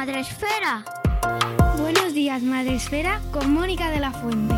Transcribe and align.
Días, 0.00 0.06
Madre 0.06 0.20
Esfera. 0.20 0.84
Buenos 1.78 2.14
días, 2.14 2.42
Madre 2.42 2.74
Esfera, 2.74 3.20
con 3.32 3.52
Mónica 3.52 3.90
de 3.90 4.00
la 4.00 4.10
Fuente. 4.10 4.54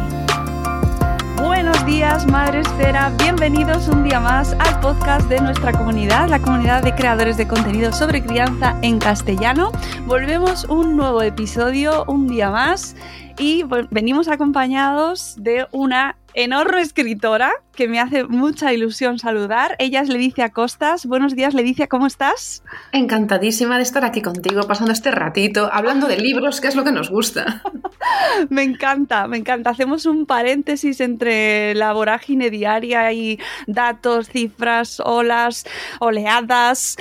Buenos 1.42 1.84
días, 1.84 2.26
Madre 2.28 2.60
Esfera. 2.60 3.12
Bienvenidos 3.18 3.88
un 3.88 4.04
día 4.04 4.20
más 4.20 4.52
al 4.60 4.78
podcast 4.78 5.28
de 5.28 5.40
nuestra 5.40 5.72
comunidad, 5.72 6.28
la 6.28 6.40
comunidad 6.40 6.84
de 6.84 6.94
creadores 6.94 7.36
de 7.36 7.48
contenido 7.48 7.92
sobre 7.92 8.22
crianza 8.22 8.76
en 8.82 9.00
castellano. 9.00 9.72
Volvemos 10.06 10.64
un 10.66 10.96
nuevo 10.96 11.22
episodio, 11.22 12.04
un 12.06 12.28
día 12.28 12.50
más, 12.50 12.94
y 13.36 13.64
venimos 13.90 14.28
acompañados 14.28 15.34
de 15.38 15.66
una 15.72 16.16
enorme 16.34 16.80
escritora 16.80 17.52
que 17.75 17.88
me 17.88 18.00
hace 18.00 18.25
mucha 18.25 18.72
ilusión 18.72 19.19
saludar. 19.19 19.77
Ella 19.78 20.00
es 20.00 20.08
Leticia 20.08 20.50
Costas. 20.50 21.06
Buenos 21.06 21.34
días, 21.34 21.55
Leticia, 21.55 21.86
¿cómo 21.86 22.06
estás? 22.06 22.62
Encantadísima 22.92 23.77
de 23.77 23.83
estar 23.83 24.05
aquí 24.05 24.20
contigo, 24.20 24.62
pasando 24.64 24.92
este 24.92 25.10
ratito, 25.10 25.70
hablando 25.72 26.06
de 26.06 26.19
libros, 26.19 26.60
que 26.60 26.69
es 26.69 26.77
lo 26.77 26.84
que 26.84 26.92
nos 26.92 27.10
gusta. 27.10 27.62
me 28.50 28.62
encanta, 28.62 29.27
me 29.27 29.38
encanta. 29.38 29.70
Hacemos 29.70 30.05
un 30.06 30.27
paréntesis 30.27 31.00
entre 31.00 31.75
la 31.75 31.92
vorágine 31.92 32.50
diaria 32.50 33.10
y 33.12 33.38
datos, 33.66 34.28
cifras, 34.28 35.00
olas, 35.00 35.64
oleadas, 35.98 36.97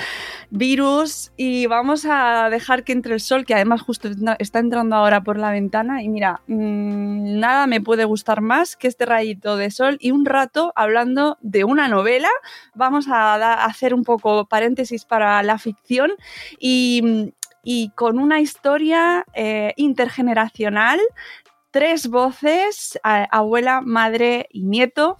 virus 0.52 1.32
y 1.38 1.66
vamos 1.66 2.06
a 2.08 2.50
dejar 2.50 2.84
que 2.84 2.92
entre 2.92 3.14
el 3.14 3.22
sol, 3.22 3.46
que 3.46 3.56
además 3.56 3.82
justo 3.82 4.10
está 4.38 4.60
entrando 4.60 4.96
ahora 4.96 5.22
por 5.22 5.38
la 5.38 5.52
ventana 5.52 6.04
y 6.04 6.10
mira, 6.10 6.42
mmm, 6.48 7.40
nada 7.40 7.68
me 7.68 7.82
puede 7.82 8.06
gustar 8.06 8.42
más 8.42 8.76
que 8.76 8.88
este 8.88 9.06
de 9.58 9.72
sol 9.72 9.98
y 10.00 10.12
un 10.12 10.26
rato 10.26 10.74
hablando 10.76 11.38
de 11.42 11.64
una 11.64 11.88
novela. 11.88 12.30
Vamos 12.74 13.08
a, 13.08 13.66
hacer 13.66 13.94
un 13.94 14.04
poco 14.04 14.46
paréntesis 14.46 15.06
para 15.06 15.42
la 15.44 15.58
ficción 15.58 16.12
y, 16.60 17.24
con 17.96 18.18
una 18.18 18.42
historia 18.42 19.24
eh, 19.34 19.74
intergeneracional 19.78 21.00
tres 21.72 22.08
voces, 22.08 23.00
abuela, 23.04 23.82
madre 23.82 24.48
y 24.52 24.64
nieto, 24.64 25.18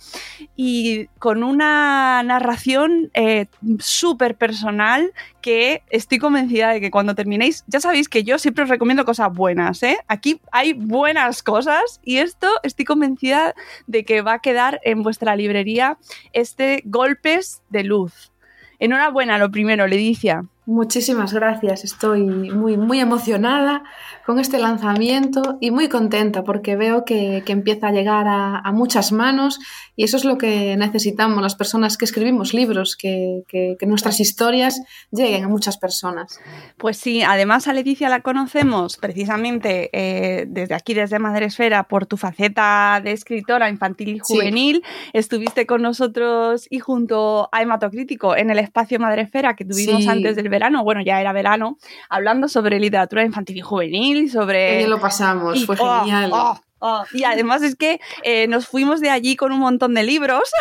y 0.56 1.08
con 1.18 1.44
una 1.44 2.22
narración 2.24 3.10
eh, 3.14 3.48
súper 3.80 4.36
personal 4.36 5.12
que 5.42 5.82
estoy 5.90 6.18
convencida 6.20 6.70
de 6.70 6.82
que 6.82 6.92
cuando 6.92 7.16
terminéis, 7.16 7.64
ya 7.68 7.80
sabéis 7.80 8.10
que 8.10 8.24
yo 8.24 8.38
siempre 8.38 8.66
os 8.66 8.70
recomiendo 8.70 9.06
cosas 9.06 9.34
buenas, 9.34 9.82
¿eh? 9.82 9.98
Aquí 10.08 10.42
hay 10.52 10.74
buenas 10.74 11.42
cosas 11.42 12.00
y 12.04 12.18
esto 12.18 12.48
estoy 12.64 12.86
convencida 12.86 13.56
de 13.88 14.04
que 14.04 14.22
va 14.22 14.34
a 14.34 14.40
quedar 14.40 14.80
en 14.84 15.04
vuestra 15.04 15.36
librería 15.36 15.98
este 16.34 16.84
Golpes 16.86 17.64
de 17.70 17.84
Luz. 17.86 18.32
Enhorabuena, 18.80 19.38
lo 19.38 19.50
primero, 19.52 19.88
Ledicia. 19.88 20.46
Muchísimas 20.68 21.34
gracias, 21.34 21.84
estoy 21.84 22.22
muy, 22.22 22.78
muy 22.78 23.00
emocionada 23.00 23.84
con 24.28 24.38
este 24.38 24.60
lanzamiento 24.60 25.58
y 25.60 25.72
muy 25.72 25.90
contenta 25.90 26.44
porque 26.44 26.76
veo 26.76 27.04
que, 27.04 27.44
empieza 27.48 27.88
a 27.88 27.92
llegar 27.92 28.28
a, 28.28 28.72
muchas 28.72 29.12
manos 29.12 29.60
y 30.02 30.06
eso 30.06 30.18
es 30.18 30.26
lo 30.26 30.40
que 30.40 30.76
necesitamos 30.78 31.44
las 31.44 31.54
personas 31.54 31.96
que 31.96 32.06
escribimos 32.06 32.56
libros, 32.56 32.96
que, 32.96 33.44
nuestras 33.86 34.20
historias 34.20 34.82
lleguen 35.12 35.44
a 35.44 35.48
muchas 35.48 35.78
personas. 35.78 36.40
Pues 36.78 36.98
sí, 36.98 37.22
además 37.22 37.68
a 37.68 37.74
Leticia 37.74 38.10
la 38.10 38.22
conocemos 38.22 38.98
precisamente 38.98 39.92
eh, 39.94 40.46
desde 40.48 40.74
aquí, 40.74 40.96
desde 40.96 41.20
Madresfera, 41.20 41.84
por 41.84 42.08
tu 42.08 42.18
faceta 42.18 43.00
de 43.04 43.12
escritora 43.12 43.70
infantil 43.70 44.16
y 44.16 44.18
juvenil. 44.18 44.84
Estuviste 45.14 45.68
con 45.68 45.84
nosotros 45.84 46.66
y 46.72 46.80
junto 46.80 47.50
a 47.52 47.62
Hematocrítico 47.62 48.36
en 48.36 48.50
el 48.50 48.58
espacio 48.58 48.98
Madresfera 48.98 49.56
que 49.56 49.66
tuvimos 49.66 50.08
antes 50.08 50.36
del 50.36 50.50
verano, 50.50 50.84
bueno, 50.84 51.04
ya 51.04 51.22
era 51.22 51.32
verano, 51.32 51.78
hablando 52.10 52.48
sobre 52.48 52.80
literatura 52.80 53.24
infantil 53.24 53.58
y 53.58 53.62
juvenil, 53.62 54.32
sobre... 54.32 54.82
Y 54.82 54.88
lo 54.88 55.00
pasamos, 55.00 55.64
fue 55.64 55.76
oh, 55.80 56.00
genial. 56.00 56.32
Oh, 56.34 56.60
oh. 56.82 57.04
Y 57.14 57.24
además 57.24 57.62
es 57.62 57.76
que 57.76 58.00
eh, 58.24 58.48
nos 58.48 58.68
fuimos 58.68 59.00
de 59.00 59.10
allí 59.10 59.36
con 59.36 59.52
un 59.52 59.60
montón 59.60 59.94
de 59.94 60.04
libros. 60.04 60.52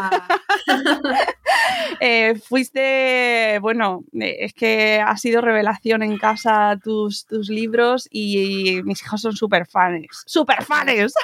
Ah. 0.00 0.28
Eh, 2.00 2.34
fuiste, 2.48 3.58
bueno, 3.60 4.04
eh, 4.20 4.36
es 4.40 4.52
que 4.52 5.00
ha 5.00 5.16
sido 5.16 5.40
revelación 5.40 6.02
en 6.02 6.18
casa 6.18 6.76
tus, 6.82 7.24
tus 7.24 7.48
libros 7.48 8.08
y, 8.10 8.82
mis 8.84 9.00
hijos 9.02 9.22
son 9.22 9.34
súper 9.34 9.66
fans. 9.66 10.24
¡Súper 10.26 10.64
fans! 10.64 11.14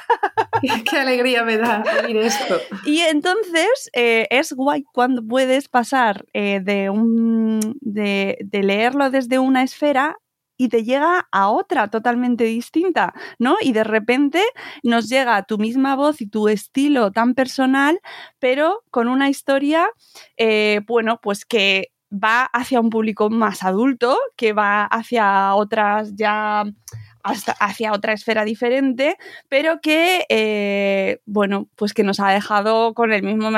¡Qué 0.88 0.96
alegría 0.96 1.42
me 1.44 1.58
da 1.58 1.82
oír 2.04 2.18
esto! 2.18 2.60
Y 2.84 3.00
entonces 3.00 3.90
es 3.92 4.52
guay 4.52 4.84
cuando 4.92 5.22
puedes 5.26 5.68
pasar 5.68 6.24
de, 6.32 6.90
un, 6.90 7.76
de, 7.80 8.38
de 8.40 8.62
leerlo 8.62 9.10
desde 9.10 9.38
una 9.38 9.62
esfera 9.62 10.16
y 10.60 10.68
te 10.68 10.84
llega 10.84 11.26
a 11.32 11.48
otra 11.48 11.88
totalmente 11.88 12.44
distinta, 12.44 13.14
¿no? 13.38 13.56
Y 13.62 13.72
de 13.72 13.82
repente 13.82 14.42
nos 14.82 15.08
llega 15.08 15.42
tu 15.44 15.56
misma 15.56 15.96
voz 15.96 16.20
y 16.20 16.26
tu 16.26 16.48
estilo 16.48 17.12
tan 17.12 17.34
personal, 17.34 17.98
pero 18.38 18.84
con 18.90 19.08
una 19.08 19.30
historia, 19.30 19.88
eh, 20.36 20.82
bueno, 20.86 21.18
pues 21.22 21.46
que 21.46 21.92
va 22.12 22.44
hacia 22.44 22.78
un 22.80 22.90
público 22.90 23.30
más 23.30 23.62
adulto, 23.62 24.18
que 24.36 24.52
va 24.52 24.84
hacia 24.84 25.54
otras 25.54 26.14
ya 26.14 26.64
hasta 27.22 27.52
hacia 27.52 27.92
otra 27.94 28.12
esfera 28.12 28.44
diferente, 28.44 29.16
pero 29.48 29.80
que, 29.80 30.26
eh, 30.28 31.20
bueno, 31.24 31.68
pues 31.74 31.94
que 31.94 32.02
nos 32.02 32.20
ha 32.20 32.28
dejado 32.32 32.92
con 32.92 33.12
el 33.12 33.22
mismo 33.22 33.50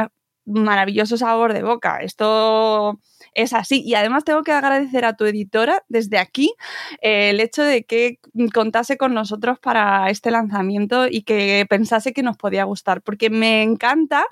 maravilloso 0.44 1.16
sabor 1.16 1.52
de 1.52 1.64
boca. 1.64 1.98
Esto 1.98 3.00
es 3.34 3.52
así. 3.52 3.82
Y 3.84 3.94
además 3.94 4.24
tengo 4.24 4.42
que 4.42 4.52
agradecer 4.52 5.04
a 5.04 5.16
tu 5.16 5.24
editora 5.24 5.84
desde 5.88 6.18
aquí 6.18 6.54
eh, 7.00 7.30
el 7.30 7.40
hecho 7.40 7.62
de 7.62 7.84
que 7.84 8.18
contase 8.52 8.96
con 8.96 9.14
nosotros 9.14 9.58
para 9.58 10.10
este 10.10 10.30
lanzamiento 10.30 11.06
y 11.08 11.22
que 11.22 11.66
pensase 11.68 12.12
que 12.12 12.22
nos 12.22 12.36
podía 12.36 12.64
gustar, 12.64 13.02
porque 13.02 13.30
me 13.30 13.62
encanta 13.62 14.24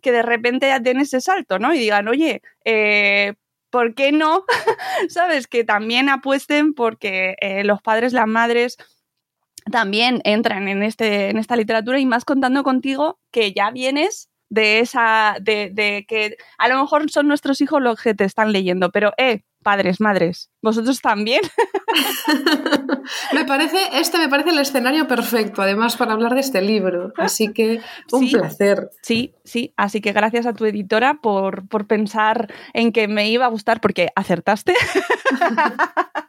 que 0.00 0.12
de 0.12 0.22
repente 0.22 0.68
ya 0.68 0.78
den 0.78 1.00
ese 1.00 1.20
salto, 1.20 1.58
¿no? 1.58 1.74
Y 1.74 1.78
digan, 1.78 2.08
oye, 2.08 2.42
eh, 2.64 3.34
¿por 3.70 3.94
qué 3.94 4.12
no? 4.12 4.44
¿Sabes? 5.08 5.46
Que 5.46 5.64
también 5.64 6.08
apuesten 6.08 6.74
porque 6.74 7.36
eh, 7.40 7.64
los 7.64 7.82
padres, 7.82 8.12
las 8.12 8.26
madres 8.26 8.76
también 9.70 10.20
entran 10.24 10.68
en, 10.68 10.82
este, 10.82 11.30
en 11.30 11.36
esta 11.36 11.56
literatura 11.56 11.98
y 11.98 12.06
más 12.06 12.24
contando 12.24 12.62
contigo 12.62 13.18
que 13.30 13.52
ya 13.52 13.70
vienes 13.70 14.30
de 14.50 14.80
esa, 14.80 15.36
de, 15.40 15.70
de, 15.72 16.04
que 16.08 16.36
a 16.58 16.68
lo 16.68 16.80
mejor 16.80 17.10
son 17.10 17.28
nuestros 17.28 17.60
hijos 17.60 17.82
los 17.82 18.00
que 18.00 18.14
te 18.14 18.24
están 18.24 18.52
leyendo, 18.52 18.90
pero 18.90 19.12
eh, 19.18 19.42
padres, 19.62 20.00
madres. 20.00 20.50
¿Vosotros 20.62 21.00
también? 21.00 21.42
me 23.32 23.44
parece, 23.44 23.78
este 23.92 24.18
me 24.18 24.28
parece 24.28 24.50
el 24.50 24.58
escenario 24.58 25.06
perfecto, 25.06 25.62
además, 25.62 25.96
para 25.96 26.12
hablar 26.12 26.34
de 26.34 26.40
este 26.40 26.62
libro. 26.62 27.12
Así 27.16 27.52
que 27.52 27.80
un 28.12 28.30
placer. 28.30 28.90
Sí, 29.02 29.34
sí. 29.44 29.72
Así 29.76 30.00
que 30.00 30.12
gracias 30.12 30.46
a 30.46 30.52
tu 30.52 30.64
editora 30.64 31.18
por, 31.20 31.66
pensar 31.86 32.52
en 32.72 32.92
que 32.92 33.08
me 33.08 33.30
iba 33.30 33.44
a 33.44 33.48
gustar, 33.48 33.80
porque 33.80 34.08
acertaste. 34.14 34.74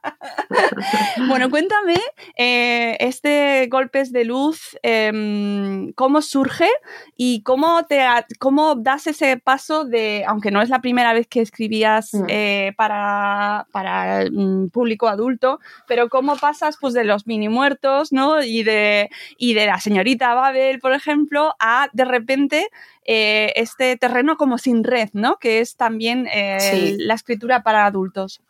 bueno, 1.28 1.50
cuéntame, 1.50 1.96
eh, 2.38 2.98
este 3.00 3.68
Golpes 3.70 4.12
de 4.12 4.26
Luz, 4.26 4.78
em, 4.84 5.92
¿cómo 5.94 6.22
surge 6.22 6.70
y 7.16 7.44
cómo, 7.44 7.86
te, 7.86 8.06
cómo 8.40 8.76
das 8.76 9.08
ese 9.08 9.38
paso 9.38 9.86
de, 9.86 10.24
aunque 10.28 10.52
no 10.52 10.62
es 10.62 10.70
la 10.70 10.82
primera 10.82 11.14
vez 11.14 11.28
que 11.28 11.42
escribías 11.42 12.14
mm. 12.14 12.26
eh, 12.28 12.74
para, 12.78 13.68
para 13.72 14.26
mm, 14.32 14.70
público 14.70 15.08
adulto, 15.08 15.60
pero 15.88 16.10
cómo 16.10 16.36
pasas 16.38 16.78
pues, 16.80 16.94
de 16.94 17.04
los 17.04 17.28
mini 17.28 17.50
muertos 17.50 18.12
¿no? 18.12 18.42
y, 18.42 18.64
de, 18.64 19.10
y 19.38 19.54
de 19.54 19.66
la 19.66 19.80
señorita 19.80 20.34
Babel, 20.34 20.80
por 20.80 20.94
ejemplo, 20.94 21.56
a 21.60 21.90
de 21.94 22.06
repente 22.06 22.68
eh, 23.06 23.54
este 23.56 23.98
terreno 23.98 24.38
como 24.38 24.58
sin 24.58 24.84
red, 24.84 25.10
¿no? 25.14 25.38
que 25.38 25.60
es 25.60 25.76
también 25.76 26.28
la 26.30 27.14
escritura 27.14 27.64
para 27.64 27.86
adultos. 27.86 28.42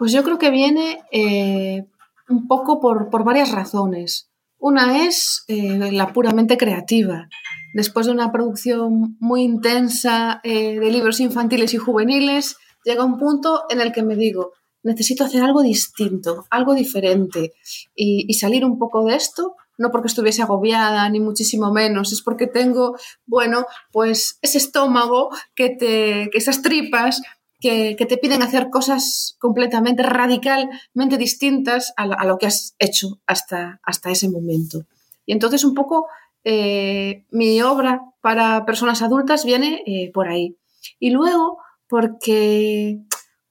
Pues 0.00 0.12
yo 0.12 0.24
creo 0.24 0.38
que 0.38 0.50
viene 0.50 1.02
eh, 1.12 1.84
un 2.30 2.48
poco 2.48 2.80
por, 2.80 3.10
varias 3.22 3.52
razones. 3.52 4.30
Una 4.58 5.04
es 5.04 5.44
eh, 5.46 5.92
la 5.92 6.14
puramente 6.14 6.56
creativa. 6.56 7.28
Después 7.74 8.06
de 8.06 8.12
una 8.12 8.32
producción 8.32 9.18
muy 9.20 9.42
intensa 9.42 10.40
eh, 10.42 10.80
de 10.80 10.90
libros 10.90 11.20
infantiles 11.20 11.74
y 11.74 11.76
juveniles, 11.76 12.56
llega 12.82 13.04
un 13.04 13.18
punto 13.18 13.64
en 13.68 13.82
el 13.82 13.92
que 13.92 14.02
me 14.02 14.16
digo, 14.16 14.52
necesito 14.82 15.24
hacer 15.24 15.42
algo 15.42 15.60
distinto, 15.60 16.46
algo 16.48 16.72
diferente 16.72 17.52
y, 17.94 18.32
salir 18.32 18.64
un 18.64 18.78
poco 18.78 19.04
de 19.04 19.16
esto, 19.16 19.56
no 19.76 19.90
porque 19.90 20.08
estuviese 20.08 20.40
agobiada, 20.40 21.06
ni 21.10 21.20
muchísimo 21.20 21.74
menos, 21.74 22.10
es 22.14 22.22
porque 22.22 22.46
tengo, 22.46 22.96
bueno, 23.26 23.66
pues 23.92 24.38
ese 24.40 24.56
estómago 24.56 25.28
que 25.54 25.68
te, 25.68 26.30
que 26.30 26.38
esas 26.38 26.62
tripas 26.62 27.20
que, 27.60 27.94
te 27.96 28.16
piden 28.16 28.42
hacer 28.42 28.70
cosas 28.70 29.36
completamente, 29.38 30.02
radicalmente 30.02 31.18
distintas 31.18 31.92
a, 31.96 32.24
lo 32.24 32.38
que 32.38 32.46
has 32.46 32.74
hecho 32.78 33.20
hasta, 33.26 33.80
hasta 33.82 34.10
ese 34.10 34.28
momento. 34.28 34.86
Y 35.26 35.32
entonces 35.32 35.64
un 35.64 35.74
poco 35.74 36.06
eh, 36.42 37.26
mi 37.30 37.60
obra 37.62 38.02
para 38.22 38.64
personas 38.64 39.02
adultas 39.02 39.44
viene 39.44 39.82
eh, 39.86 40.10
por 40.12 40.28
ahí. 40.28 40.56
Y 40.98 41.10
luego 41.10 41.58
porque 41.86 43.00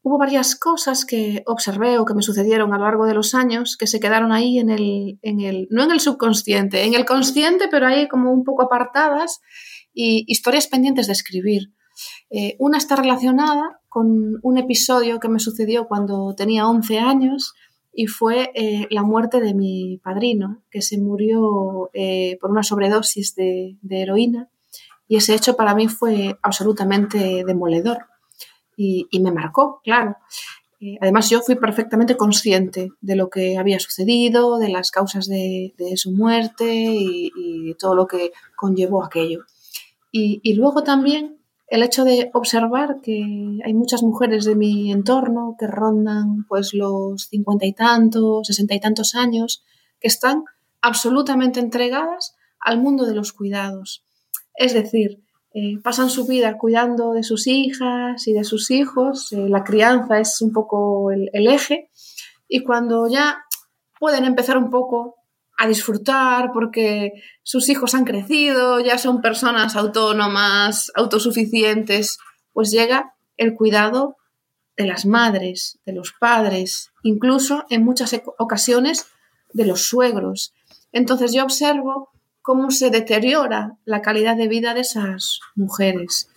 hubo 0.02 0.18
varias 0.18 0.56
cosas 0.56 1.06
que 1.06 1.44
observé 1.46 2.00
o 2.00 2.06
que 2.06 2.14
me 2.14 2.24
sucedieron 2.24 2.74
a 2.74 2.78
lo 2.78 2.86
largo 2.86 3.06
de 3.06 3.14
los 3.14 3.36
años 3.36 3.78
que 3.78 3.86
se 3.86 4.00
quedaron 4.00 4.32
ahí 4.32 4.58
en 4.58 4.70
el, 4.70 5.20
en 5.22 5.42
el 5.42 5.68
no 5.70 5.84
en 5.84 5.92
el 5.92 6.00
subconsciente, 6.00 6.86
en 6.86 6.96
el 6.96 7.06
consciente, 7.06 7.68
pero 7.70 7.86
ahí 7.86 8.08
como 8.08 8.32
un 8.32 8.44
poco 8.44 8.64
apartadas 8.64 9.40
y 9.94 10.24
historias 10.28 10.68
pendientes 10.68 11.08
de 11.08 11.14
escribir. 11.14 11.74
Eh, 12.30 12.56
una 12.60 12.78
está 12.78 12.96
relacionada 12.96 13.79
con 13.90 14.40
un 14.44 14.58
episodio 14.58 15.20
que 15.20 15.28
me 15.28 15.40
sucedió 15.40 15.88
cuando 15.88 16.36
tenía 16.36 16.68
11 16.68 17.00
años 17.00 17.56
y 17.92 18.06
fue 18.06 18.52
eh, 18.54 18.88
la 18.92 19.04
muerte 19.04 19.42
de 19.42 19.54
mi 19.54 19.98
padrino, 19.98 20.62
que 20.70 20.82
se 20.82 21.00
murió 21.00 21.90
eh, 21.94 22.38
por 22.40 22.52
una 22.52 22.64
sobredosis 22.64 23.36
de, 23.36 23.78
heroína. 23.90 24.48
Y 25.08 25.18
ese 25.18 25.34
hecho 25.34 25.56
para 25.56 25.74
mí 25.74 25.88
fue 25.88 26.38
absolutamente 26.44 27.44
demoledor 27.46 28.06
y, 28.78 29.08
me 29.20 29.32
marcó, 29.32 29.82
claro. 29.84 30.16
además, 31.02 31.30
yo 31.30 31.42
fui 31.42 31.56
perfectamente 31.56 32.16
consciente 32.16 32.92
de 33.02 33.16
lo 33.18 33.30
que 33.30 33.58
había 33.58 33.80
sucedido, 33.80 34.60
de 34.60 34.70
las 34.70 34.92
causas 34.92 35.28
de, 35.28 35.74
su 35.96 36.12
muerte 36.12 36.72
y, 36.72 37.74
todo 37.80 37.96
lo 37.96 38.08
que 38.08 38.32
conllevó 38.56 39.04
aquello. 39.04 39.46
y 40.12 40.54
luego 40.54 40.84
también 40.84 41.39
el 41.70 41.84
hecho 41.84 42.04
de 42.04 42.32
observar 42.34 43.00
que 43.02 43.60
hay 43.64 43.74
muchas 43.74 44.02
mujeres 44.02 44.46
de 44.46 44.56
mi 44.56 44.92
entorno 44.92 45.56
que 45.60 45.68
rondan 45.68 46.46
pues 46.48 46.74
los 46.74 47.28
cincuenta 47.28 47.66
y 47.66 47.74
tantos, 47.74 48.48
sesenta 48.48 48.74
y 48.74 48.80
tantos 48.80 49.16
años, 49.16 49.64
que 50.00 50.08
están 50.08 50.46
absolutamente 50.82 51.60
entregadas 51.60 52.36
al 52.60 52.80
mundo 52.80 53.06
de 53.06 53.14
los 53.14 53.34
cuidados. 53.34 54.04
Es 54.56 54.74
decir, 54.74 55.22
eh, 55.54 55.78
pasan 55.84 56.10
su 56.10 56.26
vida 56.26 56.58
cuidando 56.58 57.14
de 57.14 57.24
sus 57.24 57.48
hijas 57.48 58.28
y 58.28 58.34
de 58.34 58.44
sus 58.44 58.72
hijos, 58.72 59.32
eh, 59.32 59.48
la 59.50 59.64
crianza 59.64 60.20
es 60.20 60.42
un 60.42 60.52
poco 60.52 61.12
el 61.12 61.48
eje, 61.48 61.90
y 62.48 62.62
cuando 62.62 63.08
ya 63.08 63.44
pueden 64.00 64.26
empezar 64.26 64.58
un 64.58 64.72
poco 64.72 65.19
a 65.60 65.68
disfrutar 65.68 66.52
porque 66.54 67.12
sus 67.44 67.68
hijos 67.68 67.94
han 67.94 68.06
crecido, 68.06 68.80
ya 68.80 68.98
son 68.98 69.22
personas 69.22 69.76
autónomas, 69.76 70.90
autosuficientes, 70.96 72.18
pues 72.54 72.72
llega 72.72 73.14
el 73.36 73.56
cuidado 73.56 74.16
de 74.78 74.88
las 74.88 75.06
madres, 75.06 75.78
de 75.86 75.92
los 75.92 76.14
padres, 76.18 76.92
incluso 77.04 77.66
en 77.70 77.84
muchas 77.84 78.16
ocasiones 78.38 79.08
de 79.52 79.66
los 79.66 79.84
suegros. 79.84 80.54
Entonces 80.94 81.34
yo 81.34 81.44
observo 81.44 82.10
cómo 82.42 82.72
se 82.72 82.90
deteriora 82.90 83.78
la 83.84 84.02
calidad 84.02 84.38
de 84.38 84.48
vida 84.48 84.74
de 84.74 84.82
esas 84.82 85.42
mujeres. 85.56 86.30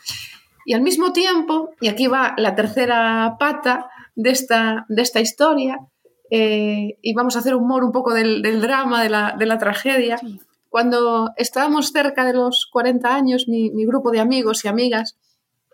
Y 0.67 0.75
al 0.75 0.83
mismo 0.83 1.13
tiempo, 1.13 1.71
y 1.81 1.87
aquí 1.87 2.09
va 2.09 2.35
la 2.37 2.57
tercera 2.57 3.37
pata 3.39 3.89
de 4.17 4.31
esta, 4.31 4.85
de 4.89 5.03
esta 5.03 5.21
historia, 5.21 5.79
eh, 6.35 6.99
y 7.03 7.13
vamos 7.13 7.37
a 7.37 7.41
hacer 7.41 7.55
humor 7.55 7.85
un 7.85 7.93
poco 7.93 8.15
del, 8.15 8.41
drama, 8.63 9.03
de 9.03 9.11
la, 9.11 9.59
tragedia. 9.59 10.19
Cuando 10.71 11.31
estábamos 11.37 11.93
cerca 11.93 12.25
de 12.25 12.33
los 12.33 12.71
40 12.73 13.15
años, 13.15 13.49
mi, 13.49 13.85
grupo 13.85 14.11
de 14.11 14.21
amigos 14.21 14.65
y 14.65 14.69
amigas, 14.69 15.19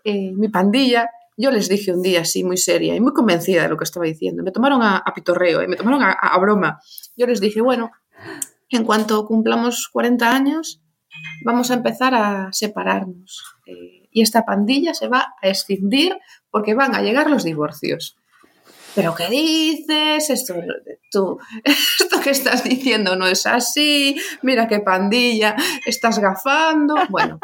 eh, 0.03 0.33
mi 0.33 0.49
pandilla, 0.49 1.09
yo 1.37 1.49
les 1.49 1.69
dije 1.69 1.93
un 1.93 2.01
día 2.01 2.21
así, 2.21 2.43
muy 2.43 2.57
seria 2.57 2.93
y 2.93 2.99
muy 2.99 3.13
convencida 3.13 3.63
de 3.63 3.69
lo 3.69 3.77
que 3.77 3.85
estaba 3.85 4.05
diciendo. 4.05 4.43
Me 4.43 4.51
tomaron 4.51 4.81
a, 4.83 5.01
pitorreo 5.15 5.63
y 5.63 5.69
me 5.69 5.77
tomaron 5.77 6.01
a, 6.03 6.37
broma. 6.39 6.81
Yo 7.15 7.25
les 7.25 7.39
dije, 7.39 7.61
bueno, 7.61 7.91
en 8.69 8.83
cuanto 8.83 9.25
cumplamos 9.25 9.87
40 9.93 10.29
años, 10.29 10.81
vamos 11.45 11.71
a 11.71 11.75
empezar 11.75 12.13
a 12.13 12.49
separarnos. 12.51 13.45
Eh, 13.65 14.09
y 14.11 14.23
esta 14.23 14.43
pandilla 14.43 14.93
se 14.93 15.07
va 15.07 15.35
a 15.41 15.47
escindir 15.47 16.17
porque 16.51 16.73
van 16.73 16.95
a 16.95 17.01
llegar 17.01 17.29
los 17.29 17.45
divorcios. 17.45 18.18
¿Pero 18.95 19.15
qué 19.15 19.29
dices? 19.29 20.29
Esto, 20.29 20.55
tú, 21.11 21.39
esto 21.63 22.19
que 22.21 22.31
estás 22.31 22.63
diciendo 22.63 23.15
no 23.15 23.27
es 23.27 23.45
así, 23.45 24.15
mira 24.41 24.67
qué 24.67 24.79
pandilla, 24.79 25.55
estás 25.85 26.19
gafando. 26.19 26.95
Bueno, 27.09 27.39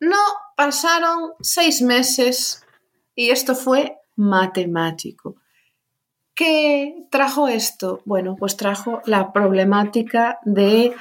no 0.00 0.18
pasaron 0.56 1.32
seis 1.40 1.82
meses 1.82 2.64
y 3.14 3.30
esto 3.30 3.54
fue 3.54 3.98
matemático. 4.16 5.36
¿Qué 6.34 7.06
trajo 7.10 7.46
esto? 7.46 8.02
Bueno, 8.04 8.34
pues 8.36 8.56
trajo 8.56 9.00
la 9.06 9.32
problemática 9.32 10.38
del 10.44 10.94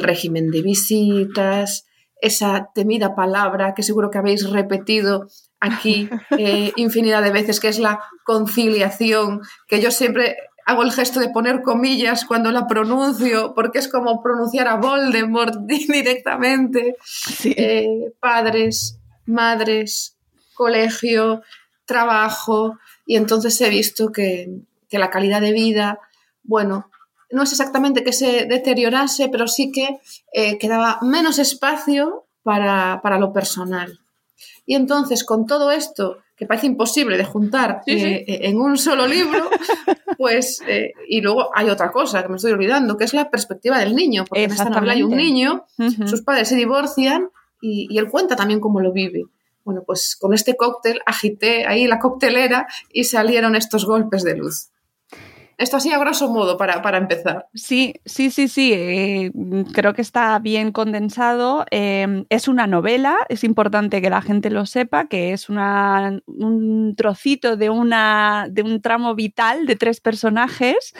régimen 0.00 0.50
de 0.50 0.62
visitas, 0.62 1.86
esa 2.20 2.70
temida 2.74 3.14
palabra 3.14 3.74
que 3.74 3.82
seguro 3.82 4.10
que 4.10 4.18
habéis 4.18 4.48
repetido 4.48 5.26
aquí 5.60 6.08
eh, 6.38 6.72
infinidad 6.76 7.22
de 7.22 7.30
veces, 7.30 7.60
que 7.60 7.68
es 7.68 7.78
la 7.78 8.00
conciliación, 8.24 9.42
que 9.66 9.80
yo 9.80 9.90
siempre 9.90 10.36
hago 10.68 10.82
el 10.82 10.92
gesto 10.92 11.18
de 11.18 11.30
poner 11.30 11.62
comillas 11.62 12.26
cuando 12.26 12.52
la 12.52 12.66
pronuncio, 12.66 13.54
porque 13.54 13.78
es 13.78 13.88
como 13.88 14.22
pronunciar 14.22 14.68
a 14.68 14.76
Voldemort 14.76 15.54
directamente. 15.66 16.96
Eh, 17.44 18.12
padres, 18.20 18.98
madres, 19.24 20.16
colegio, 20.54 21.42
trabajo, 21.86 22.78
y 23.06 23.16
entonces 23.16 23.58
he 23.62 23.70
visto 23.70 24.12
que, 24.12 24.60
la 24.90 25.10
calidad 25.10 25.40
de 25.40 25.52
vida, 25.52 26.00
bueno, 26.42 26.90
no 27.30 27.42
es 27.42 27.52
exactamente 27.52 28.04
que 28.04 28.12
se 28.12 28.44
deteriorase, 28.44 29.28
pero 29.30 29.48
sí 29.48 29.72
que 29.72 30.00
eh, 30.32 30.58
quedaba 30.58 30.98
menos 31.00 31.38
espacio 31.38 32.26
para, 32.42 33.00
para 33.02 33.18
lo 33.18 33.32
personal. 33.32 34.00
Y 34.68 34.74
entonces, 34.74 35.24
con 35.24 35.46
todo 35.46 35.70
esto, 35.70 36.18
que 36.36 36.44
parece 36.44 36.66
imposible 36.66 37.16
de 37.16 37.24
juntar 37.24 37.80
eh, 37.86 38.22
eh, 38.28 38.38
en 38.42 38.60
un 38.60 38.76
solo 38.76 39.06
libro, 39.06 39.48
pues, 40.18 40.60
eh, 40.68 40.92
y 41.08 41.22
luego 41.22 41.48
hay 41.54 41.70
otra 41.70 41.90
cosa 41.90 42.22
que 42.22 42.28
me 42.28 42.36
estoy 42.36 42.52
olvidando, 42.52 42.98
que 42.98 43.04
es 43.04 43.14
la 43.14 43.30
perspectiva 43.30 43.78
del 43.78 43.96
niño, 43.96 44.26
porque 44.28 44.44
en 44.44 44.50
esta 44.50 44.68
novela 44.68 44.92
hay 44.92 45.02
un 45.02 45.16
niño, 45.16 45.64
sus 46.04 46.20
padres 46.20 46.48
se 46.48 46.54
divorcian 46.54 47.30
y, 47.62 47.96
él 47.98 48.10
cuenta 48.10 48.36
también 48.36 48.60
cómo 48.60 48.80
lo 48.80 48.92
vive. 48.92 49.24
Bueno, 49.64 49.84
pues 49.86 50.16
con 50.20 50.34
este 50.34 50.54
cóctel 50.54 51.00
agité 51.06 51.66
ahí 51.66 51.86
la 51.86 51.98
coctelera 51.98 52.66
y 52.92 53.04
salieron 53.04 53.56
estos 53.56 53.86
golpes 53.86 54.22
de 54.22 54.36
luz. 54.36 54.68
Esto 55.58 55.76
así 55.76 55.92
a 55.92 55.98
grosso 55.98 56.30
modo 56.30 56.56
para, 56.56 56.82
para 56.82 56.98
empezar. 56.98 57.48
Sí, 57.52 57.94
sí, 58.04 58.30
sí, 58.30 58.46
sí. 58.46 58.72
Eh, 58.72 59.32
creo 59.72 59.92
que 59.92 60.02
está 60.02 60.38
bien 60.38 60.70
condensado. 60.70 61.66
Em, 61.72 62.26
es 62.28 62.46
una 62.46 62.68
novela, 62.68 63.16
es 63.28 63.42
importante 63.42 64.00
que 64.00 64.08
la 64.08 64.22
gente 64.22 64.50
lo 64.50 64.66
sepa, 64.66 65.08
que 65.08 65.32
es 65.32 65.48
una, 65.48 66.20
un 66.26 66.94
trocito 66.96 67.56
de, 67.56 67.70
una, 67.70 68.46
de 68.48 68.62
un 68.62 68.80
tramo 68.80 69.16
vital 69.16 69.66
de 69.66 69.74
tres 69.74 70.00
personajes 70.00 70.94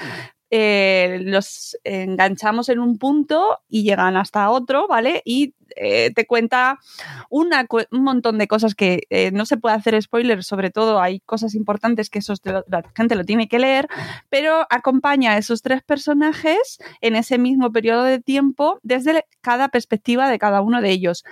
eh, 0.51 1.21
los 1.23 1.77
enganchamos 1.85 2.69
en 2.69 2.79
un 2.79 2.99
punto 2.99 3.61
y 3.69 3.83
llegan 3.83 4.17
hasta 4.17 4.51
otro, 4.51 4.89
¿vale? 4.89 5.23
Y 5.25 5.55
eh, 5.77 6.11
te 6.15 6.27
cuenta 6.27 6.79
un 7.29 7.51
montón 7.91 8.39
de 8.39 8.49
cosas 8.49 8.75
que 8.75 9.03
eh, 9.11 9.31
no 9.33 9.45
se 9.45 9.59
puede 9.59 9.77
hacer 9.77 10.01
spoiler, 10.01 10.43
sobre 10.43 10.71
todo 10.71 11.01
hay 11.01 11.21
cosas 11.21 11.55
importantes 11.55 12.09
que 12.09 12.21
esos, 12.21 12.41
la 12.45 12.83
gente 12.97 13.15
lo 13.15 13.25
tiene 13.25 13.49
que 13.49 13.59
leer, 13.59 13.89
pero 14.31 14.67
acompaña 14.71 15.33
a 15.33 15.39
esos 15.39 15.63
tres 15.63 15.83
personajes 15.83 16.79
en 17.01 17.17
ese 17.17 17.39
mismo 17.39 17.71
periodo 17.71 18.05
de 18.05 18.21
tiempo 18.21 18.79
desde 18.83 19.25
cada 19.41 19.69
perspectiva 19.69 20.29
de 20.29 20.39
cada 20.39 20.63
uno 20.63 20.81
de 20.81 20.91
ellos 20.91 21.25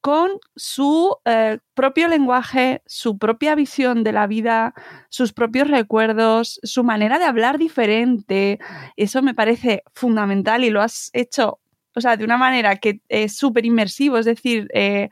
con 0.00 0.30
su 0.54 1.16
eh, 1.24 1.58
propio 1.74 2.08
lenguaje, 2.08 2.82
su 2.86 3.18
propia 3.18 3.54
visión 3.54 4.04
de 4.04 4.12
la 4.12 4.26
vida, 4.26 4.74
sus 5.08 5.32
propios 5.32 5.68
recuerdos, 5.68 6.60
su 6.62 6.84
manera 6.84 7.18
de 7.18 7.24
hablar 7.24 7.58
diferente. 7.58 8.58
Eso 8.96 9.22
me 9.22 9.34
parece 9.34 9.82
fundamental 9.94 10.64
y 10.64 10.70
lo 10.70 10.82
has 10.82 11.10
hecho, 11.12 11.60
o 11.94 12.00
sea, 12.00 12.16
de 12.16 12.24
una 12.24 12.36
manera 12.36 12.76
que 12.76 13.00
es 13.08 13.36
súper 13.36 13.66
inmersivo, 13.66 14.18
es 14.18 14.26
decir, 14.26 14.68
eh, 14.72 15.08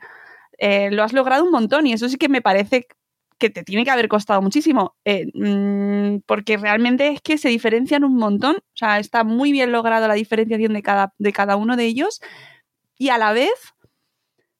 eh, 0.57 0.89
lo 0.91 1.03
has 1.03 1.13
logrado 1.13 1.43
un 1.43 1.51
montón 1.51 1.85
y 1.87 1.93
eso 1.93 2.09
sí 2.09 2.17
que 2.17 2.29
me 2.29 2.41
parece 2.41 2.87
que 3.37 3.49
te 3.51 3.63
tiene 3.63 3.83
que 3.85 3.91
haber 3.91 4.07
costado 4.07 4.41
muchísimo, 4.41 4.95
mm, 5.05 6.19
porque 6.25 6.57
realmente 6.57 7.09
es 7.09 7.21
que 7.21 7.37
se 7.37 7.49
diferencian 7.49 8.03
un 8.03 8.15
montón, 8.15 8.55
o 8.57 8.61
sea, 8.73 8.97
está 8.99 9.23
muy 9.23 9.51
bien 9.51 9.71
logrado 9.71 10.07
la 10.07 10.15
diferenciación 10.15 10.73
de 10.73 10.81
cada, 10.81 11.13
de 11.19 11.33
cada 11.33 11.55
uno 11.55 11.75
de 11.77 11.85
ellos 11.85 12.19
y 12.97 13.09
a 13.09 13.17
la 13.17 13.33
vez 13.33 13.51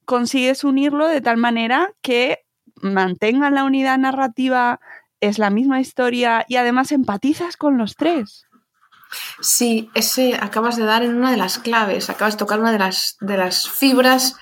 consigues 0.07 0.63
unirlo 0.63 1.07
de 1.07 1.21
tal 1.21 1.37
manera 1.37 1.93
que 2.01 2.39
mantengan 2.81 3.53
la 3.53 3.65
unidad 3.65 3.97
narrativa, 3.97 4.79
es 5.19 5.37
la 5.37 5.49
misma 5.49 5.81
historia 5.81 6.45
y 6.47 6.55
además 6.55 6.91
empatizas 6.91 7.57
con 7.57 7.77
los 7.77 7.95
tres. 7.95 8.45
Sí, 9.41 9.89
ese 9.93 10.35
acabas 10.39 10.77
de 10.77 10.85
dar 10.85 11.03
en 11.03 11.15
una 11.15 11.29
de 11.29 11.37
las 11.37 11.59
claves, 11.59 12.09
acabas 12.09 12.35
de 12.35 12.39
tocar 12.39 12.59
una 12.59 12.71
de 12.71 12.79
las, 12.79 13.17
de 13.19 13.37
las 13.37 13.69
fibras 13.69 14.35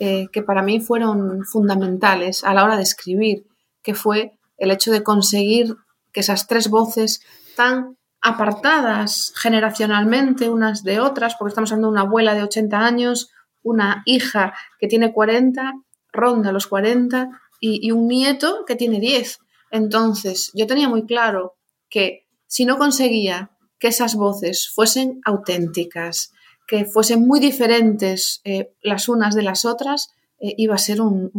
eh, 0.00 0.26
que 0.32 0.42
para 0.42 0.62
mí 0.62 0.80
fueron 0.80 1.44
fundamentales 1.44 2.42
a 2.44 2.52
la 2.52 2.64
hora 2.64 2.76
de 2.76 2.82
escribir, 2.82 3.46
que 3.82 3.94
fue 3.94 4.38
el 4.58 4.70
hecho 4.70 4.90
de 4.90 5.04
conseguir 5.04 5.76
que 6.12 6.20
esas 6.20 6.48
tres 6.48 6.68
voces 6.68 7.22
tan 7.54 7.96
apartadas 8.20 9.32
generacionalmente 9.36 10.48
unas 10.48 10.82
de 10.82 11.00
otras, 11.00 11.36
porque 11.36 11.50
estamos 11.50 11.70
hablando 11.70 11.88
de 11.88 11.92
una 11.92 12.02
abuela 12.02 12.34
de 12.34 12.42
80 12.42 12.78
años, 12.78 13.31
una 13.62 14.02
hija 14.06 14.54
que 14.78 14.88
tiene 14.88 15.12
40, 15.12 15.72
ronda 16.12 16.52
los 16.52 16.66
40, 16.66 17.28
y, 17.60 17.92
un 17.92 18.08
nieto 18.08 18.64
que 18.66 18.74
tiene 18.74 18.98
10. 18.98 19.38
Entonces, 19.70 20.50
yo 20.52 20.66
tenía 20.66 20.88
muy 20.88 21.06
claro 21.06 21.54
que 21.88 22.26
si 22.46 22.64
no 22.64 22.76
conseguía 22.76 23.52
que 23.78 23.88
esas 23.88 24.16
voces 24.16 24.70
fuesen 24.74 25.20
auténticas, 25.24 26.32
que 26.66 26.84
fuesen 26.84 27.26
muy 27.26 27.38
diferentes 27.38 28.40
eh, 28.44 28.74
las 28.82 29.08
unas 29.08 29.34
de 29.34 29.42
las 29.42 29.64
otras, 29.64 30.08
eh, 30.40 30.54
iba 30.58 30.74
a 30.74 30.78
ser 30.78 31.00
un, 31.00 31.30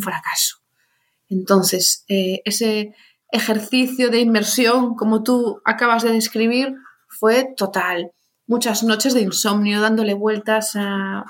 fracaso. 0.00 0.58
Entonces, 1.28 2.04
eh, 2.08 2.42
ese 2.44 2.94
ejercicio 3.32 4.10
de 4.10 4.20
inmersión, 4.20 4.94
como 4.96 5.22
tú 5.22 5.60
acabas 5.64 6.02
de 6.02 6.12
describir, 6.12 6.74
fue 7.08 7.54
total 7.56 8.12
muchas 8.50 8.82
noches 8.82 9.14
de 9.14 9.20
insomnio 9.20 9.80
dándole 9.80 10.12
vueltas 10.12 10.72
a 10.74 11.24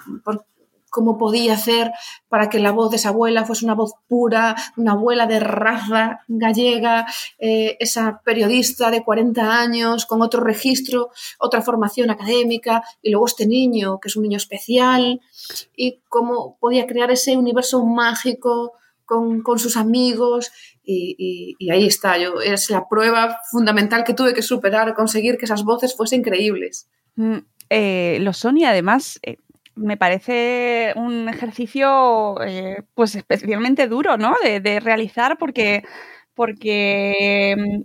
cómo 0.89 1.19
podía 1.19 1.53
hacer 1.53 1.93
para 2.31 2.49
que 2.49 2.59
la 2.59 2.73
voz 2.73 2.91
de 2.91 2.97
esa 2.97 3.11
abuela 3.11 3.45
fuese 3.45 3.67
una 3.67 3.75
voz 3.75 3.93
pura, 4.09 4.57
una 4.79 4.93
abuela 4.93 5.27
de 5.27 5.39
raza 5.39 6.21
gallega, 6.29 7.07
eh, 7.39 7.77
esa 7.79 8.23
periodista 8.25 8.91
de 8.91 9.05
40 9.05 9.61
años 9.61 10.07
con 10.07 10.23
otro 10.23 10.43
registro, 10.43 11.11
otra 11.39 11.61
formación 11.61 12.09
académica, 12.09 12.83
y 13.03 13.11
luego 13.11 13.27
este 13.27 13.47
niño, 13.47 14.01
que 14.01 14.09
es 14.09 14.17
un 14.17 14.23
niño 14.23 14.39
especial, 14.39 15.21
y 15.77 16.01
cómo 16.09 16.57
podía 16.59 16.87
crear 16.87 17.11
ese 17.11 17.37
universo 17.37 17.85
mágico 17.85 18.73
con, 19.05 19.59
sus 19.59 19.77
amigos. 19.77 20.51
Y, 20.83 21.55
y, 21.59 21.71
ahí 21.71 21.87
está, 21.87 22.17
yo, 22.17 22.41
es 22.41 22.71
la 22.71 22.89
prueba 22.89 23.41
fundamental 23.51 24.05
que 24.05 24.15
tuve 24.15 24.33
que 24.33 24.43
superar, 24.43 24.95
conseguir 24.95 25.37
que 25.37 25.45
esas 25.45 25.65
voces 25.65 25.95
fuesen 25.95 26.23
creíbles. 26.23 26.89
Mm, 27.17 27.39
eh, 27.71 28.19
lo 28.21 28.33
son 28.33 28.59
y 28.59 28.65
además 28.65 29.19
eh, 29.23 29.37
me 29.75 29.97
parece 29.97 30.93
un 30.97 31.29
ejercicio 31.29 32.41
eh, 32.43 32.83
pues 32.95 33.15
especialmente 33.15 33.87
duro, 33.89 34.17
¿no? 34.17 34.35
De, 34.43 34.81
realizar 34.81 35.39
porque, 35.39 35.83
porque 36.35 37.57
mm, 37.59 37.83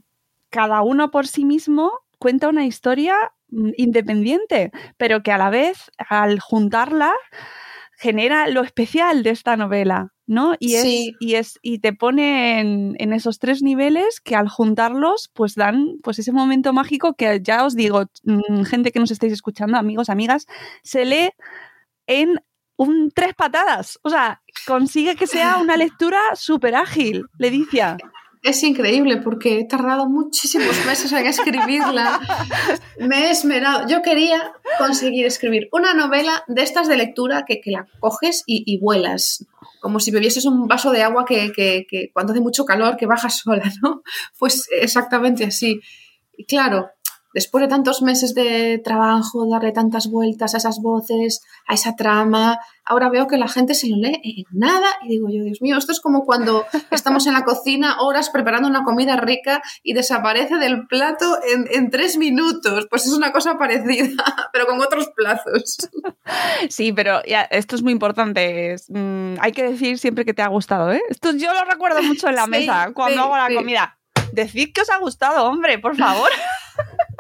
cada 0.50 0.82
uno 0.82 1.12
por 1.12 1.28
sí 1.28 1.46
mismo 1.46 1.92
cuenta 2.20 2.50
una 2.50 2.66
historia 2.66 3.16
mm, 3.50 3.72
independiente, 3.78 4.72
pero 4.98 5.24
que 5.24 5.32
a 5.32 5.38
la 5.38 5.50
vez 5.50 5.92
al 6.10 6.40
juntarla 6.40 7.14
genera 7.98 8.48
lo 8.48 8.64
especial 8.64 9.24
de 9.24 9.30
esta 9.30 9.58
novela, 9.58 10.14
¿no? 10.28 10.56
Y, 10.60 10.76
es, 10.76 11.16
y, 11.20 11.36
es, 11.36 11.60
y 11.62 11.80
te 11.80 11.94
pone 11.94 12.60
en, 12.60 13.14
esos 13.14 13.40
tres 13.40 13.62
niveles 13.62 14.20
que 14.20 14.36
al 14.36 14.50
juntarlos, 14.50 15.30
pues 15.34 15.56
dan 15.56 15.98
pues 16.04 16.20
ese 16.20 16.32
momento 16.32 16.74
mágico 16.74 17.14
que 17.14 17.40
ya 17.42 17.66
os 17.66 17.76
digo, 17.76 18.06
mm, 18.24 18.64
gente 18.64 18.92
que 18.92 19.00
nos 19.00 19.12
estáis 19.12 19.34
escuchando, 19.34 19.78
amigos, 19.78 20.10
amigas, 20.10 20.46
se 20.84 21.06
lee 21.06 21.32
en 22.08 22.40
un 22.78 23.12
tres 23.14 23.34
patadas. 23.34 24.00
O 24.04 24.10
sea, 24.10 24.42
consigue 24.68 25.16
que 25.16 25.28
sea 25.28 25.58
una 25.58 25.78
lectura 25.78 26.20
súper 26.36 26.76
ágil, 26.76 27.26
Ledicia. 27.38 27.98
Es 28.46 28.62
increíble 28.62 29.18
porque 29.18 29.60
he 29.60 29.66
tardado 29.66 30.08
muchísimos 30.08 30.86
meses 30.86 31.12
en 31.12 31.26
escribirla. 31.26 32.20
Me 33.00 33.26
he 33.26 33.32
esmerado. 33.32 33.88
Yo 33.88 34.04
quería 34.04 34.54
conseguir 34.78 35.26
escribir 35.26 35.68
una 35.72 35.96
novela 35.96 36.44
de 36.48 36.62
estas 36.62 36.88
de 36.88 36.96
lectura 36.96 37.44
que, 37.48 37.60
la 37.66 37.88
coges 38.00 38.44
y, 38.46 38.78
vuelas, 38.78 39.48
como 39.82 40.00
si 40.00 40.12
bebieses 40.12 40.46
un 40.46 40.68
vaso 40.68 40.92
de 40.92 41.02
agua 41.02 41.26
que, 41.26 41.52
que, 41.54 42.12
cuando 42.14 42.34
hace 42.34 42.42
mucho 42.42 42.66
calor 42.66 42.98
que 42.98 43.08
baja 43.08 43.32
sola, 43.32 43.64
¿no? 43.82 44.04
Pues 44.38 44.68
exactamente 44.80 45.46
así. 45.46 45.82
Y 46.38 46.46
claro, 46.46 46.92
después 47.36 47.62
de 47.62 47.68
tantos 47.68 48.02
meses 48.02 48.34
de 48.34 48.82
trabajo, 48.82 49.46
darle 49.48 49.74
tantas 49.74 50.10
vueltas 50.10 50.56
a 50.56 50.58
esas 50.58 50.80
voces, 50.82 51.42
a 51.68 51.74
esa 51.74 51.96
trama, 51.98 52.58
ahora 52.86 53.10
veo 53.10 53.28
que 53.28 53.38
la 53.38 53.50
gente 53.50 53.76
se 53.76 53.90
lo 53.90 53.98
lee 53.98 54.22
en 54.24 54.46
nada 54.58 54.88
y 55.04 55.10
digo 55.10 55.28
yo, 55.30 55.44
Dios 55.44 55.62
mío, 55.62 55.78
esto 55.78 55.92
es 55.92 56.00
como 56.00 56.24
cuando 56.24 56.66
estamos 56.92 57.28
en 57.28 57.34
la 57.34 57.44
cocina 57.44 57.98
horas 58.00 58.30
preparando 58.30 58.70
una 58.70 58.86
comida 58.86 59.18
rica 59.18 59.62
y 59.84 59.94
desaparece 59.94 60.56
del 60.56 60.88
plato 60.88 61.38
en, 61.44 61.90
tres 61.90 62.18
minutos. 62.18 62.88
Pues 62.90 63.06
es 63.06 63.12
una 63.12 63.34
cosa 63.34 63.58
parecida, 63.58 64.24
pero 64.54 64.66
con 64.66 64.80
otros 64.80 65.10
plazos. 65.14 65.90
Sí, 66.70 66.94
pero 66.94 67.22
ya, 67.28 67.42
esto 67.42 67.76
es 67.76 67.84
muy 67.84 67.92
importante. 67.92 68.78
Mm, 68.88 69.36
hay 69.42 69.52
que 69.52 69.64
decir 69.64 70.00
siempre 70.00 70.24
que 70.24 70.34
te 70.34 70.42
ha 70.42 70.48
gustado, 70.48 70.94
¿eh? 70.94 71.02
Esto 71.10 71.32
yo 71.34 71.54
lo 71.54 71.66
recuerdo 71.66 72.02
mucho 72.02 72.30
en 72.30 72.36
la 72.36 72.48
mesa 72.48 72.92
cuando 72.94 73.24
hago 73.24 73.36
la 73.36 73.54
comida. 73.54 74.00
Decid 74.32 74.74
que 74.74 74.82
os 74.82 74.90
ha 74.90 74.98
gustado, 74.98 75.46
hombre, 75.46 75.80
por 75.80 75.98
favor. 75.98 76.30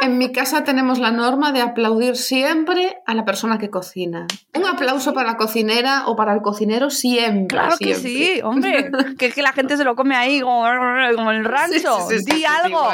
En 0.06 0.20
mi 0.20 0.32
casa 0.32 0.64
tenemos 0.64 1.00
la 1.00 1.10
norma 1.10 1.52
de 1.52 1.62
aplaudir 1.62 2.16
siempre 2.16 3.02
a 3.08 3.16
la 3.16 3.26
persona 3.26 3.58
que 3.58 3.72
cocina. 3.72 4.28
Un 4.54 4.68
aplauso 4.68 5.16
para 5.16 5.32
la 5.32 5.36
cocinera 5.36 6.04
o 6.06 6.16
para 6.16 6.32
el 6.34 6.44
cocinero 6.44 6.92
siempre. 6.92 7.58
Claro 7.58 7.76
que 7.80 7.96
sí, 7.96 8.40
hombre. 8.44 8.92
que 9.18 9.26
es 9.26 9.34
que 9.34 9.42
la 9.42 9.52
gente 9.52 9.78
se 9.78 9.84
lo 9.84 9.96
come 9.96 10.16
ahí 10.16 10.42
como, 10.42 10.68
el 11.32 11.44
rancho. 11.44 12.08
Di 12.24 12.46
algo. 12.46 12.88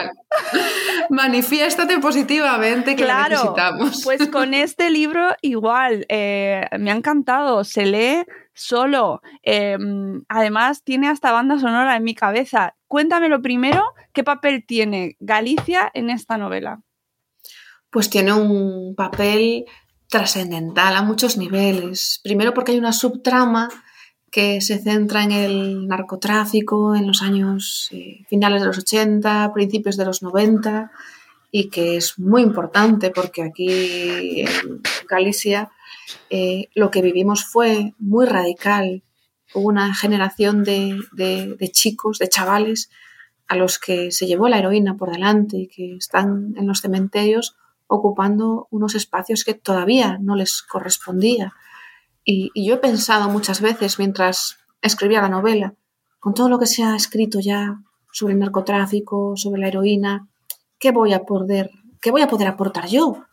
Manifiéstate 1.10 2.00
positivamente 2.00 2.96
que 2.96 3.04
claro, 3.04 3.32
necesitamos. 3.32 4.02
Pues 4.06 4.30
con 4.30 4.54
este 4.54 4.90
libro 4.90 5.36
igual. 5.42 6.06
Eh, 6.08 6.66
me 6.80 6.92
ha 6.92 6.96
encantado. 6.96 7.66
Se 7.66 7.88
lee 7.88 8.24
solo. 8.54 9.22
Em, 9.44 10.24
además, 10.30 10.82
tiene 10.86 11.10
hasta 11.10 11.34
banda 11.34 11.60
sonora 11.60 11.98
en 11.98 12.06
mi 12.06 12.16
cabeza. 12.16 12.76
Cuéntame 12.88 13.28
lo 13.28 13.42
primero, 13.42 13.84
¿qué 14.14 14.24
papel 14.24 14.66
tiene 14.66 15.18
Galicia 15.20 15.92
en 15.94 16.10
esta 16.10 16.38
novela? 16.38 16.80
Pues 17.92 18.10
tiene 18.10 18.34
un 18.34 18.96
papel 18.96 19.66
trascendental 20.08 20.96
a 20.96 21.04
muchos 21.04 21.38
niveles. 21.38 22.20
Primero 22.24 22.54
porque 22.54 22.72
hay 22.72 22.78
una 22.78 22.94
subtrama 22.94 23.70
que 24.32 24.62
se 24.62 24.80
centra 24.80 25.24
en 25.24 25.32
el 25.32 25.88
narcotráfico 25.88 26.96
en 26.96 27.06
los 27.06 27.22
años 27.22 27.90
eh, 27.92 28.24
finales 28.30 28.62
de 28.62 28.68
los 28.68 28.78
80, 28.78 29.52
principios 29.54 29.98
de 29.98 30.06
los 30.06 30.24
90 30.24 30.92
y 31.52 31.70
que 31.70 31.98
es 31.98 32.18
muy 32.18 32.42
importante 32.42 33.12
porque 33.12 33.44
aquí 33.44 34.42
en 34.42 34.82
Galicia 35.10 35.70
eh, 36.30 36.70
lo 36.74 36.92
que 36.92 37.02
vivimos 37.02 37.44
fue 37.46 37.94
muy 38.00 38.26
radical. 38.26 39.04
Hubo 39.54 39.68
una 39.68 39.94
generación 39.94 40.64
de 40.64 40.98
chicos, 41.74 42.20
de 42.20 42.30
chavales 42.30 42.90
a 43.50 43.58
los 43.58 43.80
que 43.80 44.12
se 44.12 44.28
llevó 44.28 44.48
la 44.48 44.60
heroína 44.60 44.96
por 44.96 45.12
delante 45.12 45.58
y 45.58 45.68
que 45.68 45.96
están 45.98 46.54
en 46.58 46.68
los 46.68 46.80
cementerios 46.80 47.58
ocupando 47.94 48.68
unos 48.72 48.96
espacios 48.96 49.44
que 49.44 49.54
todavía 49.54 50.18
no 50.22 50.36
les 50.36 50.62
correspondía. 50.62 51.54
Y, 52.24 52.50
yo 52.56 52.76
he 52.76 52.78
pensado 52.78 53.30
muchas 53.30 53.60
veces 53.60 54.00
mientras 54.00 54.58
escribía 54.82 55.22
la 55.22 55.28
novela, 55.28 55.76
con 56.20 56.34
todo 56.34 56.48
lo 56.48 56.58
que 56.58 56.68
se 56.68 56.84
ha 56.84 56.96
escrito 56.96 57.40
ya 57.42 57.82
sobre 58.14 58.34
el 58.34 58.40
narcotráfico, 58.40 59.36
sobre 59.36 59.60
la 59.60 59.68
heroína, 59.68 60.30
¿qué 60.80 60.92
voy 60.92 61.12
a 61.12 61.24
poder, 61.26 61.70
qué 62.02 62.12
voy 62.12 62.22
a 62.22 62.30
poder 62.30 62.48
aportar 62.48 62.88
yo? 62.88 63.26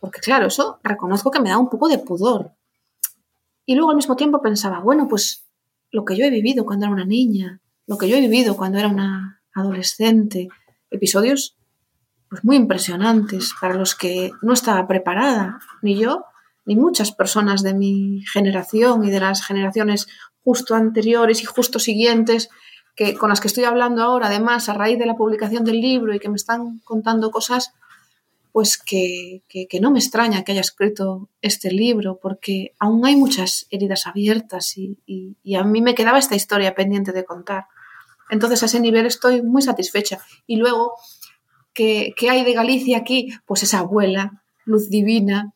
Porque 0.00 0.20
claro, 0.20 0.46
eso 0.46 0.80
reconozco 0.82 1.30
que 1.30 1.40
me 1.40 1.50
da 1.50 1.58
un 1.58 1.68
poco 1.68 1.88
de 1.88 1.98
pudor. 1.98 2.52
Y 3.66 3.74
luego 3.74 3.90
al 3.90 3.96
mismo 3.96 4.16
tiempo 4.16 4.40
pensaba, 4.40 4.80
bueno, 4.80 5.06
pues 5.06 5.46
lo 5.90 6.06
que 6.06 6.16
yo 6.16 6.24
he 6.24 6.30
vivido 6.30 6.64
cuando 6.64 6.86
era 6.86 6.94
una 6.94 7.04
niña, 7.04 7.60
lo 7.86 7.98
que 7.98 8.08
yo 8.08 8.16
he 8.16 8.20
vivido 8.20 8.56
cuando 8.56 8.78
era 8.78 8.88
una 8.88 9.42
adolescente, 9.54 10.48
episodios 10.90 11.57
pues 12.28 12.44
muy 12.44 12.56
impresionantes 12.56 13.54
para 13.60 13.74
los 13.74 13.94
que 13.94 14.32
no 14.42 14.52
estaba 14.52 14.86
preparada, 14.86 15.60
ni 15.82 15.98
yo, 15.98 16.24
ni 16.64 16.76
muchas 16.76 17.12
personas 17.12 17.62
de 17.62 17.74
mi 17.74 18.22
generación 18.32 19.04
y 19.04 19.10
de 19.10 19.20
las 19.20 19.44
generaciones 19.44 20.06
justo 20.44 20.74
anteriores 20.74 21.42
y 21.42 21.46
justo 21.46 21.78
siguientes, 21.78 22.50
que, 22.94 23.14
con 23.14 23.30
las 23.30 23.40
que 23.40 23.48
estoy 23.48 23.64
hablando 23.64 24.02
ahora, 24.02 24.26
además, 24.26 24.68
a 24.68 24.74
raíz 24.74 24.98
de 24.98 25.06
la 25.06 25.16
publicación 25.16 25.64
del 25.64 25.80
libro 25.80 26.14
y 26.14 26.18
que 26.18 26.28
me 26.28 26.36
están 26.36 26.80
contando 26.80 27.30
cosas, 27.30 27.72
pues 28.52 28.76
que, 28.76 29.42
que, 29.48 29.80
no 29.80 29.90
me 29.90 29.98
extraña 29.98 30.42
que 30.42 30.52
haya 30.52 30.60
escrito 30.60 31.28
este 31.42 31.70
libro, 31.70 32.18
porque 32.20 32.74
aún 32.78 33.06
hay 33.06 33.14
muchas 33.14 33.66
heridas 33.70 34.06
abiertas 34.06 34.76
y, 34.76 34.98
y, 35.06 35.54
a 35.54 35.64
mí 35.64 35.80
me 35.80 35.94
quedaba 35.94 36.18
esta 36.18 36.34
historia 36.34 36.74
pendiente 36.74 37.12
de 37.12 37.24
contar. 37.24 37.66
Entonces, 38.30 38.62
a 38.62 38.66
ese 38.66 38.80
nivel 38.80 39.06
estoy 39.06 39.42
muy 39.42 39.62
satisfecha. 39.62 40.18
Y 40.46 40.56
luego, 40.56 40.94
¿qué, 41.78 42.12
qué 42.16 42.28
hay 42.28 42.44
de 42.44 42.54
Galicia 42.54 42.98
aquí? 42.98 43.28
Pues 43.46 43.62
esa 43.62 43.78
abuela, 43.78 44.42
luz 44.64 44.90
divina, 44.90 45.54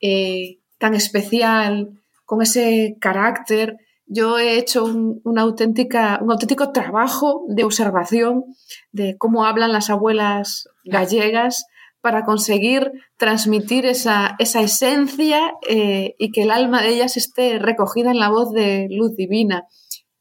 eh, 0.00 0.60
tan 0.78 0.94
especial, 0.94 2.00
con 2.24 2.42
ese 2.42 2.96
carácter. 3.00 3.76
Yo 4.06 4.38
he 4.38 4.56
hecho 4.56 4.84
un, 4.84 5.38
auténtica, 5.38 6.20
un 6.22 6.30
auténtico 6.30 6.70
trabajo 6.70 7.44
de 7.48 7.64
observación 7.64 8.44
de 8.92 9.16
cómo 9.18 9.44
hablan 9.44 9.72
las 9.72 9.90
abuelas 9.90 10.68
gallegas 10.84 11.66
para 12.00 12.24
conseguir 12.24 12.92
transmitir 13.16 13.84
esa, 13.84 14.36
esa 14.38 14.60
esencia 14.60 15.54
eh, 15.68 16.14
y 16.18 16.30
que 16.30 16.42
el 16.42 16.52
alma 16.52 16.82
de 16.82 16.90
ellas 16.90 17.16
esté 17.16 17.58
recogida 17.58 18.12
en 18.12 18.20
la 18.20 18.30
voz 18.30 18.52
de 18.52 18.86
luz 18.90 19.16
divina, 19.16 19.64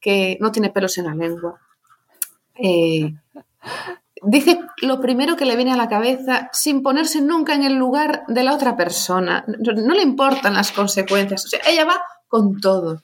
que 0.02 0.40
no 0.42 0.52
tiene 0.52 0.72
pelos 0.72 0.98
en 0.98 1.06
la 1.06 1.14
lengua. 1.14 1.60
Eh, 2.56 3.14
dice 4.24 4.60
lo 4.82 5.00
primero 5.00 5.36
que 5.36 5.46
le 5.46 5.56
viene 5.56 5.74
a 5.74 5.78
la 5.78 5.90
cabeza 5.90 6.50
sin 6.54 6.82
ponerse 6.82 7.22
nunca 7.22 7.56
en 7.56 7.64
el 7.64 7.76
lugar 7.76 8.24
de 8.28 8.44
la 8.44 8.54
otra 8.54 8.76
persona. 8.76 9.46
No, 9.48 9.94
le 9.94 10.02
importan 10.02 10.54
las 10.54 10.72
consecuencias. 10.72 11.46
O 11.46 11.50
sea, 11.50 11.60
ella 11.68 11.86
va 11.86 12.02
con 12.28 12.60
todo. 12.60 13.04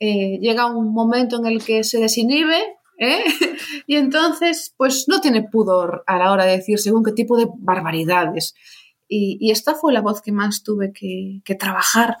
Eh, 0.00 0.38
llega 0.40 0.66
un 0.66 0.92
momento 0.92 1.36
en 1.36 1.46
el 1.46 1.64
que 1.64 1.84
se 1.84 1.98
desinhibe 1.98 2.60
¿eh? 2.98 3.24
y 3.86 3.96
entonces 3.96 4.74
pues 4.76 5.06
no 5.08 5.20
tiene 5.20 5.42
pudor 5.42 6.02
a 6.06 6.18
la 6.18 6.32
hora 6.32 6.44
de 6.44 6.56
decir 6.56 6.78
según 6.78 7.04
qué 7.04 7.12
tipo 7.12 7.36
de 7.36 7.48
barbaridades. 7.58 8.54
Y, 9.14 9.50
esta 9.50 9.74
fue 9.74 9.92
la 9.92 10.00
voz 10.00 10.22
que 10.22 10.32
más 10.32 10.62
tuve 10.62 10.90
que, 10.90 11.42
que 11.44 11.54
trabajar 11.54 12.16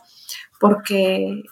porque 0.60 1.42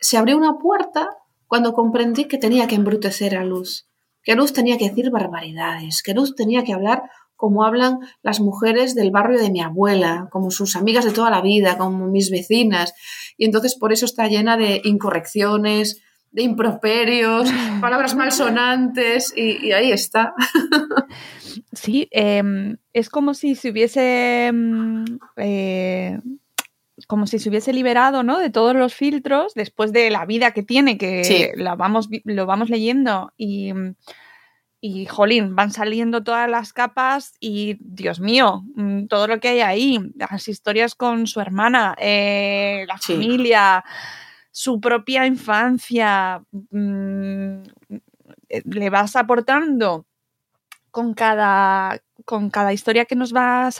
se 0.00 0.16
abrió 0.16 0.38
una 0.38 0.56
puerta 0.56 1.10
cuando 1.46 1.74
comprendí 1.74 2.24
que 2.24 2.38
tenía 2.38 2.66
que 2.66 2.76
embrutecer 2.76 3.36
a 3.36 3.44
Luz 3.44 3.85
que 4.26 4.34
Luz 4.34 4.52
tenía 4.52 4.76
que 4.76 4.88
decir 4.88 5.10
barbaridades, 5.10 6.02
que 6.02 6.12
Luz 6.12 6.34
tenía 6.34 6.64
que 6.64 6.74
hablar 6.74 7.04
como 7.36 7.64
hablan 7.64 8.00
las 8.22 8.40
mujeres 8.40 8.94
del 8.94 9.12
barrio 9.12 9.38
de 9.38 9.50
mi 9.50 9.60
abuela, 9.60 10.28
como 10.32 10.50
sus 10.50 10.74
amigas 10.74 11.04
de 11.04 11.12
toda 11.12 11.30
la 11.30 11.42
vida, 11.42 11.78
como 11.78 12.08
mis 12.08 12.30
vecinas. 12.30 12.92
Y 13.38 13.44
entonces 13.44 13.76
por 13.76 13.92
eso 13.92 14.04
está 14.04 14.26
llena 14.26 14.56
de 14.56 14.80
incorrecciones, 14.84 16.02
de 16.32 16.42
improperios, 16.42 17.48
palabras 17.80 18.16
malsonantes, 18.16 19.32
y, 19.36 19.64
y 19.64 19.72
ahí 19.72 19.92
está. 19.92 20.34
Sí, 21.72 22.08
em, 22.10 22.78
es 22.92 23.08
como 23.08 23.32
si 23.32 23.54
se 23.54 23.70
hubiese 23.70 24.46
em, 24.46 25.04
eh, 25.36 26.18
como 27.06 27.26
si 27.26 27.38
se 27.38 27.48
hubiese 27.48 27.72
liberado, 27.72 28.22
¿no? 28.22 28.38
De 28.38 28.50
todos 28.50 28.74
los 28.74 28.94
filtros 28.94 29.54
después 29.54 29.92
de 29.92 30.10
la 30.10 30.26
vida 30.26 30.50
que 30.52 30.62
tiene, 30.62 30.98
que 30.98 31.52
la 31.56 31.76
vamos, 31.76 32.08
lo 32.24 32.46
vamos 32.46 32.68
leyendo 32.68 33.32
y, 33.36 33.72
y, 34.80 35.06
jolín, 35.06 35.54
van 35.54 35.70
saliendo 35.70 36.24
todas 36.24 36.50
las 36.50 36.72
capas 36.72 37.34
y, 37.38 37.78
Dios 37.80 38.18
mío, 38.20 38.64
mm, 38.74 39.06
todo 39.06 39.28
lo 39.28 39.38
que 39.38 39.48
hay 39.48 39.60
ahí, 39.60 39.98
las 40.16 40.48
historias 40.48 40.94
con 40.94 41.26
su 41.26 41.40
hermana, 41.40 41.94
eh, 41.98 42.84
la 42.88 42.98
familia, 42.98 43.84
su 44.50 44.80
propia 44.80 45.26
infancia, 45.26 46.42
mm, 46.70 47.62
le 48.64 48.90
vas 48.90 49.16
aportando 49.16 50.06
con 50.90 51.14
cada, 51.14 52.00
con 52.26 52.50
cada 52.50 52.72
historia 52.72 53.04
que 53.04 53.14
nos 53.14 53.32
va, 53.32 53.70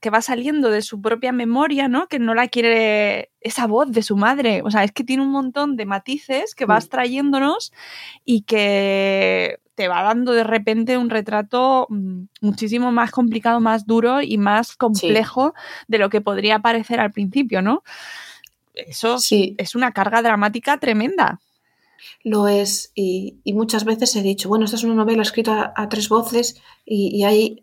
que 0.00 0.10
va 0.10 0.22
saliendo 0.22 0.70
de 0.70 0.80
su 0.80 1.02
propia 1.02 1.32
memoria, 1.32 1.88
¿no? 1.88 2.06
Que 2.06 2.20
no 2.20 2.34
la 2.34 2.46
quiere 2.46 3.32
esa 3.40 3.66
voz 3.66 3.90
de 3.90 4.02
su 4.02 4.16
madre. 4.16 4.62
O 4.64 4.70
sea, 4.70 4.84
es 4.84 4.92
que 4.92 5.02
tiene 5.02 5.24
un 5.24 5.32
montón 5.32 5.76
de 5.76 5.86
matices 5.86 6.54
que 6.54 6.66
vas 6.66 6.86
mm. 6.86 6.88
trayéndonos 6.88 7.72
y 8.24 8.42
que 8.42 9.58
te 9.74 9.88
va 9.88 10.04
dando 10.04 10.32
de 10.32 10.44
repente 10.44 10.96
un 10.96 11.10
retrato 11.10 11.88
mm, 11.90 12.22
muchísimo 12.40 12.92
más 12.92 13.10
complicado, 13.10 13.60
más 13.60 13.86
duro 13.86 14.22
y 14.22 14.38
más 14.38 14.76
complejo 14.76 15.52
de 15.88 15.98
lo 15.98 16.10
que 16.10 16.20
podría 16.20 16.60
parecer 16.60 17.00
al 17.00 17.10
principio, 17.10 17.60
¿no? 17.60 17.82
Eso 18.72 19.18
sí. 19.18 19.56
es 19.58 19.74
una 19.74 19.90
carga 19.90 20.22
dramática 20.22 20.78
tremenda 20.78 21.40
lo 22.22 22.48
es 22.48 22.92
y, 22.94 23.40
muchas 23.46 23.84
veces 23.84 24.14
he 24.16 24.22
dicho, 24.22 24.48
bueno, 24.48 24.64
esta 24.64 24.76
es 24.76 24.84
una 24.84 24.94
novela 24.94 25.22
escrita 25.22 25.72
a, 25.76 25.88
tres 25.88 26.08
voces 26.08 26.60
y, 26.84 27.24
hay 27.24 27.62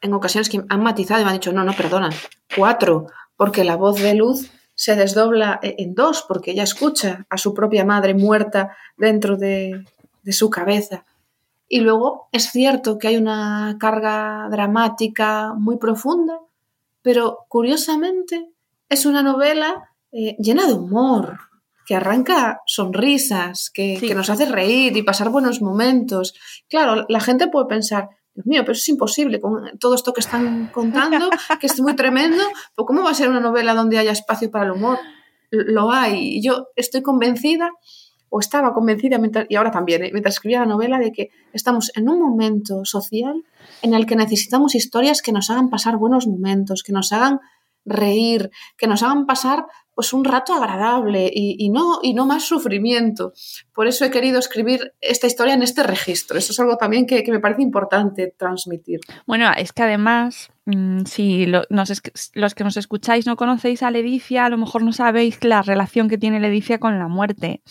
en 0.00 0.12
ocasiones 0.14 0.48
que 0.48 0.62
han 0.68 0.82
matizado 0.82 1.20
y 1.20 1.24
me 1.24 1.30
han 1.30 1.36
dicho, 1.36 1.52
no, 1.52 1.64
no, 1.64 1.72
perdona, 1.72 2.10
cuatro, 2.54 3.06
porque 3.36 3.64
la 3.64 3.76
voz 3.76 4.00
de 4.00 4.14
Luz 4.14 4.50
se 4.74 4.94
desdobla 4.94 5.58
e, 5.62 5.76
en 5.78 5.94
dos, 5.94 6.24
porque 6.26 6.52
ella 6.52 6.62
escucha 6.62 7.26
a 7.28 7.38
su 7.38 7.54
propia 7.54 7.84
madre 7.84 8.14
muerta 8.14 8.76
dentro 8.96 9.36
de, 9.36 9.84
de 10.22 10.32
su 10.32 10.50
cabeza. 10.50 11.04
Y 11.68 11.80
luego 11.80 12.28
es 12.32 12.50
cierto 12.50 12.98
que 12.98 13.08
hay 13.08 13.16
una 13.16 13.76
carga 13.78 14.48
dramática 14.50 15.52
muy 15.54 15.76
profunda, 15.76 16.40
pero 17.02 17.46
curiosamente 17.48 18.50
es 18.88 19.04
una 19.04 19.22
novela 19.22 19.90
eh, 20.12 20.36
llena 20.38 20.66
de 20.66 20.74
humor, 20.74 21.38
que 21.84 21.94
arranca 21.94 22.60
sonrisas, 22.66 23.70
que, 23.70 23.98
que, 23.98 24.14
nos 24.14 24.28
hace 24.28 24.44
reír 24.44 24.94
y 24.96 25.02
pasar 25.02 25.30
buenos 25.30 25.62
momentos. 25.62 26.34
Claro, 26.68 27.06
la 27.08 27.20
gente 27.20 27.48
puede 27.48 27.66
pensar, 27.66 28.10
Dios 28.38 28.46
mío, 28.46 28.62
pero 28.62 28.74
es 28.74 28.88
imposible 28.88 29.40
con 29.40 29.76
todo 29.80 29.96
esto 29.96 30.12
que 30.12 30.20
están 30.20 30.68
contando, 30.72 31.28
que 31.60 31.66
es 31.66 31.80
muy 31.80 31.96
tremendo, 31.96 32.44
pero 32.76 32.86
¿cómo 32.86 33.02
va 33.02 33.10
a 33.10 33.14
ser 33.14 33.28
una 33.28 33.40
novela 33.40 33.74
donde 33.74 33.98
haya 33.98 34.12
espacio 34.12 34.48
para 34.48 34.66
el 34.66 34.70
humor? 34.70 34.96
Lo 35.50 35.90
hay. 35.90 36.40
Yo 36.40 36.68
estoy 36.76 37.02
convencida, 37.02 37.72
o 38.28 38.38
estaba 38.38 38.74
convencida, 38.74 39.18
y 39.48 39.56
ahora 39.56 39.72
también, 39.72 40.04
¿eh? 40.04 40.10
mientras 40.12 40.36
escribía 40.36 40.60
la 40.60 40.66
novela, 40.66 41.00
de 41.00 41.10
que 41.10 41.30
estamos 41.52 41.90
en 41.96 42.08
un 42.08 42.20
momento 42.20 42.84
social 42.84 43.42
en 43.82 43.92
el 43.92 44.06
que 44.06 44.14
necesitamos 44.14 44.76
historias 44.76 45.20
que 45.20 45.32
nos 45.32 45.50
hagan 45.50 45.68
pasar 45.68 45.96
buenos 45.96 46.28
momentos, 46.28 46.84
que 46.84 46.92
nos 46.92 47.10
hagan 47.10 47.40
reír, 47.84 48.50
que 48.76 48.86
nos 48.86 49.02
hagan 49.02 49.26
pasar 49.26 49.66
pues 49.98 50.12
un 50.12 50.24
rato 50.24 50.54
agradable 50.54 51.28
y, 51.34 51.70
no, 51.70 51.98
y 52.04 52.14
no 52.14 52.24
más 52.24 52.44
sufrimiento. 52.44 53.32
Por 53.74 53.88
eso 53.88 54.04
he 54.04 54.12
querido 54.12 54.38
escribir 54.38 54.92
esta 55.00 55.26
historia 55.26 55.54
en 55.54 55.62
este 55.64 55.82
registro. 55.82 56.38
Eso 56.38 56.52
es 56.52 56.60
algo 56.60 56.76
también 56.76 57.04
que, 57.04 57.24
me 57.28 57.40
parece 57.40 57.62
importante 57.62 58.32
transmitir. 58.38 59.00
Bueno, 59.26 59.50
es 59.56 59.72
que 59.72 59.82
además, 59.82 60.50
mm, 60.66 61.00
si 61.06 61.46
los 61.46 62.54
que 62.54 62.62
nos 62.62 62.76
escucháis 62.76 63.26
no 63.26 63.34
conocéis 63.34 63.82
a 63.82 63.90
Ledicia, 63.90 64.44
a 64.44 64.50
lo 64.50 64.56
mejor 64.56 64.84
no 64.84 64.92
sabéis 64.92 65.42
la 65.42 65.62
relación 65.62 66.08
que 66.08 66.16
tiene 66.16 66.38
Ledicia 66.38 66.78
con 66.78 67.00
la 67.00 67.08
muerte. 67.08 67.62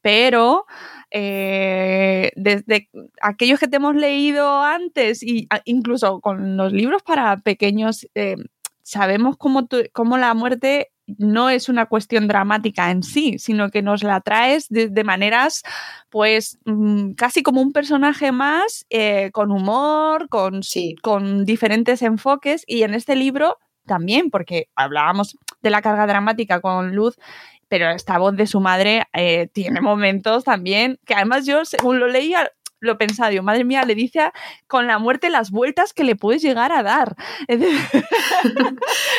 Pero 0.00 0.64
eh, 1.10 2.32
desde 2.34 2.88
aquellos 3.20 3.60
que 3.60 3.68
te 3.68 3.76
hemos 3.76 3.94
leído 3.94 4.62
antes, 4.62 5.22
y 5.22 5.48
incluso 5.66 6.22
con 6.22 6.56
los 6.56 6.72
libros 6.72 7.02
para 7.02 7.36
pequeños, 7.40 8.08
eh, 8.14 8.36
sabemos 8.82 9.36
cómo, 9.36 9.68
cómo 9.92 10.16
la 10.16 10.32
muerte 10.32 10.93
no 11.06 11.50
es 11.50 11.68
una 11.68 11.86
cuestión 11.86 12.28
dramática 12.28 12.90
en 12.90 13.02
sí, 13.02 13.38
sino 13.38 13.70
que 13.70 13.82
nos 13.82 14.02
la 14.02 14.20
traes 14.20 14.68
de, 14.68 15.04
maneras, 15.04 15.62
pues, 16.10 16.58
mm, 16.64 17.12
casi 17.12 17.42
como 17.42 17.60
un 17.60 17.72
personaje 17.72 18.32
más, 18.32 18.86
eh, 18.90 19.30
con 19.32 19.50
humor, 19.50 20.28
con, 20.28 20.60
con 21.02 21.44
diferentes 21.44 22.02
enfoques. 22.02 22.64
Y 22.66 22.82
en 22.82 22.94
este 22.94 23.16
libro 23.16 23.58
también, 23.86 24.30
porque 24.30 24.68
hablábamos 24.74 25.36
de 25.62 25.70
la 25.70 25.82
carga 25.82 26.06
dramática 26.06 26.60
con 26.60 26.94
Luz, 26.94 27.16
pero 27.68 27.90
esta 27.90 28.18
voz 28.18 28.36
de 28.36 28.46
su 28.46 28.60
madre 28.60 29.04
eh, 29.12 29.48
tiene 29.52 29.80
momentos 29.80 30.44
también 30.44 30.98
que 31.04 31.14
además 31.14 31.46
yo, 31.46 31.64
según 31.64 31.98
lo 31.98 32.08
leía, 32.08 32.50
lo 32.84 32.98
pensaba, 32.98 33.30
madre 33.42 33.64
mía, 33.64 33.84
le 33.84 33.94
dice 33.94 34.32
con 34.66 34.86
la 34.86 34.98
muerte 34.98 35.30
las 35.30 35.50
vueltas 35.50 35.92
que 35.92 36.04
le 36.04 36.16
puedes 36.16 36.42
llegar 36.42 36.72
a 36.72 36.82
dar. 36.82 37.16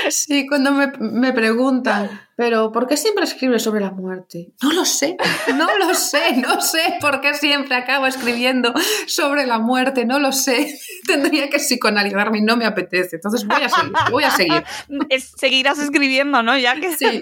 sí, 0.10 0.48
cuando 0.48 0.72
me, 0.72 0.92
me 1.00 1.34
preguntan, 1.34 2.10
pero 2.36 2.72
¿por 2.74 2.86
qué 2.86 2.98
siempre 2.98 3.24
escribes 3.24 3.64
sobre 3.64 3.80
la 3.80 3.92
muerte? 3.92 4.54
No 4.62 4.74
lo 4.74 4.84
sé, 4.84 5.16
no 5.56 5.78
lo 5.78 5.94
sé, 5.94 6.36
no 6.36 6.60
sé 6.60 6.96
por 7.00 7.22
qué 7.22 7.34
siempre 7.34 7.76
acabo 7.76 8.08
escribiendo 8.08 8.74
sobre 9.08 9.46
la 9.46 9.58
muerte, 9.58 10.06
no 10.06 10.20
lo 10.20 10.34
sé. 10.34 10.78
Tendría 11.08 11.50
que 11.50 11.60
psicoanalizarme 11.60 12.40
y 12.40 12.42
no 12.42 12.58
me 12.58 12.66
apetece. 12.66 13.16
Entonces 13.16 13.48
voy 13.48 13.64
a 13.64 13.70
seguir, 13.70 13.94
voy 14.12 14.24
a 14.26 14.32
seguir. 14.32 14.64
seguirás 15.38 15.80
escribiendo, 15.80 16.44
¿no? 16.44 16.58
Ya 16.58 16.76
que 16.76 16.96
sí. 16.98 17.22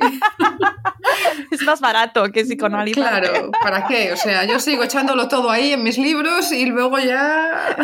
es 1.51 1.61
más 1.61 1.79
barato 1.79 2.23
que 2.31 2.43
psicoanalizar. 2.43 3.21
Claro, 3.21 3.51
¿para 3.61 3.85
qué? 3.85 4.13
O 4.13 4.17
sea, 4.17 4.45
yo 4.45 4.59
sigo 4.59 4.83
echándolo 4.83 5.27
todo 5.27 5.51
ahí 5.51 5.73
en 5.73 5.83
mis 5.83 5.99
libros 5.99 6.51
y 6.51 6.65
luego 6.65 6.97
ya 6.97 7.75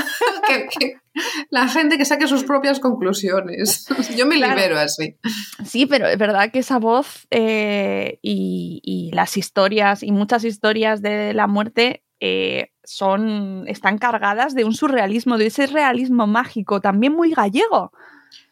la 1.50 1.68
gente 1.68 1.98
que 1.98 2.06
saque 2.06 2.28
sus 2.28 2.44
propias 2.44 2.80
conclusiones. 2.80 3.88
Yo 4.18 4.26
me 4.26 4.36
libero 4.36 4.78
así. 4.78 5.18
Sí, 5.66 5.86
pero 5.86 6.08
es 6.08 6.18
verdad 6.18 6.52
que 6.52 6.60
esa 6.60 6.80
voz 6.80 7.28
eh, 7.30 8.20
y, 8.22 9.12
las 9.14 9.38
historias 9.38 10.04
y 10.04 10.12
muchas 10.12 10.44
historias 10.44 11.02
de 11.02 11.34
la 11.34 11.48
muerte 11.48 12.04
eh, 12.20 12.72
son, 12.84 13.66
están 13.68 13.98
cargadas 13.98 14.54
de 14.54 14.64
un 14.64 14.74
surrealismo, 14.74 15.38
de 15.38 15.48
ese 15.48 15.68
realismo 15.68 16.28
mágico, 16.28 16.80
también 16.80 17.14
muy 17.14 17.32
gallego. 17.32 17.92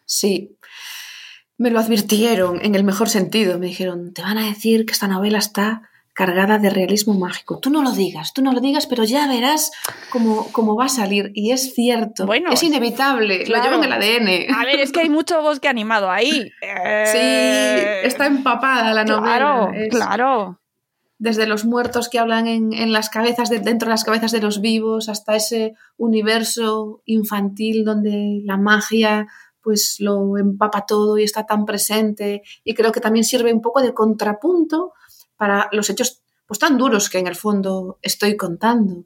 Sí, 0.06 0.58
me 1.58 1.70
lo 1.70 1.80
advirtieron 1.80 2.60
en 2.64 2.76
el 2.76 2.84
mejor 2.84 3.10
sentido. 3.10 3.60
Me 3.60 3.68
dijeron, 3.68 4.14
te 4.14 4.22
van 4.22 4.38
a 4.38 4.48
decir 4.48 4.86
que 4.86 4.94
esta 4.94 5.08
novela 5.08 5.38
está 5.38 5.90
cargada 6.18 6.58
de 6.58 6.72
realismo 6.72 7.14
mágico. 7.14 7.60
Tú 7.60 7.70
no 7.70 7.84
lo 7.84 7.92
digas, 7.92 8.34
tú 8.34 8.42
no 8.42 8.52
lo 8.52 8.60
digas, 8.60 8.88
pero 8.88 9.04
ya 9.04 9.28
verás 9.28 9.72
cómo, 10.10 10.48
cómo 10.52 10.76
va 10.76 10.86
a 10.86 10.90
salir. 10.90 11.32
Y 11.36 11.52
es 11.52 11.76
cierto, 11.76 12.26
bueno, 12.26 12.52
es 12.52 12.64
inevitable, 12.64 13.46
lo 13.46 13.62
llevo 13.62 13.76
en 13.76 13.84
el 13.84 13.94
ADN. 13.94 14.56
A 14.56 14.66
ver, 14.66 14.80
es 14.80 14.92
que 14.92 15.02
hay 15.02 15.10
mucho 15.10 15.44
bosque 15.44 15.68
animado 15.68 16.10
ahí. 16.10 16.52
Sí, 17.12 17.20
está 18.04 18.26
empapada 18.26 18.94
la 18.96 19.06
novela. 19.06 19.38
Claro, 19.38 19.72
claro. 19.92 20.60
Desde 21.20 21.46
los 21.46 21.66
muertos 21.66 22.10
que 22.10 22.18
hablan 22.18 22.48
en, 22.48 22.92
las 22.92 23.10
cabezas, 23.10 23.52
de, 23.52 23.60
dentro 23.60 23.88
de 23.88 23.92
las 23.92 24.04
cabezas 24.04 24.32
de 24.32 24.42
los 24.42 24.60
vivos, 24.60 25.10
hasta 25.10 25.36
ese 25.36 25.76
universo 25.98 27.04
infantil 27.06 27.86
donde 27.86 28.42
la 28.44 28.58
magia 28.58 29.28
pues 29.62 29.98
lo 30.00 30.38
empapa 30.38 30.86
todo 30.88 31.18
y 31.18 31.24
está 31.24 31.46
tan 31.46 31.66
presente 31.66 32.42
y 32.64 32.74
creo 32.74 32.92
que 32.92 33.02
también 33.02 33.24
sirve 33.24 33.54
un 33.54 33.62
poco 33.62 33.82
de 33.82 33.94
contrapunto 33.94 34.94
para 35.38 35.70
los 35.72 35.90
hechos 35.90 36.22
pues 36.48 36.60
tan 36.60 36.78
duros 36.78 37.10
que 37.10 37.20
en 37.20 37.28
el 37.28 37.36
fondo 37.36 38.00
estoy 38.02 38.38
contando. 38.38 39.06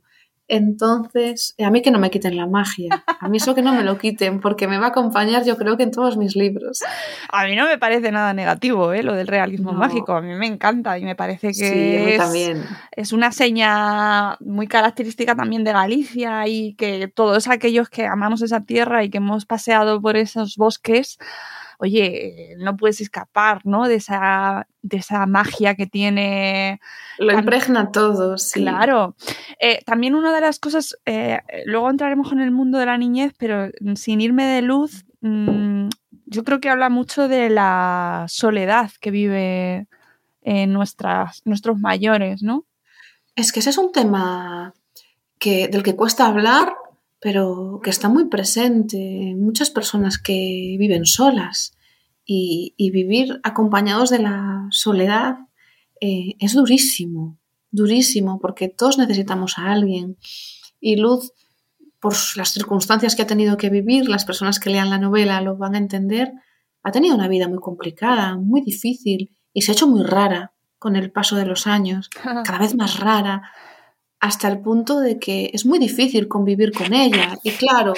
Entonces, 0.54 1.56
a 1.66 1.70
mí 1.70 1.82
que 1.82 1.92
no 1.92 2.00
me 2.00 2.12
quiten 2.12 2.36
la 2.36 2.46
magia, 2.46 3.06
a 3.22 3.30
mí 3.30 3.38
eso 3.38 3.56
que 3.56 3.62
no 3.62 3.74
me 3.74 3.84
lo 3.84 3.98
quiten, 3.98 4.42
porque 4.42 4.68
me 4.68 4.80
va 4.80 4.88
a 4.88 4.90
acompañar 4.90 5.46
yo 5.46 5.56
creo 5.56 5.78
que 5.78 5.84
en 5.84 5.92
todos 5.92 6.18
mis 6.18 6.36
libros. 6.36 6.84
A 7.30 7.46
mí 7.46 7.56
no 7.56 7.66
me 7.66 7.78
parece 7.78 8.12
nada 8.12 8.34
negativo 8.34 8.92
¿eh? 8.92 9.02
lo 9.02 9.14
del 9.14 9.28
realismo 9.28 9.72
mágico, 9.72 10.12
a 10.12 10.22
mí 10.22 10.36
me 10.36 10.48
encanta 10.48 11.00
y 11.00 11.06
me 11.06 11.16
parece 11.16 11.54
que 11.54 12.16
es, 12.16 12.18
también. 12.18 12.66
es 12.92 13.14
una 13.14 13.32
seña 13.32 14.36
muy 14.42 14.68
característica 14.68 15.36
también 15.36 15.64
de 15.64 15.72
Galicia 15.72 16.46
y 16.50 16.74
que 16.74 17.08
todos 17.08 17.48
aquellos 17.48 17.90
que 17.90 18.06
amamos 18.06 18.42
esa 18.42 18.66
tierra 18.66 19.06
y 19.06 19.10
que 19.10 19.20
hemos 19.20 19.46
paseado 19.46 20.02
por 20.02 20.18
esos 20.18 20.58
bosques, 20.58 21.18
oye, 21.82 22.56
no 22.60 22.78
puedes 22.78 23.02
escapar, 23.02 23.62
¿no? 23.66 23.88
De 23.88 23.96
esa, 23.96 24.68
de 24.84 24.98
esa 24.98 25.26
magia 25.26 25.74
que 25.74 25.88
tiene. 25.88 26.80
Lo 27.18 27.34
impregna 27.34 27.92
todo, 27.92 28.38
sí. 28.38 28.62
Claro. 28.62 29.16
Eh, 29.60 29.80
también 29.84 30.14
una 30.14 30.32
de 30.32 30.42
las 30.42 30.60
cosas, 30.60 30.96
eh, 31.08 31.40
luego 31.66 31.90
entraremos 31.90 32.32
en 32.32 32.40
el 32.40 32.52
mundo 32.52 32.78
de 32.78 32.86
la 32.86 33.00
niñez, 33.00 33.34
pero 33.38 33.72
sin 33.96 34.22
irme 34.22 34.46
de 34.46 34.62
luz, 34.62 35.06
mm, 35.22 35.90
yo 36.28 36.44
creo 36.44 36.60
que 36.60 36.70
habla 36.70 36.90
mucho 36.90 37.28
de 37.28 37.50
la 37.50 38.26
soledad 38.30 38.92
que 39.02 39.10
vive 39.10 39.88
en 40.44 40.74
nuestras, 40.74 41.42
nuestros 41.46 41.80
mayores, 41.80 42.44
¿no? 42.44 42.66
Es 43.36 43.52
que 43.52 43.62
ese 43.62 43.72
es 43.72 43.80
un 43.80 43.92
tema 43.92 44.76
que, 45.40 45.68
del 45.68 45.82
que 45.82 45.96
cuesta 45.96 46.28
hablar 46.28 46.76
pero 47.22 47.80
que 47.84 47.92
está 47.92 48.10
muy 48.10 48.26
presente 48.26 49.36
muchas 49.38 49.70
personas 49.70 50.18
que 50.18 50.76
viven 50.80 51.06
solas 51.06 51.78
y, 52.26 52.74
vivir 52.92 53.40
acompañados 53.44 54.10
de 54.10 54.20
la 54.20 54.68
soledad 54.72 55.36
eh, 56.00 56.36
es 56.40 56.54
durísimo, 56.54 57.38
durísimo, 57.70 58.40
porque 58.40 58.70
todos 58.70 58.98
necesitamos 58.98 59.58
a 59.58 59.72
alguien. 59.72 60.18
Y 60.80 60.96
Luz, 60.96 61.34
por 62.00 62.14
las 62.38 62.54
circunstancias 62.54 63.16
que 63.16 63.22
ha 63.22 63.28
tenido 63.28 63.58
que 63.58 63.70
vivir, 63.70 64.10
las 64.10 64.26
personas 64.26 64.60
que 64.60 64.70
lean 64.70 64.90
la 64.90 64.98
novela 64.98 65.42
lo 65.42 65.58
van 65.58 65.76
a 65.76 65.80
entender, 65.80 66.32
ha 66.84 66.92
tenido 66.92 67.16
una 67.16 67.28
vida 67.28 67.48
muy 67.48 67.60
complicada, 67.60 68.36
muy 68.38 68.62
difícil 68.62 69.36
y 69.54 69.62
se 69.62 69.72
ha 69.72 69.76
hecho 69.76 69.88
muy 69.88 70.04
rara 70.04 70.54
con 70.80 70.96
el 70.96 71.12
paso 71.12 71.36
de 71.36 71.46
los 71.46 71.68
años, 71.68 72.10
cada 72.46 72.58
vez 72.58 72.76
más 72.76 73.00
rara 73.00 73.44
hasta 74.22 74.48
el 74.48 74.62
punto 74.62 75.00
de 75.00 75.20
que 75.20 75.50
es 75.52 75.66
muy 75.66 75.80
difícil 75.80 76.28
convivir 76.28 76.72
con 76.72 76.94
ella. 76.94 77.38
Y 77.44 77.52
claro, 77.52 77.94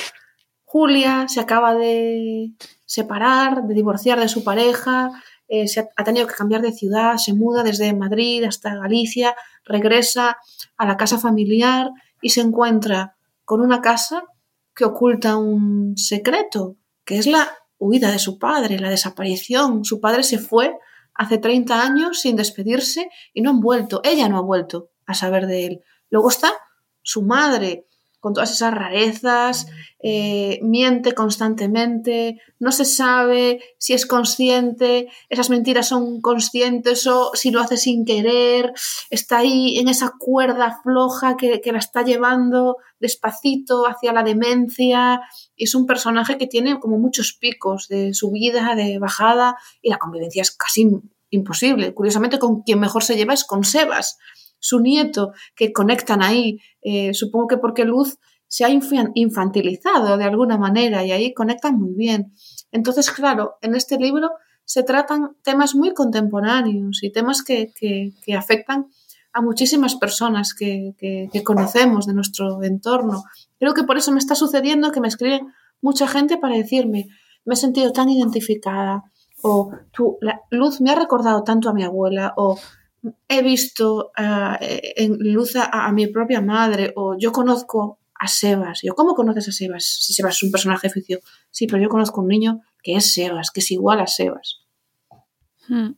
Julia 0.64 1.28
se 1.28 1.42
acaba 1.42 1.76
de 1.76 2.54
separar, 2.86 3.64
de 3.64 3.74
divorciar 3.74 4.20
de 4.20 4.30
su 4.30 4.44
pareja, 4.44 5.12
eh, 5.50 5.68
se 5.68 5.82
ha, 5.82 6.04
tenido 6.04 6.26
que 6.26 6.34
cambiar 6.34 6.62
de 6.62 6.72
ciudad, 6.72 7.18
se 7.18 7.34
muda 7.34 7.62
desde 7.62 7.94
Madrid 7.94 8.44
hasta 8.46 8.74
Galicia, 8.74 9.36
regresa 9.66 10.38
a 10.78 10.86
la 10.88 10.96
casa 10.96 11.20
familiar 11.20 11.92
y 12.22 12.30
se 12.30 12.42
encuentra 12.42 13.18
con 13.44 13.60
una 13.60 13.82
casa 13.82 14.24
que 14.74 14.86
oculta 14.86 15.36
un 15.36 15.98
secreto, 15.98 16.78
que 17.04 17.18
es 17.18 17.28
la 17.28 17.52
huida 17.78 18.12
de 18.12 18.20
su 18.20 18.40
padre, 18.40 18.80
la 18.80 18.90
desaparición. 18.90 19.84
Su 19.84 20.00
padre 20.00 20.24
se 20.24 20.40
fue 20.40 20.76
hace 21.14 21.38
30 21.38 21.84
años 21.84 22.22
sin 22.22 22.38
despedirse 22.38 23.10
y 23.34 23.42
no 23.42 23.50
han 23.50 23.60
vuelto, 23.60 24.00
ella 24.06 24.30
no 24.30 24.38
ha 24.38 24.42
vuelto 24.42 24.92
a 25.06 25.14
saber 25.14 25.48
de 25.48 25.66
él. 25.66 25.84
Luego 26.13 26.30
está 26.30 26.54
su 27.02 27.23
madre, 27.23 27.88
con 28.19 28.36
todas 28.36 28.52
esas 28.52 28.71
rarezas, 28.71 29.65
eh, 30.04 30.60
miente 30.62 31.13
constantemente, 31.13 32.39
no 32.60 32.71
se 32.71 32.86
sabe 32.86 33.60
si 33.80 33.93
es 33.93 34.06
consciente, 34.06 35.08
esas 35.30 35.49
mentiras 35.49 35.88
son 35.88 36.21
conscientes 36.21 37.08
o 37.08 37.32
si 37.34 37.49
lo 37.49 37.62
hace 37.62 37.78
sin 37.78 38.06
querer, 38.06 38.73
está 39.10 39.39
ahí 39.39 39.80
en 39.80 39.88
esa 39.88 40.13
cuerda 40.19 40.82
floja 40.84 41.36
que, 41.36 41.60
la 41.65 41.80
está 41.80 42.04
llevando 42.04 42.78
despacito 42.99 43.88
hacia 43.88 44.13
la 44.13 44.21
demencia. 44.21 45.19
Es 45.58 45.73
un 45.73 45.88
personaje 45.88 46.38
que 46.38 46.45
tiene 46.45 46.80
como 46.80 46.99
muchos 46.99 47.34
picos 47.34 47.88
de 47.88 48.13
subida, 48.13 48.76
de 48.76 48.99
bajada, 48.99 49.56
y 49.82 49.89
la 49.89 49.97
convivencia 49.97 50.43
es 50.43 50.52
casi 50.52 50.88
imposible. 51.32 51.95
Curiosamente, 51.95 52.38
con 52.38 52.62
quien 52.62 52.80
mejor 52.80 53.04
se 53.04 53.15
lleva 53.15 53.34
es 53.34 53.43
con 53.45 53.63
Sebas 53.63 54.19
su 54.63 54.80
nieto, 54.80 55.34
que 55.56 55.73
conectan 55.73 56.23
ahí, 56.23 56.58
eh, 56.82 57.13
supongo 57.13 57.47
que 57.47 57.58
porque 57.58 57.84
Luz 57.84 58.17
se 58.47 58.63
ha 58.63 58.69
infantilizado 58.69 60.15
de 60.15 60.23
alguna 60.23 60.58
manera 60.58 61.04
y 61.04 61.12
ahí 61.12 61.34
conectan 61.34 61.78
muy 61.78 61.93
bien. 61.95 62.34
Entonces, 62.71 63.12
claro, 63.12 63.56
en 63.62 63.76
este 63.76 63.97
libro 63.97 64.30
se 64.63 64.84
tratan 64.84 65.36
temas 65.43 65.76
muy 65.76 65.93
contemporáneos 65.93 67.04
y 67.04 67.12
temas 67.12 67.43
que, 67.43 67.73
afectan 68.38 68.88
a 69.34 69.41
muchísimas 69.41 69.95
personas 69.95 70.54
que, 70.54 70.93
que, 70.97 71.43
conocemos 71.43 72.06
de 72.06 72.13
nuestro 72.13 72.63
entorno. 72.63 73.23
Creo 73.60 73.73
que 73.73 73.84
por 73.84 73.97
eso 73.97 74.12
me 74.12 74.19
está 74.19 74.36
sucediendo 74.36 74.91
que 74.91 75.02
me 75.02 75.10
escriben 75.10 75.47
mucha 75.82 76.08
gente 76.08 76.38
para 76.38 76.56
decirme, 76.56 77.08
me 77.43 77.56
he 77.56 77.58
sentido 77.58 77.91
tan 77.91 78.08
identificada, 78.10 79.04
o 79.41 79.71
tu 79.91 80.17
luz 80.52 80.80
me 80.80 80.91
ha 80.91 80.95
recordado 80.95 81.43
tanto 81.43 81.69
a 81.69 81.73
mi 81.73 81.84
abuela, 81.84 82.34
o 82.38 82.58
he 83.28 83.42
visto 83.42 84.12
eh, 84.18 84.94
en 84.96 85.18
luz 85.20 85.56
a, 85.56 85.92
mi 85.92 86.08
propia 86.08 86.42
madre 86.42 86.94
o 86.96 87.18
yo 87.18 87.32
conozco 87.32 88.00
a 88.16 88.28
Sebas. 88.28 88.82
Yo, 88.84 88.96
¿cómo 88.96 89.16
conoces 89.16 89.50
a 89.50 89.52
Sebas? 89.52 89.84
Si 89.84 90.13
Sebas 90.13 90.38
es 90.38 90.44
un 90.44 90.52
personaje 90.52 90.89
ficticio. 90.89 91.20
Sí, 91.52 91.68
pero 91.68 91.82
yo 91.82 91.89
conozco 91.89 92.22
un 92.22 92.28
niño 92.28 92.62
que 92.82 92.96
es 92.96 93.13
Sebas, 93.13 93.52
que 93.52 93.60
es 93.60 93.72
igual 93.72 94.00
a 94.00 94.08
Sebas. 94.08 94.62
Hmm. 95.68 95.92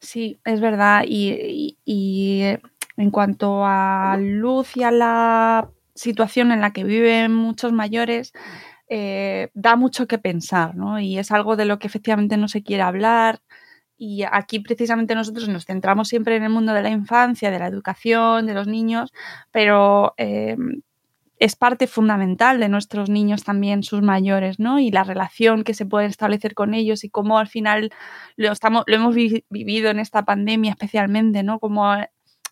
Sí, 0.00 0.40
es 0.44 0.60
verdad. 0.60 1.04
Y, 1.06 1.76
en 2.96 3.10
cuanto 3.10 3.64
a 3.64 4.16
Luz 4.20 4.76
y 4.76 4.82
a 4.82 4.90
la 4.90 5.70
situación 5.94 6.52
en 6.52 6.60
la 6.60 6.72
que 6.72 6.84
viven 6.84 7.34
muchos 7.34 7.72
mayores, 7.72 8.32
eh, 8.88 9.50
da 9.54 9.76
mucho 9.76 10.06
que 10.06 10.18
pensar, 10.18 10.76
¿no? 10.76 11.00
Y 11.00 11.18
es 11.18 11.32
algo 11.32 11.56
de 11.56 11.64
lo 11.64 11.78
que 11.78 11.86
efectivamente 11.86 12.36
no 12.36 12.48
se 12.48 12.62
quiere 12.62 12.82
hablar. 12.82 13.40
Y 14.04 14.24
aquí 14.28 14.58
precisamente 14.58 15.14
nosotros 15.14 15.48
nos 15.48 15.64
centramos 15.64 16.08
siempre 16.08 16.34
en 16.34 16.42
el 16.42 16.50
mundo 16.50 16.72
de 16.72 16.82
la 16.82 16.90
infancia, 16.90 17.52
de 17.52 17.60
la 17.60 17.68
educación, 17.68 18.46
de 18.46 18.52
los 18.52 18.66
niños, 18.66 19.12
pero 19.52 20.14
eh, 20.16 20.56
es 21.38 21.54
parte 21.54 21.86
fundamental 21.86 22.58
de 22.58 22.68
nuestros 22.68 23.08
niños 23.08 23.44
también 23.44 23.84
sus 23.84 24.02
mayores, 24.02 24.58
¿no? 24.58 24.80
Y 24.80 24.90
la 24.90 25.04
relación 25.04 25.62
que 25.62 25.72
se 25.72 25.86
puede 25.86 26.06
establecer 26.06 26.54
con 26.54 26.74
ellos 26.74 27.04
y 27.04 27.10
cómo 27.10 27.38
al 27.38 27.46
final 27.46 27.92
lo, 28.34 28.50
estamos, 28.50 28.82
lo 28.88 28.96
hemos 28.96 29.14
vivido 29.14 29.90
en 29.90 30.00
esta 30.00 30.24
pandemia 30.24 30.72
especialmente, 30.72 31.44
¿no? 31.44 31.60
Como 31.60 31.94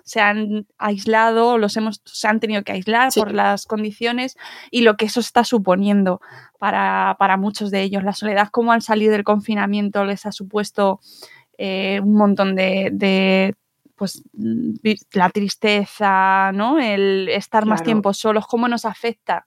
se 0.05 0.21
han 0.21 0.67
aislado, 0.79 1.59
los 1.59 1.77
hemos, 1.77 2.01
se 2.05 2.27
han 2.27 2.41
tenido 2.41 2.65
que 2.65 2.73
aislar 2.73 3.13
por 3.15 3.33
las 3.33 3.65
condiciones 3.67 4.37
y 4.71 4.83
lo 4.83 4.97
que 4.97 5.07
eso 5.07 5.21
está 5.21 5.45
suponiendo 5.45 6.21
para, 6.59 7.37
muchos 7.39 7.71
de 7.71 7.83
ellos. 7.83 8.03
La 8.03 8.13
soledad, 8.13 8.49
como 8.51 8.73
han 8.73 8.83
salido 8.83 9.13
del 9.13 9.25
confinamiento, 9.25 10.05
les 10.05 10.27
ha 10.27 10.33
supuesto 10.33 11.01
eh, 11.63 12.01
un 12.01 12.15
montón 12.15 12.57
de, 12.57 13.55
pues 13.95 14.23
la 15.13 15.29
tristeza, 15.29 16.53
¿no? 16.55 16.79
El 16.79 17.29
estar 17.29 17.67
más 17.67 17.83
tiempo 17.83 18.15
solos, 18.15 18.47
cómo 18.47 18.67
nos 18.67 18.87
afecta 18.87 19.45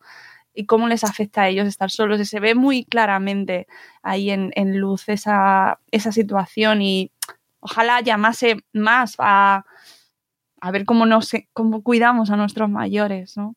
y 0.53 0.67
cómo 0.67 0.87
les 0.87 1.03
afecta 1.03 1.41
a 1.41 1.49
ellos 1.49 1.67
estar 1.67 1.89
solos. 1.89 2.19
Y 2.19 2.25
se 2.25 2.39
ve 2.39 2.53
muy 2.53 2.85
claramente 2.85 3.65
ahí 4.03 4.29
en, 4.29 4.77
luz 4.77 5.09
esa, 5.09 5.79
esa, 5.89 6.11
situación 6.11 6.83
y 6.83 7.11
ojalá 7.59 7.99
llamase 8.01 8.57
más 8.73 9.15
a, 9.17 9.65
a 10.61 10.71
ver 10.71 10.85
cómo, 10.85 11.07
nos, 11.07 11.31
cómo 11.51 11.81
cuidamos 11.81 12.29
a 12.29 12.37
nuestros 12.37 12.69
mayores, 12.69 13.37
¿no? 13.37 13.55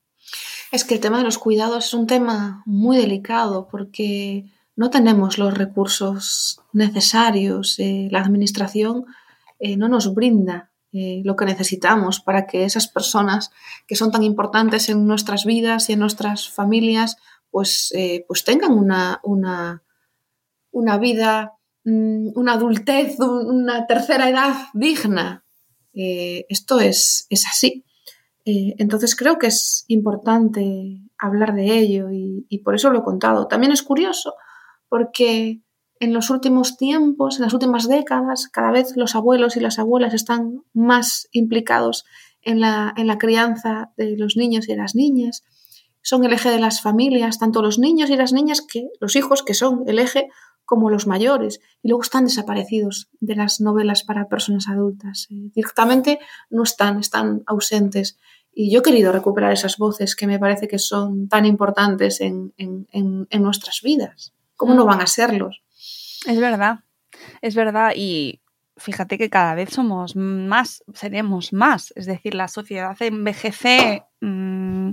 Es 0.72 0.84
que 0.84 0.94
el 0.94 1.00
tema 1.00 1.18
de 1.18 1.24
los 1.24 1.36
cuidados 1.36 1.84
es 1.84 1.92
un 1.92 2.06
tema 2.06 2.62
muy 2.64 2.96
delicado 2.96 3.68
porque 3.68 4.46
no 4.76 4.90
tenemos 4.90 5.38
los 5.38 5.56
recursos 5.56 6.60
necesarios. 6.72 7.78
Eh, 7.78 8.08
la 8.10 8.20
administración 8.20 9.06
eh, 9.58 9.76
no 9.76 9.88
nos 9.88 10.14
brinda 10.14 10.70
eh, 10.92 11.22
lo 11.24 11.34
que 11.34 11.46
necesitamos 11.46 12.20
para 12.20 12.46
que 12.46 12.64
esas 12.64 12.86
personas 12.86 13.50
que 13.86 13.96
son 13.96 14.12
tan 14.12 14.22
importantes 14.22 14.88
en 14.90 15.06
nuestras 15.06 15.46
vidas 15.46 15.88
y 15.88 15.94
en 15.94 16.00
nuestras 16.00 16.50
familias, 16.50 17.16
pues, 17.50 17.92
pues 18.28 18.44
tengan 18.44 18.72
una, 18.72 19.20
una, 19.24 19.82
una 20.70 20.98
vida, 20.98 21.54
mm, 21.84 22.32
una 22.34 22.52
adultez, 22.52 23.18
una 23.18 23.86
tercera 23.86 24.28
edad 24.28 24.54
digna. 24.74 25.44
Esto 25.94 26.80
es, 26.80 27.26
es 27.30 27.46
así. 27.46 27.86
entonces 28.44 29.16
creo 29.16 29.38
que 29.38 29.46
es 29.46 29.86
importante 29.88 31.00
hablar 31.16 31.54
de 31.54 31.78
ello 31.78 32.10
y, 32.10 32.44
y 32.50 32.58
por 32.58 32.74
eso 32.74 32.90
lo 32.90 32.98
he 32.98 33.04
contado. 33.04 33.46
También 33.48 33.72
es 33.72 33.82
curioso 33.82 34.34
porque 34.88 35.60
en 35.98 36.12
los 36.12 36.30
últimos 36.30 36.76
tiempos, 36.76 37.36
en 37.36 37.42
las 37.42 37.54
últimas 37.54 37.88
décadas, 37.88 38.48
cada 38.48 38.70
vez 38.70 38.96
los 38.96 39.14
abuelos 39.14 39.56
y 39.56 39.60
las 39.60 39.78
abuelas 39.78 40.14
están 40.14 40.62
más 40.72 41.28
implicados 41.32 42.04
en 42.42 42.60
la, 42.60 42.94
crianza 43.18 43.92
de 43.96 44.16
los 44.16 44.36
niños 44.36 44.68
y 44.68 44.76
las 44.76 44.94
niñas. 44.94 45.42
Son 46.02 46.24
el 46.24 46.32
eje 46.32 46.50
de 46.50 46.60
las 46.60 46.80
familias, 46.80 47.38
tanto 47.38 47.62
los 47.62 47.78
niños 47.78 48.10
y 48.10 48.16
las 48.16 48.32
niñas 48.32 48.60
que 48.60 48.88
los 49.00 49.16
hijos 49.16 49.42
que 49.42 49.54
son 49.54 49.82
el 49.86 49.98
eje 49.98 50.28
como 50.64 50.90
los 50.90 51.06
mayores 51.06 51.60
y 51.82 51.88
luego 51.88 52.02
están 52.02 52.24
desaparecidos 52.24 53.08
de 53.20 53.36
las 53.36 53.60
novelas 53.60 54.04
para 54.04 54.28
personas 54.28 54.68
adultas. 54.68 55.26
Eh, 55.30 55.50
directamente 55.54 56.18
no 56.50 56.62
están, 56.62 57.00
están 57.00 57.42
ausentes. 57.46 58.18
Y 58.52 58.72
yo 58.72 58.80
he 58.80 58.82
querido 58.82 59.12
recuperar 59.12 59.52
esas 59.52 59.76
voces 59.76 60.14
que 60.16 60.26
me 60.26 60.38
parece 60.38 60.68
que 60.68 60.78
son 60.78 61.28
tan 61.28 61.44
importantes 61.44 62.20
en, 62.20 62.54
en 62.56 63.42
nuestras 63.42 63.80
vidas. 63.82 64.35
¿Cómo 64.56 64.74
no 64.74 64.84
van 64.84 65.00
a 65.00 65.06
serlos? 65.06 65.62
Es 66.26 66.40
verdad, 66.40 66.80
es 67.42 67.54
verdad. 67.54 67.92
Y 67.94 68.40
fíjate 68.76 69.18
que 69.18 69.30
cada 69.30 69.54
vez 69.54 69.70
somos 69.70 70.16
más, 70.16 70.82
seremos 70.94 71.52
más. 71.52 71.92
Es 71.96 72.06
decir, 72.06 72.34
la 72.34 72.48
sociedad 72.48 72.96
envejece 73.00 74.04
mm, 74.20 74.90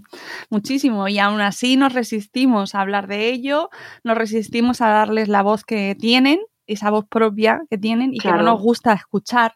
muchísimo 0.49 1.07
y 1.07 1.19
aún 1.19 1.41
así 1.41 1.77
nos 1.77 1.93
resistimos 1.93 2.75
a 2.75 2.81
hablar 2.81 3.07
de 3.07 3.29
ello, 3.29 3.69
nos 4.03 4.17
resistimos 4.17 4.81
a 4.81 4.89
darles 4.89 5.27
la 5.27 5.41
voz 5.41 5.63
que 5.63 5.95
tienen, 5.99 6.39
esa 6.67 6.89
voz 6.91 7.05
propia 7.07 7.61
que 7.69 7.77
tienen 7.77 8.13
y 8.13 8.19
que 8.19 8.31
no 8.31 8.43
nos 8.43 8.61
gusta 8.61 8.93
escuchar. 8.93 9.55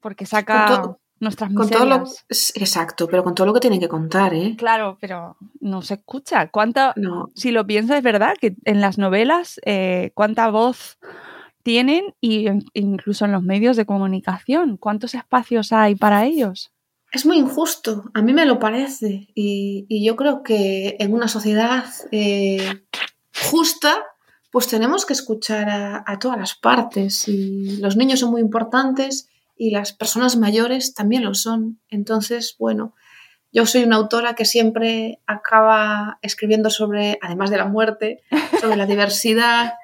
Porque 0.00 0.26
saca 0.26 0.96
nuestras 1.20 1.50
miserias. 1.50 2.24
exacto, 2.54 3.06
pero 3.06 3.22
con 3.22 3.34
todo 3.34 3.46
lo 3.46 3.54
que 3.54 3.60
tiene 3.60 3.78
que 3.78 3.88
contar, 3.88 4.34
¿eh? 4.34 4.54
Claro, 4.56 4.96
pero 5.00 5.36
no 5.60 5.82
se 5.82 5.94
escucha. 5.94 6.48
¿Cuánta, 6.48 6.94
Si 7.34 7.52
lo 7.52 7.66
piensas, 7.66 7.98
es 7.98 8.02
verdad 8.02 8.34
que 8.40 8.56
en 8.64 8.80
las 8.80 8.98
novelas, 8.98 9.60
eh, 9.64 10.12
cuánta 10.14 10.50
voz 10.50 10.98
tienen 11.62 12.14
y 12.22 12.46
incluso 12.72 13.26
en 13.26 13.32
los 13.32 13.42
medios 13.42 13.76
de 13.76 13.84
comunicación, 13.84 14.78
cuántos 14.78 15.14
espacios 15.14 15.72
hay 15.72 15.94
para 15.94 16.24
ellos. 16.24 16.72
Es 17.12 17.26
muy 17.26 17.38
injusto, 17.38 18.04
a 18.14 18.22
mí 18.22 18.32
me 18.32 18.46
lo 18.46 18.58
parece. 18.58 19.28
Y, 19.34 20.04
yo 20.04 20.16
creo 20.16 20.42
que 20.42 20.96
en 21.00 21.12
una 21.12 21.28
sociedad 21.28 21.84
eh, 22.12 22.82
justa, 23.50 24.04
pues 24.50 24.68
tenemos 24.68 25.04
que 25.04 25.12
escuchar 25.12 25.68
a, 25.68 26.04
a, 26.06 26.18
todas 26.18 26.38
las 26.38 26.54
partes. 26.54 27.28
Y 27.28 27.76
los 27.78 27.96
niños 27.96 28.20
son 28.20 28.30
muy 28.30 28.40
importantes 28.40 29.28
y 29.60 29.72
las 29.72 29.92
personas 29.92 30.38
mayores 30.38 30.94
también 30.94 31.22
lo 31.22 31.34
son. 31.34 31.82
Entonces, 31.90 32.56
bueno, 32.58 32.94
yo 33.52 33.66
soy 33.66 33.84
una 33.84 33.96
autora 33.96 34.34
que 34.34 34.46
siempre 34.46 35.20
acaba 35.26 36.18
escribiendo 36.22 36.70
sobre, 36.70 37.18
además 37.20 37.50
de 37.50 37.58
la 37.58 37.66
muerte, 37.66 38.22
sobre 38.58 38.76
la 38.76 38.86
diversidad. 38.92 39.74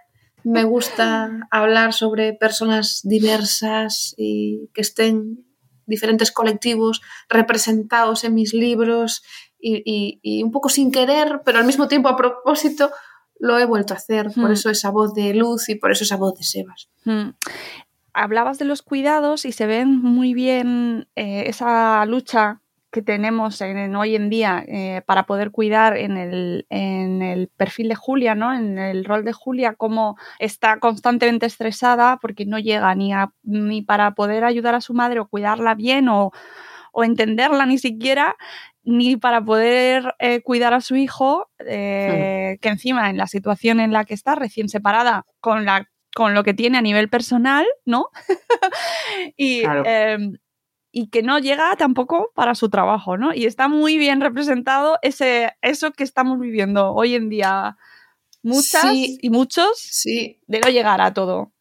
Me 0.44 0.64
gusta 0.64 1.46
hablar 1.50 1.92
sobre 1.92 2.32
personas 2.32 3.02
diversas 3.04 4.14
y 4.16 4.70
que 4.72 4.80
estén 4.80 5.44
diferentes 5.84 6.32
colectivos 6.32 7.02
representados 7.28 8.24
en 8.24 8.32
mis 8.32 8.54
libros 8.54 9.22
y, 9.60 10.42
un 10.42 10.52
poco 10.52 10.70
sin 10.70 10.90
querer, 10.90 11.42
pero 11.44 11.58
al 11.58 11.66
mismo 11.66 11.86
tiempo 11.86 12.08
a 12.08 12.16
propósito, 12.16 12.92
lo 13.38 13.58
he 13.58 13.66
vuelto 13.66 13.92
a 13.92 13.98
hacer. 13.98 14.30
Por 14.34 14.48
hmm. 14.48 14.52
eso 14.52 14.70
esa 14.70 14.90
voz 14.90 15.12
de 15.12 15.34
Luz 15.34 15.68
y 15.68 15.74
por 15.74 15.92
eso 15.92 16.04
esa 16.04 16.16
voz 16.16 16.34
de 16.38 16.44
Sebas. 16.44 16.88
Hmm 17.04 17.32
hablabas 18.16 18.58
de 18.58 18.64
los 18.64 18.82
cuidados 18.82 19.44
y 19.44 19.52
se 19.52 19.66
ven 19.66 20.00
muy 20.00 20.32
bien 20.32 21.06
eh, 21.16 21.44
esa 21.46 22.04
lucha 22.06 22.62
que 22.90 23.02
tenemos 23.02 23.60
en, 23.60 23.94
hoy 23.94 24.16
en 24.16 24.30
día 24.30 24.64
eh, 24.66 25.02
para 25.04 25.26
poder 25.26 25.50
cuidar 25.50 25.98
en 25.98 26.16
el, 26.16 26.66
en 26.70 27.20
el, 27.20 27.48
perfil 27.48 27.90
de 27.90 27.94
Julia, 27.94 28.34
¿no? 28.34 28.54
En 28.54 28.78
el 28.78 29.04
rol 29.04 29.22
de 29.22 29.34
Julia, 29.34 29.74
cómo 29.74 30.16
está 30.38 30.78
constantemente 30.78 31.44
estresada 31.44 32.16
porque 32.16 32.46
no 32.46 32.58
llega 32.58 32.94
ni, 32.94 33.12
a, 33.12 33.32
ni 33.42 33.82
para 33.82 34.14
poder 34.14 34.44
ayudar 34.44 34.74
a 34.74 34.80
su 34.80 34.94
madre 34.94 35.20
o 35.20 35.28
cuidarla 35.28 35.74
bien 35.74 36.08
o, 36.08 36.32
o 36.92 37.04
entenderla 37.04 37.66
ni 37.66 37.76
siquiera, 37.76 38.36
ni 38.82 39.16
para 39.16 39.44
poder 39.44 40.14
eh, 40.20 40.40
cuidar 40.40 40.72
a 40.72 40.80
su 40.80 40.96
hijo, 40.96 41.50
que 41.58 42.58
encima 42.62 43.10
en 43.10 43.18
la 43.18 43.26
situación 43.26 43.80
en 43.80 43.92
la 43.92 44.06
que 44.06 44.14
está, 44.14 44.36
recién 44.36 44.70
separada, 44.70 45.26
con 45.40 45.66
la 45.66 45.86
con 46.16 46.32
lo 46.32 46.44
que 46.44 46.54
tiene 46.54 46.78
a 46.78 46.80
nivel 46.80 47.10
personal, 47.10 47.66
¿no? 47.84 48.08
y, 49.36 49.64
em, 49.84 50.38
y, 50.90 51.10
que 51.10 51.22
no 51.22 51.38
llega 51.38 51.76
tampoco 51.76 52.32
para 52.34 52.54
su 52.54 52.70
trabajo, 52.70 53.18
¿no? 53.18 53.34
Y 53.34 53.44
está 53.44 53.68
muy 53.68 53.98
bien 53.98 54.22
representado 54.22 54.98
ese, 55.02 55.52
eso 55.60 55.92
que 55.92 56.04
estamos 56.04 56.40
viviendo 56.40 56.94
hoy 56.94 57.16
en 57.16 57.28
día. 57.28 57.76
Muchas 58.42 58.94
y 58.94 59.28
muchos 59.28 59.78
sí. 59.78 60.40
de 60.46 60.60
no 60.60 60.70
llegar 60.70 61.02
a 61.02 61.12
todo. 61.12 61.52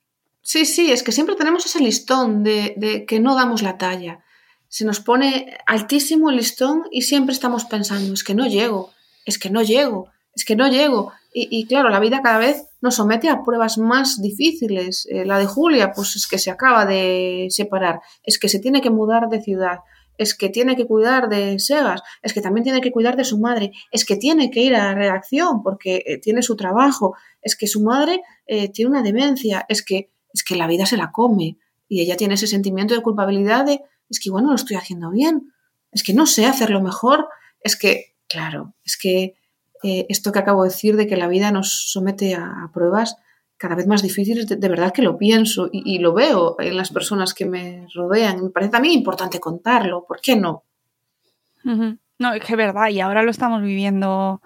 Sí, 0.41 0.65
sí, 0.65 0.89
es 0.89 1.03
que 1.03 1.11
siempre 1.11 1.35
tenemos 1.35 1.65
ese 1.65 1.81
listón 1.81 2.41
de, 2.45 2.75
de 2.77 3.05
que 3.05 3.19
no 3.19 3.35
damos 3.35 3.61
la 3.61 3.77
talla. 3.77 4.23
se 4.69 4.85
nos 4.85 5.01
pone 5.01 5.57
altísimo 5.65 6.29
el 6.29 6.37
listón 6.37 6.83
y 6.91 7.01
siempre 7.01 7.33
estamos 7.33 7.65
pensando, 7.65 8.13
es 8.13 8.23
que 8.23 8.35
no 8.35 8.47
llego, 8.47 8.93
es 9.25 9.37
que 9.37 9.49
no 9.49 9.63
llego, 9.63 10.11
es 10.33 10.45
que 10.45 10.55
no 10.55 10.69
llego. 10.69 11.11
Y, 11.37 11.67
claro, 11.67 11.89
la 11.89 11.99
vida 11.99 12.21
cada 12.23 12.37
vez 12.37 12.65
nos 12.79 12.95
somete 12.95 13.27
a 13.27 13.43
pruebas 13.43 13.77
más 13.77 14.21
difíciles. 14.21 15.05
Eh, 15.11 15.25
la 15.25 15.37
de 15.37 15.45
Julia, 15.45 15.91
pues 15.91 16.15
es 16.15 16.27
que 16.27 16.37
se 16.37 16.49
acaba 16.49 16.85
de 16.85 17.47
separar, 17.49 17.99
es 18.23 18.39
que 18.39 18.47
se 18.47 18.59
tiene 18.59 18.79
que 18.79 18.89
mudar 18.89 19.27
de 19.27 19.41
ciudad, 19.41 19.79
es 20.17 20.33
que 20.33 20.47
tiene 20.47 20.77
que 20.77 20.85
cuidar 20.85 21.27
de 21.27 21.59
Segas, 21.59 22.01
es 22.21 22.33
que 22.33 22.39
también 22.39 22.63
tiene 22.63 22.79
que 22.79 22.93
cuidar 22.93 23.17
de 23.17 23.25
su 23.25 23.37
madre, 23.37 23.73
es 23.91 24.05
que 24.05 24.15
tiene 24.15 24.49
que 24.49 24.61
ir 24.61 24.75
a 24.75 24.85
la 24.85 24.95
redacción 24.95 25.61
porque 25.61 26.03
eh, 26.05 26.19
tiene 26.19 26.41
su 26.41 26.55
trabajo, 26.55 27.17
es 27.41 27.57
que 27.57 27.67
su 27.67 27.83
madre 27.83 28.21
eh, 28.45 28.69
tiene 28.69 28.91
una 28.91 29.03
demencia, 29.03 29.65
es 29.67 29.83
que, 29.83 30.13
es 30.33 30.41
que 30.41 30.55
la 30.55 30.67
vida 30.67 30.85
se 30.85 30.95
la 30.95 31.11
come. 31.11 31.57
Y 31.89 31.99
ella 31.99 32.15
tiene 32.15 32.35
ese 32.35 32.47
sentimiento 32.47 32.95
de 32.95 33.01
culpabilidad 33.01 33.65
de, 33.65 33.81
es 34.09 34.21
que 34.21 34.29
igual 34.29 34.45
no 34.45 34.51
lo 34.51 34.55
estoy 34.55 34.77
haciendo 34.77 35.11
bien, 35.11 35.51
es 35.91 36.01
que 36.01 36.13
no 36.13 36.27
sé 36.27 36.45
hacerlo 36.45 36.81
mejor, 36.81 37.27
es 37.59 37.75
que, 37.75 38.15
claro, 38.29 38.73
es 38.85 38.97
que 38.97 39.35
eh, 39.87 40.07
esto 40.09 40.31
que 40.31 40.39
acabo 40.39 40.63
de 40.63 40.69
decir 40.69 40.95
de 40.95 41.05
que 41.05 41.15
la 41.15 41.27
vida 41.27 41.51
nos 41.51 41.91
somete 41.91 42.33
a, 42.33 42.71
pruebas 42.73 43.17
cada 43.55 43.75
vez 43.75 43.85
más 43.85 44.01
difíciles, 44.01 44.47
de, 44.47 44.67
verdad 44.67 44.91
que 44.91 45.03
lo 45.03 45.15
pienso 45.15 45.69
y, 45.71 45.99
lo 45.99 46.13
veo 46.13 46.55
en 46.59 46.75
las 46.75 46.91
personas 46.91 47.35
que 47.35 47.45
me 47.45 47.87
rodean. 47.93 48.43
Me 48.43 48.49
parece 48.49 48.71
también 48.71 48.95
importante 48.95 49.39
contarlo, 49.39 50.03
¿por 50.07 50.19
qué 50.21 50.35
no? 50.35 50.63
No, 51.63 52.33
es 52.33 52.43
que 52.43 52.53
es 52.53 52.57
verdad, 52.57 52.89
y 52.89 52.99
ahora 52.99 53.21
lo 53.21 53.29
estamos 53.29 53.61
viviendo 53.61 54.41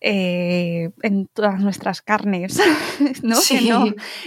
eh, 0.00 0.90
en 1.02 1.26
todas 1.26 1.58
nuestras 1.60 2.02
carnes, 2.02 2.60
¿no? 3.22 3.36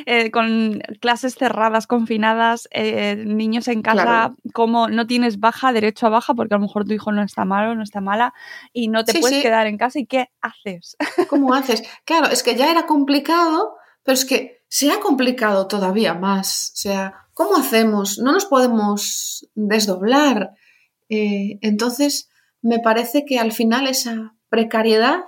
Eh, 0.06 0.32
con 0.32 0.82
clases 1.00 1.36
cerradas, 1.36 1.86
confinadas, 1.86 2.68
eh, 2.72 3.24
niños 3.26 3.68
en 3.68 3.84
casa, 3.84 4.34
como 4.54 4.88
no 4.88 5.06
tienes 5.06 5.40
baja, 5.40 5.72
derecho 5.72 6.08
a 6.08 6.10
baja, 6.10 6.34
porque 6.34 6.56
a 6.56 6.58
lo 6.58 6.64
mejor 6.66 6.86
tu 6.86 6.94
hijo 6.94 7.12
no 7.12 7.22
está 7.22 7.46
malo, 7.46 7.76
no 7.76 7.84
está 7.84 8.02
mala, 8.02 8.34
y 8.74 8.88
no 8.88 9.06
te 9.06 9.20
puedes 9.20 9.44
quedar 9.44 9.68
en 9.68 9.78
casa, 9.78 10.00
¿y 10.00 10.08
qué 10.08 10.30
haces? 10.42 10.98
¿Cómo 11.30 11.54
haces? 11.54 11.84
Claro, 12.04 12.28
es 12.28 12.42
que 12.42 12.56
ya 12.56 12.72
era 12.72 12.88
complicado, 12.88 13.76
pero 14.04 14.16
es 14.16 14.26
que 14.26 14.64
se 14.68 14.92
ha 14.92 15.00
complicado 15.00 15.68
todavía 15.68 16.16
más. 16.16 16.72
O 16.74 16.78
sea, 16.78 17.28
¿cómo 17.34 17.58
hacemos? 17.58 18.18
No 18.18 18.32
nos 18.32 18.46
podemos 18.46 19.48
desdoblar. 19.54 20.52
entonces, 21.10 22.30
me 22.62 22.80
parece 22.80 23.24
que 23.26 23.40
al 23.40 23.52
final 23.52 23.88
esa 23.88 24.36
precariedad 24.50 25.22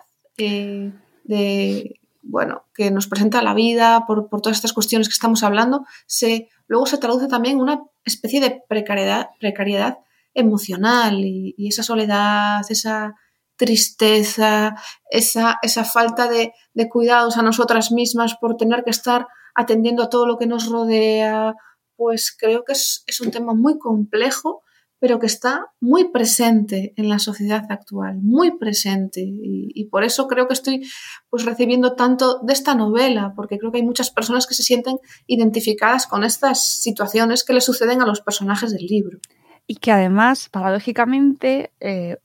de, 1.24 2.00
bueno, 2.22 2.66
que 2.74 2.92
nos 2.92 3.08
presenta 3.08 3.42
la 3.42 3.54
vida 3.54 4.06
por, 4.06 4.30
todas 4.30 4.58
estas 4.58 4.74
cuestiones 4.74 5.08
que 5.08 5.14
estamos 5.14 5.44
hablando, 5.44 5.86
se, 6.06 6.50
luego 6.68 6.86
se 6.86 6.98
traduce 6.98 7.28
también 7.28 7.56
en 7.56 7.62
una 7.62 7.82
especie 8.06 8.40
de 8.40 8.62
precariedad, 8.68 9.30
precariedad 9.40 10.00
emocional 10.34 11.20
y, 11.20 11.68
esa 11.68 11.84
soledad, 11.84 12.62
esa 12.70 13.16
tristeza, 13.56 14.76
esa, 15.10 15.58
esa 15.62 15.84
falta 15.84 16.28
de, 16.28 16.54
de, 16.74 16.90
cuidados 16.90 17.38
a 17.38 17.44
nosotras 17.44 17.92
mismas 17.92 18.36
por 18.40 18.58
tener 18.58 18.84
que 18.84 18.90
estar 18.90 19.28
atendiendo 19.54 20.04
a 20.04 20.10
todo 20.10 20.26
lo 20.26 20.38
que 20.38 20.48
nos 20.48 20.68
rodea, 20.68 21.54
pues 21.96 22.36
creo 22.36 22.64
que 22.64 22.74
es, 22.74 23.04
es 23.06 23.22
un 23.22 23.30
tema 23.30 23.54
muy 23.54 23.78
complejo 23.78 24.64
pero 25.02 25.18
que 25.18 25.26
está 25.26 25.66
muy 25.80 26.12
presente 26.12 26.94
en 26.96 27.10
la 27.10 27.18
sociedad 27.18 27.66
actual, 27.70 28.20
muy 28.22 28.60
presente. 28.60 29.22
Y, 29.26 29.86
por 29.86 30.04
eso 30.04 30.28
creo 30.28 30.48
que 30.48 30.54
estoy 30.54 30.88
pues, 31.32 31.44
recibiendo 31.44 31.96
tanto 31.96 32.40
de 32.44 32.54
esta 32.54 32.76
novela, 32.76 33.34
porque 33.36 33.58
creo 33.58 33.72
que 33.72 33.80
hay 33.80 33.84
muchas 33.84 34.12
personas 34.12 34.46
que 34.46 34.54
se 34.54 34.62
sienten 34.62 35.00
identificadas 35.26 36.06
con 36.06 36.24
estas 36.24 36.64
situaciones 36.64 37.44
que 37.44 37.54
le 37.54 37.62
suceden 37.62 38.04
a 38.04 38.06
los 38.06 38.22
personajes 38.22 38.74
del 38.74 38.86
libro. 38.86 39.18
Y 39.66 39.78
que 39.78 39.92
además, 39.92 40.50
paradójicamente, 40.50 41.72
eh, 41.80 42.18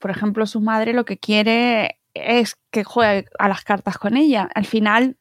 por 0.00 0.10
ejemplo, 0.10 0.46
su 0.46 0.60
madre 0.60 0.94
lo 0.94 1.04
que 1.04 1.16
quiere 1.16 2.00
es 2.14 2.56
que 2.72 2.82
juegue 2.82 3.26
a 3.38 3.48
las 3.48 3.62
cartas 3.62 3.98
con 3.98 4.16
ella. 4.16 4.48
Al 4.52 4.66
final, 4.66 5.16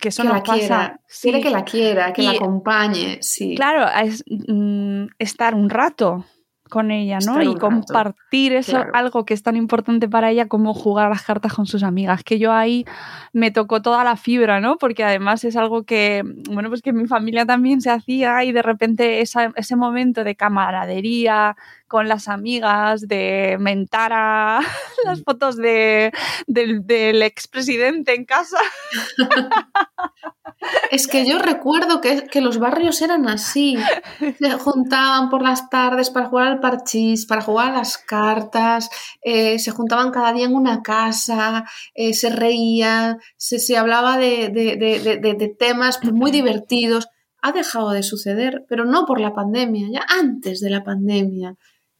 que 0.00 0.08
eso 0.08 0.24
la 0.24 0.42
pasa. 0.42 1.00
Quiere 1.20 1.40
que 1.40 1.50
la 1.50 1.64
quiera, 1.64 2.12
que 2.12 2.22
la 2.22 2.32
acompañe, 2.32 3.18
sí. 3.22 3.54
Claro, 3.54 3.86
es 4.02 4.24
mm, 4.26 5.06
estar 5.18 5.54
un 5.54 5.70
rato 5.70 6.24
con 6.70 6.90
ella, 6.90 7.18
¿no? 7.26 7.42
Y 7.42 7.54
compartir 7.56 8.54
eso, 8.54 8.82
algo 8.94 9.26
que 9.26 9.34
es 9.34 9.42
tan 9.42 9.56
importante 9.56 10.08
para 10.08 10.30
ella 10.30 10.48
como 10.48 10.72
jugar 10.72 11.10
las 11.10 11.22
cartas 11.22 11.52
con 11.52 11.66
sus 11.66 11.82
amigas. 11.82 12.24
Que 12.24 12.38
yo 12.38 12.52
ahí 12.52 12.86
me 13.34 13.50
tocó 13.50 13.82
toda 13.82 14.02
la 14.04 14.16
fibra, 14.16 14.60
¿no? 14.60 14.78
Porque 14.78 15.04
además 15.04 15.44
es 15.44 15.56
algo 15.56 15.82
que, 15.82 16.22
bueno, 16.50 16.70
pues 16.70 16.80
que 16.80 16.94
mi 16.94 17.06
familia 17.06 17.44
también 17.44 17.82
se 17.82 17.90
hacía 17.90 18.42
y 18.44 18.52
de 18.52 18.62
repente 18.62 19.20
ese 19.20 19.76
momento 19.76 20.24
de 20.24 20.34
camaradería 20.34 21.56
con 21.90 22.06
las 22.06 22.28
amigas, 22.28 23.08
de 23.08 23.56
mentar 23.58 24.12
a 24.14 24.60
las 25.04 25.24
fotos 25.24 25.56
de, 25.56 26.12
del, 26.46 26.86
del 26.86 27.20
expresidente 27.22 28.14
en 28.14 28.24
casa. 28.24 28.58
Es 30.90 31.06
que 31.06 31.24
yo 31.24 31.38
recuerdo 31.38 32.00
que, 32.00 32.26
que, 32.26 32.40
los 32.40 32.58
barrios 32.58 33.00
eran 33.00 33.28
así. 33.28 33.76
Se 34.38 34.50
juntaban 34.52 35.30
por 35.30 35.42
las 35.42 35.70
tardes 35.70 36.10
para 36.10 36.26
jugar 36.26 36.48
al 36.48 36.60
parchís, 36.60 37.26
para 37.26 37.42
jugar 37.42 37.70
a 37.70 37.78
las 37.78 37.96
cartas, 37.98 38.90
eh, 39.22 39.58
se 39.58 39.70
juntaban 39.70 40.10
cada 40.10 40.32
día 40.32 40.46
en 40.46 40.54
una 40.54 40.82
casa, 40.82 41.64
eh, 41.94 42.14
se 42.14 42.30
reían, 42.30 43.18
se, 43.36 43.58
se 43.58 43.76
hablaba 43.76 44.16
de, 44.16 44.48
de, 44.48 44.76
de, 44.76 45.48
temas 45.58 46.02
muy 46.04 46.30
divertidos. 46.30 47.08
Ha 47.42 47.52
dejado 47.52 47.90
de 47.90 48.02
suceder, 48.02 48.64
pero 48.68 48.84
no 48.84 49.06
por 49.06 49.20
la 49.20 49.32
pandemia, 49.32 49.88
ya 49.90 50.04
antes 50.08 50.60
de 50.60 50.70
la 50.70 50.82
pandemia. 50.82 51.56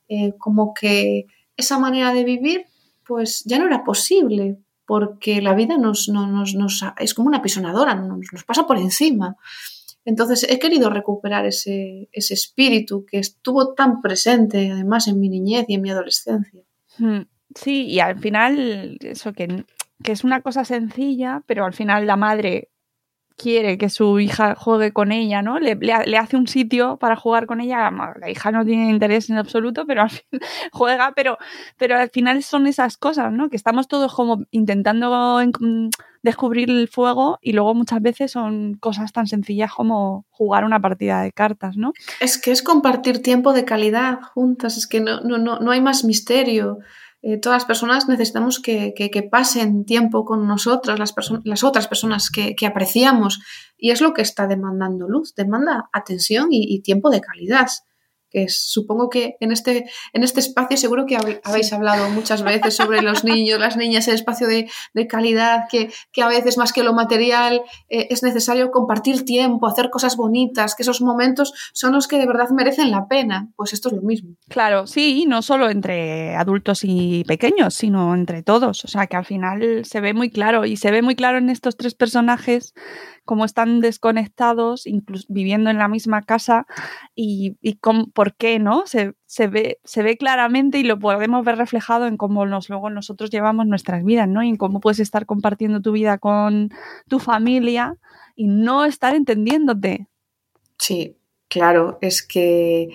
Eh, 0.09 0.35
como 0.39 0.75
que 0.75 1.27
esa 1.57 1.79
manera 1.79 2.13
de 2.13 2.25
vivir, 2.25 2.67
pues 3.07 3.43
ya 3.45 3.59
no 3.59 3.67
era 3.67 3.85
posible 3.85 4.59
porque 4.91 5.41
la 5.41 5.55
vida 5.55 5.79
nos, 5.79 6.11
es 6.99 7.15
como 7.15 7.29
una 7.29 7.43
pisonadora, 7.43 7.95
nos, 7.95 8.43
pasa 8.43 8.67
por 8.67 8.77
encima. 8.77 9.37
Entonces 10.05 10.45
he 10.51 10.59
querido 10.59 10.91
recuperar 10.91 11.47
ese, 11.47 12.09
espíritu 12.13 13.07
que 13.09 13.21
estuvo 13.21 13.75
tan 13.75 14.01
presente 14.01 14.69
además 14.69 15.07
en 15.07 15.21
mi 15.21 15.29
niñez 15.29 15.67
y 15.69 15.75
en 15.75 15.83
mi 15.83 15.91
adolescencia. 15.91 16.63
Hmm. 16.99 17.21
Sí, 17.55 17.87
y 17.87 18.01
al 18.01 18.19
final, 18.19 18.99
eso 19.01 19.33
que 19.33 19.65
es 20.05 20.25
una 20.25 20.41
cosa 20.41 20.65
sencilla, 20.65 21.45
pero 21.47 21.65
al 21.65 21.73
final 21.73 22.09
la 22.09 22.17
madre 22.17 22.70
quiere 23.41 23.79
que 23.79 23.89
su 23.89 24.21
hija 24.21 24.55
juegue 24.55 24.93
con 24.93 25.13
ella, 25.13 25.41
¿no? 25.43 25.59
Le, 25.59 25.79
hace 26.17 26.37
un 26.37 26.47
sitio 26.47 26.99
para 26.99 27.17
jugar 27.17 27.47
con 27.47 27.61
ella. 27.61 27.91
La 28.21 28.31
hija 28.31 28.51
no 28.51 28.65
tiene 28.65 28.91
interés 28.91 29.31
en 29.31 29.39
absoluto, 29.39 29.87
pero 29.87 30.03
al 30.03 30.11
juega, 30.73 31.13
pero, 31.15 31.39
pero 31.79 31.97
al 31.97 32.11
final 32.11 32.43
son 32.43 32.67
esas 32.67 32.97
cosas, 32.99 33.33
¿no? 33.33 33.49
Que 33.49 33.57
estamos 33.57 33.89
todos 33.89 34.15
como 34.15 34.45
intentando 34.51 35.41
descubrir 36.23 36.71
el 36.71 36.89
fuego 36.89 37.39
y 37.41 37.53
luego 37.53 37.75
muchas 37.75 38.03
veces 38.03 38.33
son 38.33 38.75
cosas 38.75 39.13
tan 39.13 39.27
sencillas 39.27 39.73
como 39.73 40.27
jugar 40.31 40.65
una 40.65 40.81
partida 40.81 41.23
de 41.23 41.33
cartas, 41.33 41.77
¿no? 41.77 41.93
Es 42.21 42.37
que 42.37 42.51
es 42.51 42.63
compartir 42.63 43.23
tiempo 43.23 43.53
de 43.53 43.65
calidad 43.65 44.21
juntas, 44.35 44.77
es 44.77 44.87
que 44.87 45.01
no, 45.01 45.21
no, 45.21 45.39
no, 45.39 45.59
no 45.61 45.71
hay 45.71 45.81
más 45.81 46.05
misterio. 46.05 46.79
Eh, 47.23 47.39
todas 47.39 47.57
las 47.57 47.67
personas 47.67 48.09
necesitamos 48.09 48.61
que, 48.61 49.29
pasen 49.31 49.85
tiempo 49.85 50.25
con 50.25 50.47
nosotras, 50.47 50.99
las, 50.99 51.15
las 51.45 51.65
otras 51.65 51.87
personas 51.87 52.31
que, 52.31 52.67
apreciamos. 52.67 53.41
Y 53.77 53.91
es 53.91 54.01
lo 54.01 54.13
que 54.15 54.23
está 54.23 54.47
demandando 54.47 55.09
Luz, 55.09 55.35
demanda 55.35 55.89
atención 55.93 56.49
y 56.51 56.81
tiempo 56.83 57.11
de 57.11 57.21
calidad 57.21 57.69
que 58.31 58.49
supongo 58.49 59.11
que 59.11 59.37
en 59.41 59.53
este, 59.53 59.91
en 60.13 60.23
este 60.23 60.41
espacio 60.41 60.77
seguro 60.77 61.07
que 61.07 61.19
habéis 61.43 61.73
hablado 61.73 62.09
muchas 62.11 62.43
veces 62.43 62.77
sobre 62.77 63.03
los 63.03 63.25
niños, 63.25 63.59
las 63.59 63.77
niñas, 63.77 64.09
el 64.09 64.15
espacio 64.15 64.47
de, 64.47 64.69
calidad, 65.09 65.65
que, 65.69 65.91
a 66.23 66.29
veces 66.29 66.59
más 66.59 66.73
que 66.73 66.83
lo 66.83 66.93
material 66.93 67.63
eh, 67.89 68.09
es 68.11 68.23
necesario 68.23 68.71
compartir 68.71 69.25
tiempo, 69.25 69.67
hacer 69.67 69.91
cosas 69.91 70.17
bonitas, 70.17 70.75
que 70.75 70.83
esos 70.83 71.01
momentos 71.01 71.53
son 71.73 71.93
los 71.93 72.07
que 72.07 72.19
de 72.19 72.27
verdad 72.27 72.51
merecen 72.51 72.91
la 72.91 73.09
pena. 73.09 73.49
Pues 73.57 73.73
esto 73.73 73.89
es 73.89 73.95
lo 73.95 74.03
mismo. 74.03 74.37
Claro, 74.49 74.87
sí, 74.87 75.25
no 75.27 75.43
solo 75.43 75.71
entre 75.71 76.37
adultos 76.37 76.81
y 76.85 77.25
pequeños, 77.25 77.75
sino 77.75 78.15
entre 78.15 78.43
todos. 78.43 78.85
O 78.85 78.89
sea, 78.89 79.07
que 79.07 79.17
al 79.17 79.25
final 79.25 79.85
se 79.85 80.01
ve 80.01 80.15
muy 80.15 80.31
claro 80.31 80.65
y 80.65 80.77
se 80.77 80.91
ve 80.91 81.03
muy 81.03 81.17
claro 81.17 81.39
en 81.39 81.51
estos 81.51 81.77
tres 81.77 81.95
personajes 81.95 82.75
cómo 83.31 83.45
están 83.45 83.79
desconectados, 83.79 84.89
incluso 84.89 85.25
viviendo 85.29 85.71
en 85.71 85.79
la 85.79 85.87
misma 85.87 86.23
casa 86.23 86.67
y, 87.15 87.57
por 88.13 88.35
qué, 88.35 88.59
¿no? 88.59 88.83
Se, 88.89 89.15
ve, 89.47 89.79
se 89.85 90.03
ve 90.03 90.17
claramente 90.17 90.79
y 90.79 90.83
lo 90.83 90.99
podemos 90.99 91.45
ver 91.45 91.57
reflejado 91.57 92.09
en 92.09 92.17
cómo 92.17 92.45
nos, 92.45 92.69
luego 92.69 92.91
nosotros 92.91 93.31
llevamos 93.31 93.69
nuestras 93.69 94.05
vidas, 94.05 94.27
¿no? 94.27 94.43
Y 94.43 94.49
en 94.49 94.57
cómo 94.57 94.81
puedes 94.81 94.99
estar 94.99 95.27
compartiendo 95.27 95.81
tu 95.81 95.93
vida 95.93 96.19
con 96.19 96.71
tu 97.07 97.21
familia 97.21 97.99
y 98.35 98.49
no 98.49 98.85
estar 98.85 99.15
entendiéndote. 99.15 100.09
Sí, 100.77 101.17
claro, 101.47 101.99
es 102.01 102.27
que 102.27 102.83
eh, 102.83 102.91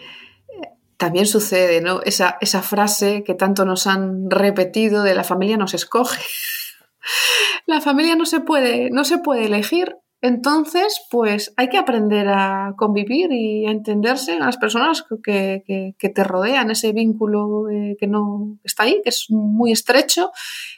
también 0.98 1.28
sucede, 1.28 1.80
¿no? 1.80 2.02
Esa, 2.02 2.38
esa 2.42 2.62
frase 2.62 3.24
que 3.24 3.36
tanto 3.36 3.64
nos 3.64 3.88
han 3.88 4.30
repetido 4.30 5.02
de 5.04 5.16
la 5.16 5.24
familia 5.24 5.56
nos 5.56 5.74
escoge. 5.74 6.22
la 7.68 7.80
familia 7.80 8.18
no 8.18 8.26
se 8.26 8.42
puede, 8.42 8.90
no 8.90 9.06
se 9.06 9.20
puede 9.20 9.46
elegir 9.46 9.96
Entonces, 10.22 11.02
pues 11.12 11.54
hay 11.56 11.70
que 11.70 11.78
aprender 11.78 12.28
a 12.30 12.74
convivir 12.78 13.32
y 13.32 13.68
a 13.68 13.72
entenderse 13.72 14.34
a 14.34 14.40
las 14.40 14.58
personas 14.58 15.04
que, 15.24 15.96
te 16.00 16.24
rodean, 16.24 16.72
ese 16.72 16.94
vínculo 16.94 17.70
eh, 17.70 17.96
que 18.00 18.08
no 18.08 18.58
está 18.64 18.84
ahí, 18.84 19.02
que 19.04 19.10
es 19.10 19.28
muy 19.30 19.72
estrecho 19.72 20.32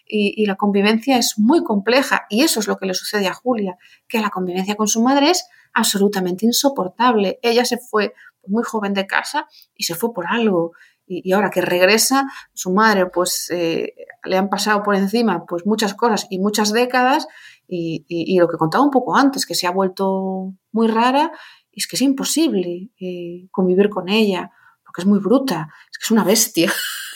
y, 0.06 0.46
la 0.46 0.56
convivencia 0.56 1.18
es 1.18 1.36
muy 1.38 1.64
compleja. 1.64 2.26
Y 2.30 2.44
eso 2.44 2.60
es 2.60 2.68
lo 2.68 2.78
que 2.78 2.88
le 2.88 2.94
sucede 2.94 3.28
a 3.28 3.34
Julia, 3.34 3.78
que 4.08 4.20
la 4.20 4.32
convivencia 4.32 4.76
con 4.76 4.88
su 4.88 5.02
madre 5.02 5.30
es 5.30 5.48
absolutamente 5.74 6.46
insoportable. 6.46 7.40
Ella 7.42 7.64
se 7.64 7.78
fue 7.78 8.14
muy 8.48 8.64
joven 8.64 8.94
de 8.94 9.08
casa 9.08 9.48
y 9.76 9.84
se 9.84 9.96
fue 9.96 10.14
por 10.14 10.26
algo. 10.28 10.72
Y, 11.06 11.32
ahora 11.32 11.52
que 11.52 11.62
regresa, 11.62 12.26
su 12.54 12.74
madre, 12.74 13.06
pues 13.06 13.50
eh, 13.50 13.94
le 14.26 14.38
han 14.38 14.50
pasado 14.50 14.84
por 14.84 14.96
encima 14.96 15.46
pues 15.46 15.66
muchas 15.66 15.94
cosas 15.94 16.28
y 16.30 16.40
muchas 16.40 16.74
décadas 16.74 17.28
y, 17.68 18.38
lo 18.40 18.48
que 18.48 18.58
contaba 18.58 18.84
un 18.84 18.92
poco 18.92 19.16
antes, 19.16 19.46
que 19.46 19.56
se 19.56 19.68
ha 19.68 19.72
vuelto 19.72 20.54
muy 20.72 20.88
rara, 20.88 21.32
y 21.72 21.82
es 21.82 21.88
que 21.88 21.96
es 21.96 22.02
imposible 22.02 22.90
eh, 23.00 23.48
convivir 23.52 23.90
con 23.90 24.10
ella, 24.10 24.52
porque 24.84 25.02
es 25.02 25.08
muy 25.08 25.20
bruta, 25.20 25.70
es 25.92 25.98
que 25.98 26.04
es 26.04 26.12
una 26.12 26.24
bestia. 26.24 26.72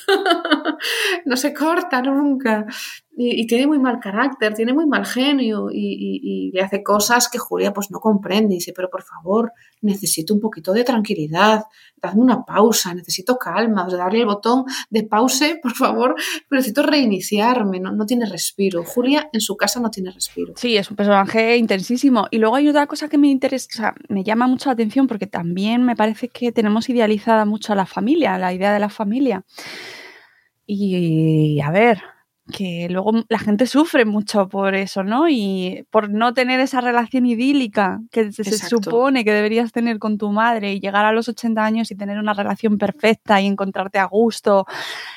no 1.25 1.35
se 1.37 1.53
corta 1.53 2.01
nunca. 2.01 2.65
Y, 3.17 3.45
tiene 3.45 3.67
muy 3.67 3.77
mal 3.77 3.99
carácter, 3.99 4.53
tiene 4.53 4.73
muy 4.73 4.85
mal 4.85 5.05
genio 5.05 5.67
y, 5.71 6.49
le 6.53 6.61
hace 6.61 6.81
cosas 6.81 7.29
que 7.29 7.37
Julia 7.37 7.73
pues 7.73 7.91
no 7.91 7.99
comprende. 7.99 8.55
Y 8.55 8.57
dice, 8.57 8.73
pero 8.73 8.89
por 8.89 9.03
favor, 9.03 9.51
necesito 9.81 10.33
un 10.33 10.39
poquito 10.39 10.71
de 10.71 10.83
tranquilidad, 10.83 11.65
dadme 12.01 12.21
una 12.21 12.45
pausa, 12.45 12.93
necesito 12.93 13.37
calma, 13.37 13.85
darle 13.87 14.21
el 14.21 14.25
botón 14.25 14.63
de 14.89 15.03
pause, 15.03 15.59
por 15.61 15.73
favor, 15.73 16.15
necesito 16.49 16.83
reiniciarme, 16.83 17.79
no, 17.79 17.91
no 17.91 18.05
tiene 18.05 18.25
respiro. 18.25 18.83
Julia 18.85 19.29
en 19.33 19.41
su 19.41 19.57
casa 19.57 19.79
no 19.81 19.91
tiene 19.91 20.11
respiro. 20.11 20.53
Sí, 20.55 20.77
es 20.77 20.89
un 20.89 20.95
personaje 20.95 21.57
intensísimo. 21.57 22.27
Y 22.31 22.37
luego 22.37 22.55
hay 22.55 22.69
otra 22.69 22.87
cosa 22.87 23.09
que 23.09 23.17
me 23.17 23.27
interesa, 23.27 23.93
me 24.07 24.23
llama 24.23 24.47
mucho 24.47 24.69
la 24.69 24.73
atención 24.73 25.07
porque 25.07 25.27
también 25.27 25.83
me 25.83 25.95
parece 25.95 26.29
que 26.29 26.51
tenemos 26.51 26.89
idealizada 26.89 27.45
mucho 27.45 27.73
a 27.73 27.75
la 27.75 27.85
familia, 27.85 28.37
la 28.37 28.53
idea 28.53 28.73
de 28.73 28.79
la 28.79 28.89
familia. 28.89 29.43
Y 30.73 31.59
a 31.59 31.69
ver, 31.69 32.01
que 32.49 32.87
luego 32.89 33.11
la 33.27 33.39
gente 33.39 33.67
sufre 33.67 34.05
mucho 34.05 34.47
por 34.47 34.73
eso, 34.73 35.03
¿no? 35.03 35.27
Y 35.27 35.85
por 35.89 36.09
no 36.09 36.33
tener 36.33 36.61
esa 36.61 36.79
relación 36.79 37.25
idílica 37.25 37.99
que 38.09 38.31
se, 38.31 38.45
supone 38.57 39.25
que 39.25 39.33
deberías 39.33 39.73
tener 39.73 39.99
con 39.99 40.17
tu 40.17 40.29
madre 40.29 40.71
y 40.71 40.79
llegar 40.79 41.03
a 41.03 41.11
los 41.11 41.27
80 41.27 41.61
años 41.61 41.91
y 41.91 41.95
tener 41.95 42.17
una 42.17 42.33
relación 42.33 42.77
perfecta 42.77 43.41
y 43.41 43.47
encontrarte 43.47 43.99
a 43.99 44.05
gusto. 44.05 44.65